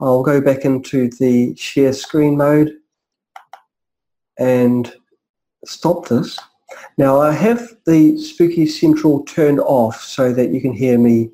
I'll 0.00 0.22
go 0.22 0.40
back 0.40 0.64
into 0.64 1.10
the 1.18 1.54
share 1.56 1.92
screen 1.92 2.36
mode 2.36 2.76
and 4.38 4.92
stop 5.64 6.08
this. 6.08 6.38
Now 6.96 7.20
I 7.20 7.32
have 7.32 7.76
the 7.86 8.18
Spooky 8.18 8.66
Central 8.66 9.24
turned 9.24 9.60
off 9.60 10.00
so 10.02 10.32
that 10.32 10.50
you 10.50 10.60
can 10.60 10.72
hear 10.72 10.98
me 10.98 11.30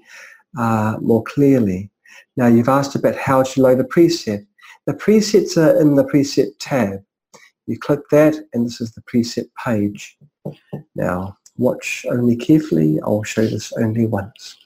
uh, 0.59 0.97
more 1.01 1.23
clearly. 1.23 1.91
Now 2.37 2.47
you've 2.47 2.69
asked 2.69 2.95
about 2.95 3.16
how 3.16 3.43
to 3.43 3.62
load 3.62 3.81
a 3.81 3.85
preset. 3.85 4.47
The 4.87 4.95
presets 4.95 5.57
are 5.57 5.81
in 5.81 5.95
the 5.97 6.05
preset 6.05 6.51
tab. 6.59 7.03
You 7.66 7.78
click 7.78 8.01
that 8.11 8.37
and 8.53 8.66
this 8.66 8.81
is 8.81 8.93
the 8.93 9.03
preset 9.03 9.49
page. 9.65 10.16
Now 10.95 11.37
watch 11.59 12.07
only 12.11 12.37
carefully. 12.37 13.01
I'll 13.03 13.23
show 13.23 13.47
this 13.47 13.73
only 13.73 14.07
once. 14.07 14.57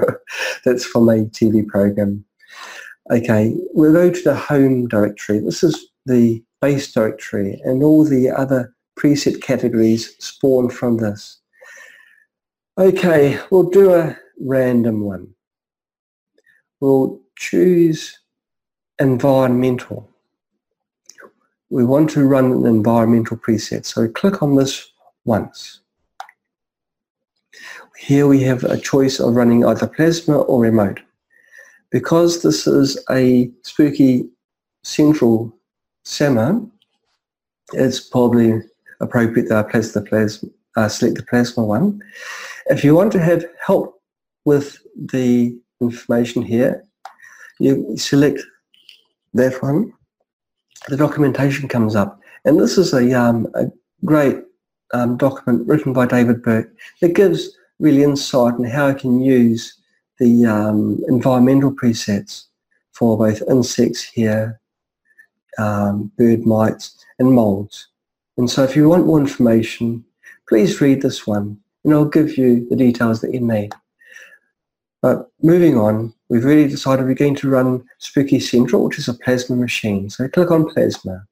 That's 0.64 0.84
for 0.84 1.00
my 1.00 1.20
TV 1.30 1.66
program. 1.66 2.24
Okay, 3.10 3.54
we'll 3.72 3.92
go 3.92 4.10
to 4.10 4.22
the 4.22 4.34
home 4.34 4.88
directory. 4.88 5.38
This 5.38 5.62
is 5.62 5.88
the 6.06 6.42
base 6.60 6.92
directory 6.92 7.60
and 7.64 7.82
all 7.82 8.04
the 8.04 8.30
other 8.30 8.74
preset 8.98 9.42
categories 9.42 10.14
spawn 10.18 10.70
from 10.70 10.98
this. 10.98 11.40
Okay, 12.78 13.38
we'll 13.50 13.68
do 13.68 13.92
a 13.92 14.16
random 14.40 15.02
one. 15.02 15.34
We'll 16.80 17.20
choose 17.36 18.18
environmental. 18.98 20.08
We 21.70 21.84
want 21.84 22.10
to 22.10 22.24
run 22.24 22.52
an 22.52 22.66
environmental 22.66 23.36
preset, 23.36 23.86
so 23.86 24.08
click 24.08 24.42
on 24.42 24.56
this 24.56 24.92
once. 25.24 25.80
Here 27.98 28.26
we 28.26 28.42
have 28.42 28.64
a 28.64 28.78
choice 28.78 29.20
of 29.20 29.34
running 29.34 29.64
either 29.64 29.86
plasma 29.86 30.40
or 30.40 30.60
remote. 30.60 31.00
Because 31.90 32.42
this 32.42 32.66
is 32.66 32.98
a 33.10 33.50
spooky 33.62 34.28
central 34.82 35.56
SAMA, 36.04 36.66
it's 37.74 38.00
probably 38.00 38.60
appropriate 39.00 39.48
that 39.48 39.66
I 39.66 39.70
place 39.70 39.92
the 39.92 40.02
plasma, 40.02 40.48
uh, 40.76 40.88
select 40.88 41.16
the 41.16 41.22
plasma 41.22 41.64
one. 41.64 42.02
If 42.66 42.82
you 42.82 42.94
want 42.94 43.12
to 43.12 43.20
have 43.20 43.44
help 43.64 44.01
with 44.44 44.78
the 44.96 45.56
information 45.80 46.42
here, 46.42 46.84
you 47.58 47.96
select 47.96 48.40
that 49.34 49.62
one. 49.62 49.92
The 50.88 50.96
documentation 50.96 51.68
comes 51.68 51.94
up. 51.94 52.20
And 52.44 52.58
this 52.58 52.76
is 52.76 52.92
a, 52.92 53.18
um, 53.18 53.46
a 53.54 53.66
great 54.04 54.36
um, 54.92 55.16
document 55.16 55.66
written 55.68 55.92
by 55.92 56.06
David 56.06 56.42
Burke 56.42 56.72
that 57.00 57.14
gives 57.14 57.56
really 57.78 58.02
insight 58.02 58.54
on 58.54 58.64
how 58.64 58.88
I 58.88 58.94
can 58.94 59.20
use 59.20 59.76
the 60.18 60.46
um, 60.46 61.00
environmental 61.08 61.72
presets 61.72 62.44
for 62.92 63.16
both 63.16 63.42
insects 63.48 64.02
here, 64.02 64.60
um, 65.58 66.12
bird 66.16 66.46
mites 66.46 67.04
and 67.18 67.32
molds. 67.32 67.88
And 68.36 68.50
so 68.50 68.64
if 68.64 68.76
you 68.76 68.88
want 68.88 69.06
more 69.06 69.20
information, 69.20 70.04
please 70.48 70.80
read 70.80 71.02
this 71.02 71.26
one 71.26 71.58
and 71.84 71.92
I'll 71.92 72.04
give 72.04 72.38
you 72.38 72.68
the 72.68 72.76
details 72.76 73.20
that 73.20 73.34
you 73.34 73.40
need. 73.40 73.72
But 75.02 75.28
moving 75.42 75.76
on, 75.76 76.14
we've 76.28 76.44
really 76.44 76.68
decided 76.68 77.04
we're 77.04 77.14
going 77.14 77.34
to 77.36 77.50
run 77.50 77.84
Spooky 77.98 78.38
Central, 78.38 78.84
which 78.84 78.98
is 78.98 79.08
a 79.08 79.14
plasma 79.14 79.56
machine. 79.56 80.08
So 80.08 80.28
click 80.28 80.50
on 80.50 80.72
plasma. 80.72 81.26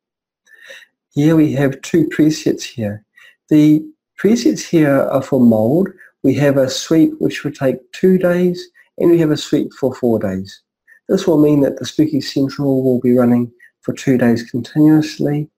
Here 1.15 1.37
we 1.37 1.53
have 1.53 1.81
two 1.83 2.09
presets 2.09 2.63
here. 2.63 3.05
The 3.49 3.83
presets 4.21 4.69
here 4.69 5.01
are 5.01 5.23
for 5.23 5.41
mold. 5.41 5.89
We 6.23 6.35
have 6.35 6.57
a 6.57 6.69
sweep 6.69 7.13
which 7.21 7.45
will 7.45 7.53
take 7.53 7.93
two 7.93 8.19
days 8.19 8.63
and 8.99 9.11
we 9.11 9.19
have 9.21 9.31
a 9.31 9.37
sweep 9.37 9.73
for 9.79 9.95
four 9.95 10.19
days. 10.19 10.63
This 11.09 11.27
will 11.27 11.41
mean 11.41 11.61
that 11.61 11.79
the 11.79 11.87
Spooky 11.87 12.21
Central 12.21 12.83
will 12.83 13.01
be 13.01 13.17
running 13.17 13.51
for 13.81 13.95
two 13.95 14.19
days 14.19 14.49
continuously 14.51 15.49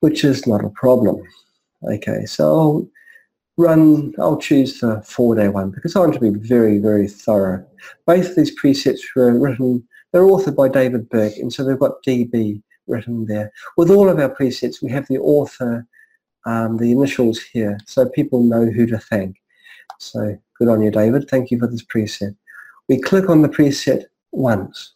which 0.00 0.24
is 0.24 0.46
not 0.46 0.64
a 0.64 0.70
problem. 0.70 1.22
Okay, 1.82 2.24
so 2.26 2.44
I'll 2.44 2.88
run, 3.60 4.14
I'll 4.18 4.38
choose 4.38 4.80
the 4.80 5.02
four-day 5.02 5.48
one 5.48 5.70
because 5.70 5.94
I 5.94 6.00
want 6.00 6.14
to 6.14 6.20
be 6.20 6.30
very, 6.30 6.78
very 6.78 7.08
thorough. 7.08 7.64
Both 8.06 8.30
of 8.30 8.36
these 8.36 8.58
presets 8.58 9.00
were 9.14 9.38
written, 9.38 9.86
they're 10.12 10.22
authored 10.22 10.56
by 10.56 10.68
David 10.68 11.08
Burke, 11.08 11.36
and 11.36 11.52
so 11.52 11.64
they've 11.64 11.78
got 11.78 12.02
DB 12.06 12.62
written 12.86 13.26
there. 13.26 13.52
With 13.76 13.90
all 13.90 14.08
of 14.08 14.18
our 14.18 14.34
presets, 14.34 14.82
we 14.82 14.90
have 14.90 15.06
the 15.08 15.18
author, 15.18 15.86
um, 16.46 16.78
the 16.78 16.90
initials 16.90 17.40
here, 17.40 17.78
so 17.86 18.08
people 18.08 18.42
know 18.42 18.66
who 18.66 18.86
to 18.86 18.98
thank. 18.98 19.36
So 19.98 20.36
good 20.58 20.68
on 20.68 20.82
you, 20.82 20.90
David. 20.90 21.28
Thank 21.28 21.50
you 21.50 21.58
for 21.58 21.66
this 21.66 21.84
preset. 21.84 22.34
We 22.88 23.00
click 23.00 23.28
on 23.28 23.42
the 23.42 23.48
preset 23.48 24.04
once. 24.32 24.94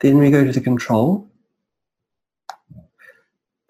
Then 0.00 0.18
we 0.18 0.30
go 0.30 0.44
to 0.44 0.52
the 0.52 0.60
control 0.60 1.28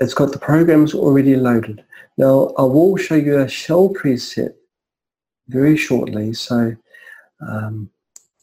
it's 0.00 0.14
got 0.14 0.32
the 0.32 0.38
programs 0.38 0.94
already 0.94 1.36
loaded. 1.36 1.84
Now 2.18 2.52
I 2.58 2.62
will 2.62 2.96
show 2.96 3.14
you 3.14 3.38
a 3.38 3.48
shell 3.48 3.90
preset 3.90 4.54
very 5.46 5.76
shortly, 5.76 6.34
so 6.34 6.74
um, 7.40 7.90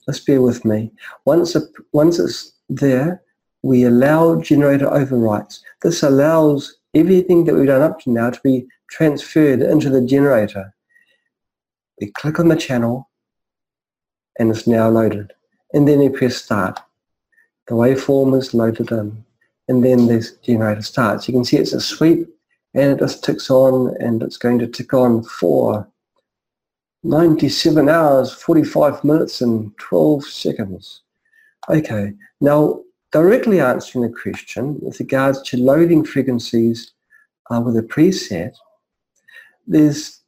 just 0.06 0.26
bear 0.26 0.42
with 0.42 0.64
me. 0.64 0.92
Once, 1.26 1.56
a, 1.56 1.62
once 1.92 2.18
it's 2.18 2.54
there, 2.70 3.22
we 3.64 3.84
allow 3.84 4.40
generator 4.40 4.88
overwrites. 4.88 5.60
This 5.82 6.04
allows 6.04 6.78
everything 6.94 7.44
that 7.46 7.54
we've 7.54 7.68
done 7.68 7.82
up 7.82 8.00
to 8.02 8.12
now 8.12 8.30
to 8.30 8.40
be 8.42 8.66
transferred 8.90 9.62
into 9.62 9.90
the 9.90 10.02
generator. 10.06 10.74
We 12.00 12.12
click 12.12 12.40
on 12.40 12.48
the 12.48 12.56
channel 12.56 13.10
and 14.40 14.52
it's 14.52 14.68
now 14.68 14.90
loaded. 14.90 15.34
And 15.74 15.86
then 15.86 16.00
we 16.00 16.10
press 16.10 16.38
start. 16.38 16.80
The 17.68 17.74
waveform 17.74 18.38
is 18.38 18.54
loaded 18.54 18.92
in 18.92 19.26
and 19.68 19.84
then 19.84 20.08
this 20.08 20.34
generator 20.38 20.82
starts. 20.82 21.28
You 21.28 21.34
can 21.34 21.44
see 21.44 21.58
it's 21.58 21.74
a 21.74 21.82
sweep 21.82 22.30
and 22.76 22.92
it 22.92 23.00
just 23.00 23.24
ticks 23.24 23.50
on 23.50 23.96
and 24.00 24.22
it's 24.22 24.38
going 24.38 24.60
to 24.60 24.68
tick 24.68 24.94
on 24.94 25.24
for 25.24 25.88
97 27.04 27.88
hours, 27.88 28.34
45 28.34 29.04
minutes 29.04 29.40
and 29.42 29.76
12 29.78 30.26
seconds. 30.26 31.02
Okay, 31.70 32.14
now 32.42 32.82
directly 33.12 33.62
answering 33.62 34.04
the 34.04 34.18
question 34.18 34.78
with 34.82 35.00
regards 35.00 35.42
to 35.44 35.58
loading 35.58 36.04
frequencies 36.04 36.92
uh, 37.50 37.62
with 37.62 37.78
a 37.78 37.82
preset, 37.82 38.56
there's, 39.66 40.20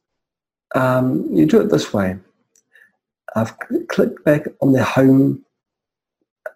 um, 0.74 1.28
you 1.30 1.44
do 1.44 1.60
it 1.60 1.70
this 1.70 1.92
way. 1.92 2.16
I've 3.36 3.54
clicked 3.88 4.24
back 4.24 4.46
on 4.62 4.72
the 4.72 4.82
home 4.82 5.44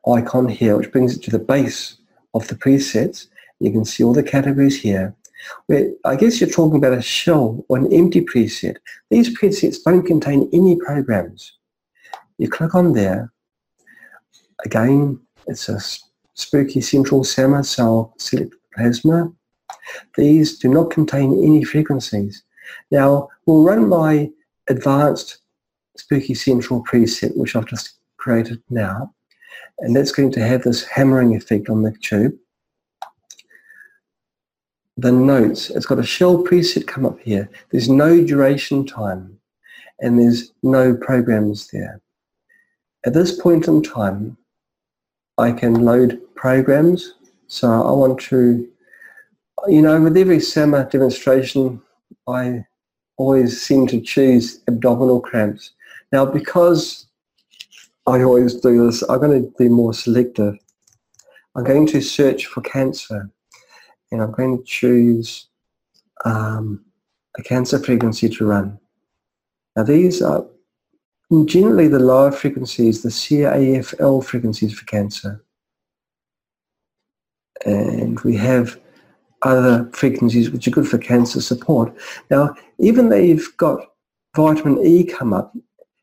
icon 0.09 0.49
here, 0.49 0.77
which 0.77 0.91
brings 0.91 1.17
it 1.17 1.23
to 1.25 1.31
the 1.31 1.39
base 1.39 1.99
of 2.33 2.49
the 2.49 2.55
presets. 2.55 3.27
You 3.61 3.71
can 3.71 3.85
see 3.85 4.03
all 4.03 4.15
the 4.15 4.23
categories 4.23 4.81
here. 4.81 5.15
Where 5.67 5.91
I 6.05 6.17
guess 6.17 6.41
you're 6.41 6.51
talking 6.51 6.77
about 6.77 6.99
a 6.99 7.03
shell 7.03 7.65
or 7.69 7.79
an 7.79 7.93
empty 7.93 8.21
preset. 8.21 8.77
These 9.11 9.37
presets 9.39 9.83
don't 9.85 10.07
contain 10.07 10.49
any 10.53 10.77
programs. 10.77 11.59
You 12.39 12.49
click 12.49 12.75
on 12.75 12.93
there. 12.93 13.33
Again, 14.65 15.21
it's 15.47 15.69
a 15.69 15.81
spooky 16.35 16.81
central 16.81 17.25
SAMA 17.25 17.65
cell 17.65 18.15
select 18.19 18.55
plasma. 18.75 19.33
These 20.17 20.59
do 20.59 20.69
not 20.69 20.91
contain 20.91 21.33
any 21.45 21.65
frequencies. 21.65 22.45
Now, 22.91 23.29
we'll 23.47 23.65
run 23.65 23.89
my 23.89 24.31
advanced 24.69 25.39
spooky 25.97 26.35
central 26.35 26.85
preset, 26.85 27.37
which 27.37 27.57
I've 27.57 27.67
just 27.67 27.95
created 28.17 28.63
now 28.71 29.13
and 29.83 29.97
that's 29.97 30.13
going 30.13 30.33
to 30.33 30.41
have 30.41 30.63
this 30.63 30.85
hammering 30.85 31.35
effect 31.37 31.69
on 31.69 31.83
the 31.83 31.93
tube. 32.01 32.37
The 34.97 35.13
notes, 35.13 35.71
it's 35.71 35.87
got 35.87 35.99
a 35.99 36.05
shell 36.05 36.45
preset 36.45 36.87
come 36.87 37.07
up 37.07 37.19
here. 37.21 37.49
There's 37.71 37.89
no 37.89 38.23
duration 38.23 38.87
time 38.87 39.39
and 40.01 40.19
there's 40.19 40.53
no 40.63 40.95
programs 40.95 41.69
there. 41.71 42.01
At 43.05 43.15
this 43.15 43.41
point 43.41 43.69
in 43.69 43.83
time, 43.83 44.37
I 45.39 45.53
can 45.53 45.75
load 45.75 46.21
programs. 46.35 47.15
So 47.47 47.69
I 47.69 47.91
want 47.93 48.21
to, 48.23 48.69
you 49.67 49.83
know, 49.83 50.01
with 50.01 50.17
every 50.17 50.41
SAMA 50.41 50.89
demonstration, 50.91 51.81
I 52.29 52.65
always 53.17 53.61
seem 53.61 53.87
to 53.89 54.01
choose 54.01 54.61
abdominal 54.69 55.21
cramps. 55.21 55.73
Now, 56.13 56.27
because 56.27 57.07
I 58.07 58.23
always 58.23 58.55
do 58.55 58.87
this. 58.87 59.03
I'm 59.09 59.21
going 59.21 59.43
to 59.43 59.55
be 59.59 59.69
more 59.69 59.95
selective. 59.95 60.57
I'm 61.55 61.65
going 61.65 61.87
to 61.89 62.01
search 62.01 62.47
for 62.47 62.61
cancer 62.63 63.31
and 64.13 64.23
I'm 64.23 64.31
going 64.31 64.59
to 64.59 64.65
choose 64.65 65.49
um, 66.25 66.85
a 67.37 67.43
cancer 67.43 67.79
frequency 67.79 68.29
to 68.29 68.47
run. 68.47 68.79
Now 69.75 69.83
these 69.83 70.23
are 70.23 70.45
generally 71.47 71.89
the 71.89 71.99
lower 71.99 72.31
frequencies, 72.31 73.03
the 73.03 73.09
CAFL 73.09 74.25
frequencies 74.25 74.79
for 74.79 74.85
cancer. 74.85 75.43
And 77.65 78.21
we 78.21 78.37
have 78.37 78.79
other 79.41 79.89
frequencies 79.93 80.51
which 80.51 80.69
are 80.69 80.73
good 80.73 80.87
for 80.87 80.99
cancer 80.99 81.41
support. 81.41 81.97
Now, 82.31 82.55
even 82.79 83.09
though 83.09 83.17
you've 83.17 83.57
got 83.57 83.93
vitamin 84.37 84.85
E 84.87 85.05
come 85.05 85.33
up, 85.33 85.55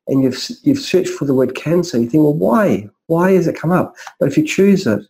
and 0.08 0.24
you've, 0.24 0.44
you've 0.64 0.80
searched 0.80 1.10
for 1.10 1.26
the 1.26 1.36
word 1.36 1.54
cancer, 1.54 2.00
you 2.00 2.10
think, 2.10 2.24
well, 2.24 2.34
why? 2.34 2.90
Why 3.06 3.34
has 3.34 3.46
it 3.46 3.56
come 3.56 3.72
up? 3.72 3.96
But 4.20 4.30
if 4.30 4.38
you 4.38 4.46
choose 4.46 4.88
it, 4.88 5.02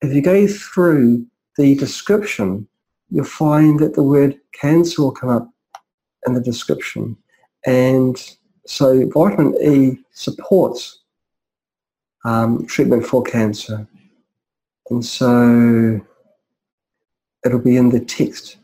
if 0.00 0.14
you 0.14 0.22
go 0.22 0.46
through 0.46 1.26
the 1.56 1.74
description, 1.74 2.68
you'll 3.10 3.24
find 3.24 3.78
that 3.80 3.94
the 3.94 4.02
word 4.02 4.38
cancer 4.52 5.02
will 5.02 5.12
come 5.12 5.30
up 5.30 5.50
in 6.26 6.34
the 6.34 6.40
description. 6.40 7.16
And 7.64 8.16
so 8.66 9.08
vitamin 9.08 9.54
E 9.62 9.98
supports 10.12 11.00
um, 12.24 12.66
treatment 12.66 13.06
for 13.06 13.22
cancer. 13.22 13.86
And 14.90 15.04
so 15.04 16.00
it'll 17.44 17.58
be 17.58 17.76
in 17.76 17.90
the 17.90 18.00
text 18.00 18.58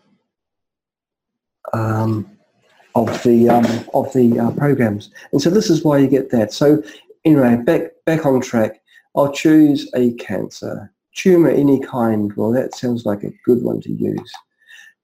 um, 1.72 2.30
of 2.94 3.22
the 3.22 3.48
um, 3.48 3.84
of 3.94 4.12
the 4.12 4.38
uh, 4.38 4.50
programs. 4.52 5.10
And 5.32 5.40
so 5.40 5.50
this 5.50 5.70
is 5.70 5.84
why 5.84 5.98
you 5.98 6.08
get 6.08 6.30
that. 6.30 6.52
So 6.52 6.82
anyway, 7.24 7.56
back 7.56 7.92
back 8.04 8.26
on 8.26 8.40
track. 8.40 8.80
I'll 9.16 9.32
choose 9.32 9.90
a 9.94 10.12
cancer. 10.14 10.91
Tumor 11.14 11.50
any 11.50 11.80
kind. 11.80 12.32
Well, 12.34 12.52
that 12.52 12.74
sounds 12.74 13.04
like 13.04 13.22
a 13.22 13.34
good 13.44 13.62
one 13.62 13.82
to 13.82 13.92
use. 13.92 14.32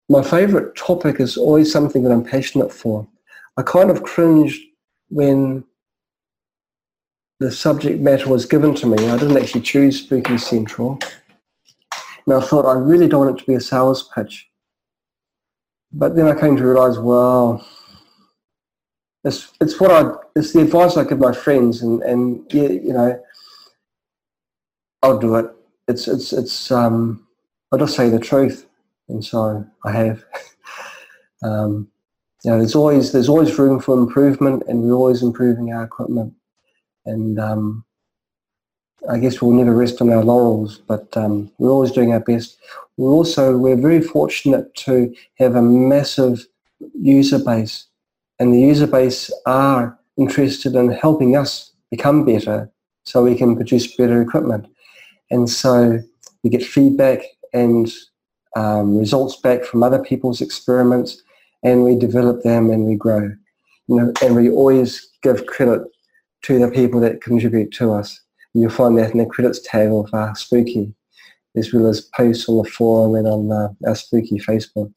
my 0.09 0.21
favourite 0.21 0.75
topic 0.75 1.19
is 1.19 1.37
always 1.37 1.71
something 1.71 2.03
that 2.03 2.11
I'm 2.11 2.23
passionate 2.23 2.71
for. 2.71 3.07
I 3.57 3.63
kind 3.63 3.89
of 3.89 4.03
cringed 4.03 4.61
when 5.09 5.63
the 7.39 7.51
subject 7.51 7.99
matter 7.99 8.29
was 8.29 8.45
given 8.45 8.73
to 8.75 8.87
me. 8.87 9.09
I 9.09 9.17
didn't 9.17 9.37
actually 9.37 9.61
choose 9.61 9.99
Spooky 9.99 10.37
Central. 10.37 10.99
And 12.25 12.35
I 12.35 12.41
thought, 12.41 12.65
I 12.65 12.73
really 12.73 13.07
don't 13.07 13.25
want 13.25 13.37
it 13.37 13.41
to 13.41 13.47
be 13.47 13.55
a 13.55 13.61
sales 13.61 14.09
pitch. 14.13 14.47
But 15.91 16.15
then 16.15 16.27
I 16.27 16.39
came 16.39 16.57
to 16.57 16.65
realize, 16.65 16.99
well, 16.99 17.65
it's, 19.23 19.51
it's 19.59 19.79
what 19.79 19.91
I, 19.91 20.11
it's 20.35 20.53
the 20.53 20.61
advice 20.61 20.97
I 20.97 21.03
give 21.03 21.19
my 21.19 21.33
friends 21.33 21.81
and, 21.81 22.01
and 22.03 22.45
yeah, 22.53 22.69
you 22.69 22.93
know, 22.93 23.21
I'll 25.03 25.19
do 25.19 25.35
it. 25.35 25.45
It's, 25.87 26.07
it's, 26.07 26.33
it's, 26.33 26.71
um, 26.71 27.27
I'll 27.71 27.79
just 27.79 27.95
say 27.95 28.09
the 28.09 28.19
truth. 28.19 28.67
And 29.09 29.23
so 29.23 29.65
I 29.85 29.91
have. 29.91 30.23
um, 31.43 31.89
you 32.43 32.51
know, 32.51 32.57
there's 32.57 32.75
always, 32.75 33.11
there's 33.11 33.29
always 33.29 33.57
room 33.57 33.79
for 33.79 33.97
improvement 33.97 34.63
and 34.67 34.83
we're 34.83 34.93
always 34.93 35.23
improving 35.23 35.73
our 35.73 35.83
equipment 35.83 36.33
and 37.05 37.39
um, 37.39 37.85
I 39.09 39.17
guess 39.17 39.41
we'll 39.41 39.51
never 39.51 39.73
rest 39.73 40.01
on 40.01 40.09
our 40.09 40.23
laurels, 40.23 40.79
but 40.79 41.15
um, 41.15 41.51
we're 41.57 41.71
always 41.71 41.91
doing 41.91 42.11
our 42.11 42.19
best. 42.19 42.57
We're 42.97 43.11
also 43.11 43.57
we're 43.57 43.75
very 43.75 44.01
fortunate 44.01 44.73
to 44.75 45.13
have 45.35 45.55
a 45.55 45.61
massive 45.61 46.45
user 46.93 47.39
base, 47.39 47.86
and 48.39 48.53
the 48.53 48.59
user 48.59 48.87
base 48.87 49.31
are 49.45 49.97
interested 50.17 50.75
in 50.75 50.91
helping 50.91 51.35
us 51.35 51.71
become 51.91 52.25
better, 52.25 52.69
so 53.05 53.23
we 53.23 53.35
can 53.35 53.55
produce 53.55 53.95
better 53.95 54.21
equipment. 54.21 54.67
And 55.31 55.49
so 55.49 55.99
we 56.43 56.49
get 56.49 56.63
feedback 56.63 57.19
and 57.53 57.91
um, 58.55 58.97
results 58.97 59.37
back 59.37 59.63
from 59.63 59.83
other 59.83 60.03
people's 60.03 60.41
experiments, 60.41 61.21
and 61.63 61.83
we 61.83 61.95
develop 61.95 62.43
them 62.43 62.69
and 62.69 62.85
we 62.85 62.95
grow. 62.95 63.31
You 63.87 63.95
know, 63.95 64.13
and 64.21 64.35
we 64.35 64.49
always 64.49 65.09
give 65.23 65.45
credit 65.45 65.81
to 66.43 66.59
the 66.59 66.69
people 66.69 66.99
that 67.01 67.21
contribute 67.21 67.71
to 67.73 67.93
us. 67.93 68.19
And 68.53 68.61
you'll 68.61 68.71
find 68.71 68.97
that 68.97 69.11
in 69.11 69.17
the 69.17 69.25
credits 69.25 69.61
tab 69.63 69.93
of 69.93 70.13
uh, 70.13 70.33
Spooky, 70.33 70.93
as 71.55 71.73
well 71.73 71.87
as 71.87 72.01
posts 72.01 72.47
on 72.49 72.57
the 72.57 72.69
forum 72.69 73.15
and 73.15 73.27
on 73.27 73.51
uh, 73.51 73.69
our 73.87 73.95
Spooky 73.95 74.39
Facebook. 74.39 74.93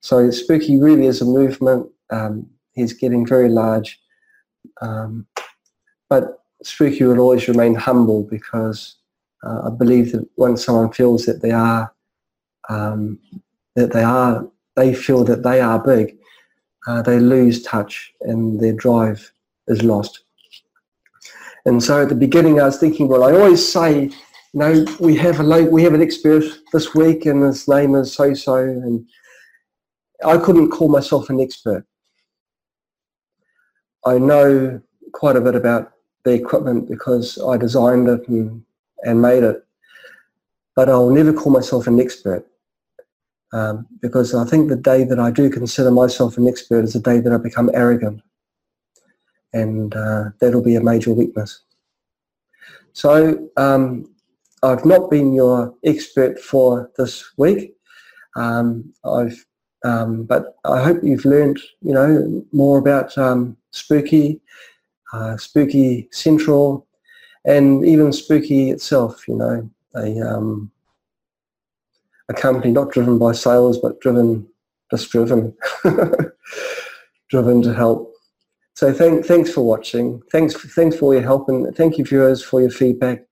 So 0.00 0.30
Spooky 0.30 0.78
really 0.78 1.06
is 1.06 1.20
a 1.20 1.24
movement. 1.24 1.88
Um, 2.10 2.46
he's 2.72 2.92
getting 2.92 3.26
very 3.26 3.48
large. 3.48 4.00
Um, 4.80 5.26
but 6.08 6.42
Spooky 6.62 7.04
will 7.04 7.20
always 7.20 7.48
remain 7.48 7.74
humble 7.74 8.24
because 8.24 8.96
uh, 9.44 9.62
I 9.66 9.70
believe 9.70 10.12
that 10.12 10.28
once 10.36 10.64
someone 10.64 10.92
feels 10.92 11.24
that 11.26 11.42
they 11.42 11.52
are, 11.52 11.92
um, 12.68 13.18
that 13.76 13.92
they 13.92 14.02
are, 14.02 14.46
they 14.76 14.94
feel 14.94 15.24
that 15.24 15.42
they 15.42 15.60
are 15.60 15.78
big, 15.78 16.16
uh, 16.86 17.02
they 17.02 17.18
lose 17.18 17.62
touch 17.62 18.12
and 18.22 18.60
their 18.60 18.72
drive 18.72 19.32
is 19.68 19.82
lost. 19.82 20.24
And 21.66 21.82
so 21.82 22.02
at 22.02 22.08
the 22.08 22.14
beginning, 22.14 22.60
I 22.60 22.64
was 22.64 22.78
thinking, 22.78 23.08
well, 23.08 23.24
I 23.24 23.32
always 23.32 23.66
say, 23.66 24.04
you 24.04 24.12
know, 24.54 24.84
we 24.98 25.14
have 25.16 25.40
a 25.40 25.62
we 25.64 25.82
have 25.82 25.94
an 25.94 26.02
expert 26.02 26.42
this 26.72 26.94
week, 26.94 27.26
and 27.26 27.42
his 27.42 27.68
name 27.68 27.94
is 27.94 28.12
so 28.12 28.34
so, 28.34 28.56
and 28.56 29.06
I 30.24 30.38
couldn't 30.38 30.70
call 30.70 30.88
myself 30.88 31.30
an 31.30 31.40
expert. 31.40 31.84
I 34.04 34.18
know 34.18 34.80
quite 35.12 35.36
a 35.36 35.40
bit 35.40 35.54
about 35.54 35.92
the 36.24 36.32
equipment 36.32 36.88
because 36.88 37.38
I 37.38 37.56
designed 37.56 38.08
it 38.08 38.26
and, 38.28 38.62
and 39.02 39.22
made 39.22 39.42
it, 39.42 39.64
but 40.76 40.88
I'll 40.88 41.10
never 41.10 41.32
call 41.32 41.52
myself 41.52 41.86
an 41.86 42.00
expert. 42.00 42.46
Um, 43.52 43.88
because 44.00 44.32
I 44.32 44.44
think 44.44 44.68
the 44.68 44.76
day 44.76 45.02
that 45.02 45.18
I 45.18 45.32
do 45.32 45.50
consider 45.50 45.90
myself 45.90 46.38
an 46.38 46.46
expert 46.46 46.84
is 46.84 46.92
the 46.92 47.00
day 47.00 47.18
that 47.18 47.32
I 47.32 47.36
become 47.36 47.68
arrogant 47.74 48.22
and 49.52 49.94
uh, 49.96 50.24
that'll 50.40 50.62
be 50.62 50.76
a 50.76 50.80
major 50.80 51.12
weakness. 51.12 51.62
So 52.92 53.48
um, 53.56 54.08
I've 54.62 54.84
not 54.84 55.10
been 55.10 55.32
your 55.32 55.74
expert 55.84 56.38
for 56.38 56.90
this 56.96 57.24
week. 57.36 57.74
Um, 58.36 58.92
I've, 59.04 59.44
um, 59.84 60.24
but 60.24 60.56
I 60.64 60.82
hope 60.82 61.02
you've 61.02 61.24
learned, 61.24 61.58
you 61.82 61.92
know, 61.92 62.44
more 62.52 62.78
about 62.78 63.16
um, 63.16 63.56
Spooky, 63.72 64.40
uh, 65.12 65.36
Spooky 65.36 66.08
Central, 66.12 66.86
and 67.44 67.84
even 67.84 68.12
Spooky 68.12 68.70
itself. 68.70 69.26
You 69.26 69.36
know, 69.36 69.70
a 69.96 70.20
um, 70.20 70.70
a 72.28 72.34
company 72.34 72.72
not 72.72 72.92
driven 72.92 73.18
by 73.18 73.32
sales, 73.32 73.78
but 73.78 74.00
driven, 74.00 74.46
just 74.90 75.10
driven, 75.10 75.54
driven 77.30 77.62
to 77.62 77.74
help 77.74 78.10
so 78.80 78.94
thank, 78.94 79.26
thanks 79.26 79.52
for 79.52 79.60
watching. 79.60 80.22
Thanks, 80.32 80.54
thanks 80.74 80.96
for 80.96 81.12
your 81.12 81.22
help 81.22 81.50
and 81.50 81.76
thank 81.76 81.98
you 81.98 82.04
viewers 82.06 82.42
for 82.42 82.62
your 82.62 82.70
feedback. 82.70 83.26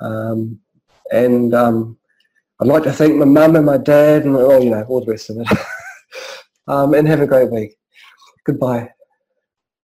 Um, 0.00 0.60
and 1.10 1.54
um, 1.54 1.96
I'd 2.60 2.68
like 2.68 2.82
to 2.82 2.92
thank 2.92 3.16
my 3.16 3.24
mum 3.24 3.56
and 3.56 3.64
my 3.64 3.78
dad 3.78 4.26
and 4.26 4.36
oh, 4.36 4.60
you 4.60 4.68
know, 4.68 4.82
all 4.82 5.02
the 5.02 5.10
rest 5.10 5.30
of 5.30 5.38
it. 5.38 5.48
um, 6.68 6.92
and 6.92 7.08
have 7.08 7.22
a 7.22 7.26
great 7.26 7.50
week. 7.50 7.76
Goodbye. 8.44 8.90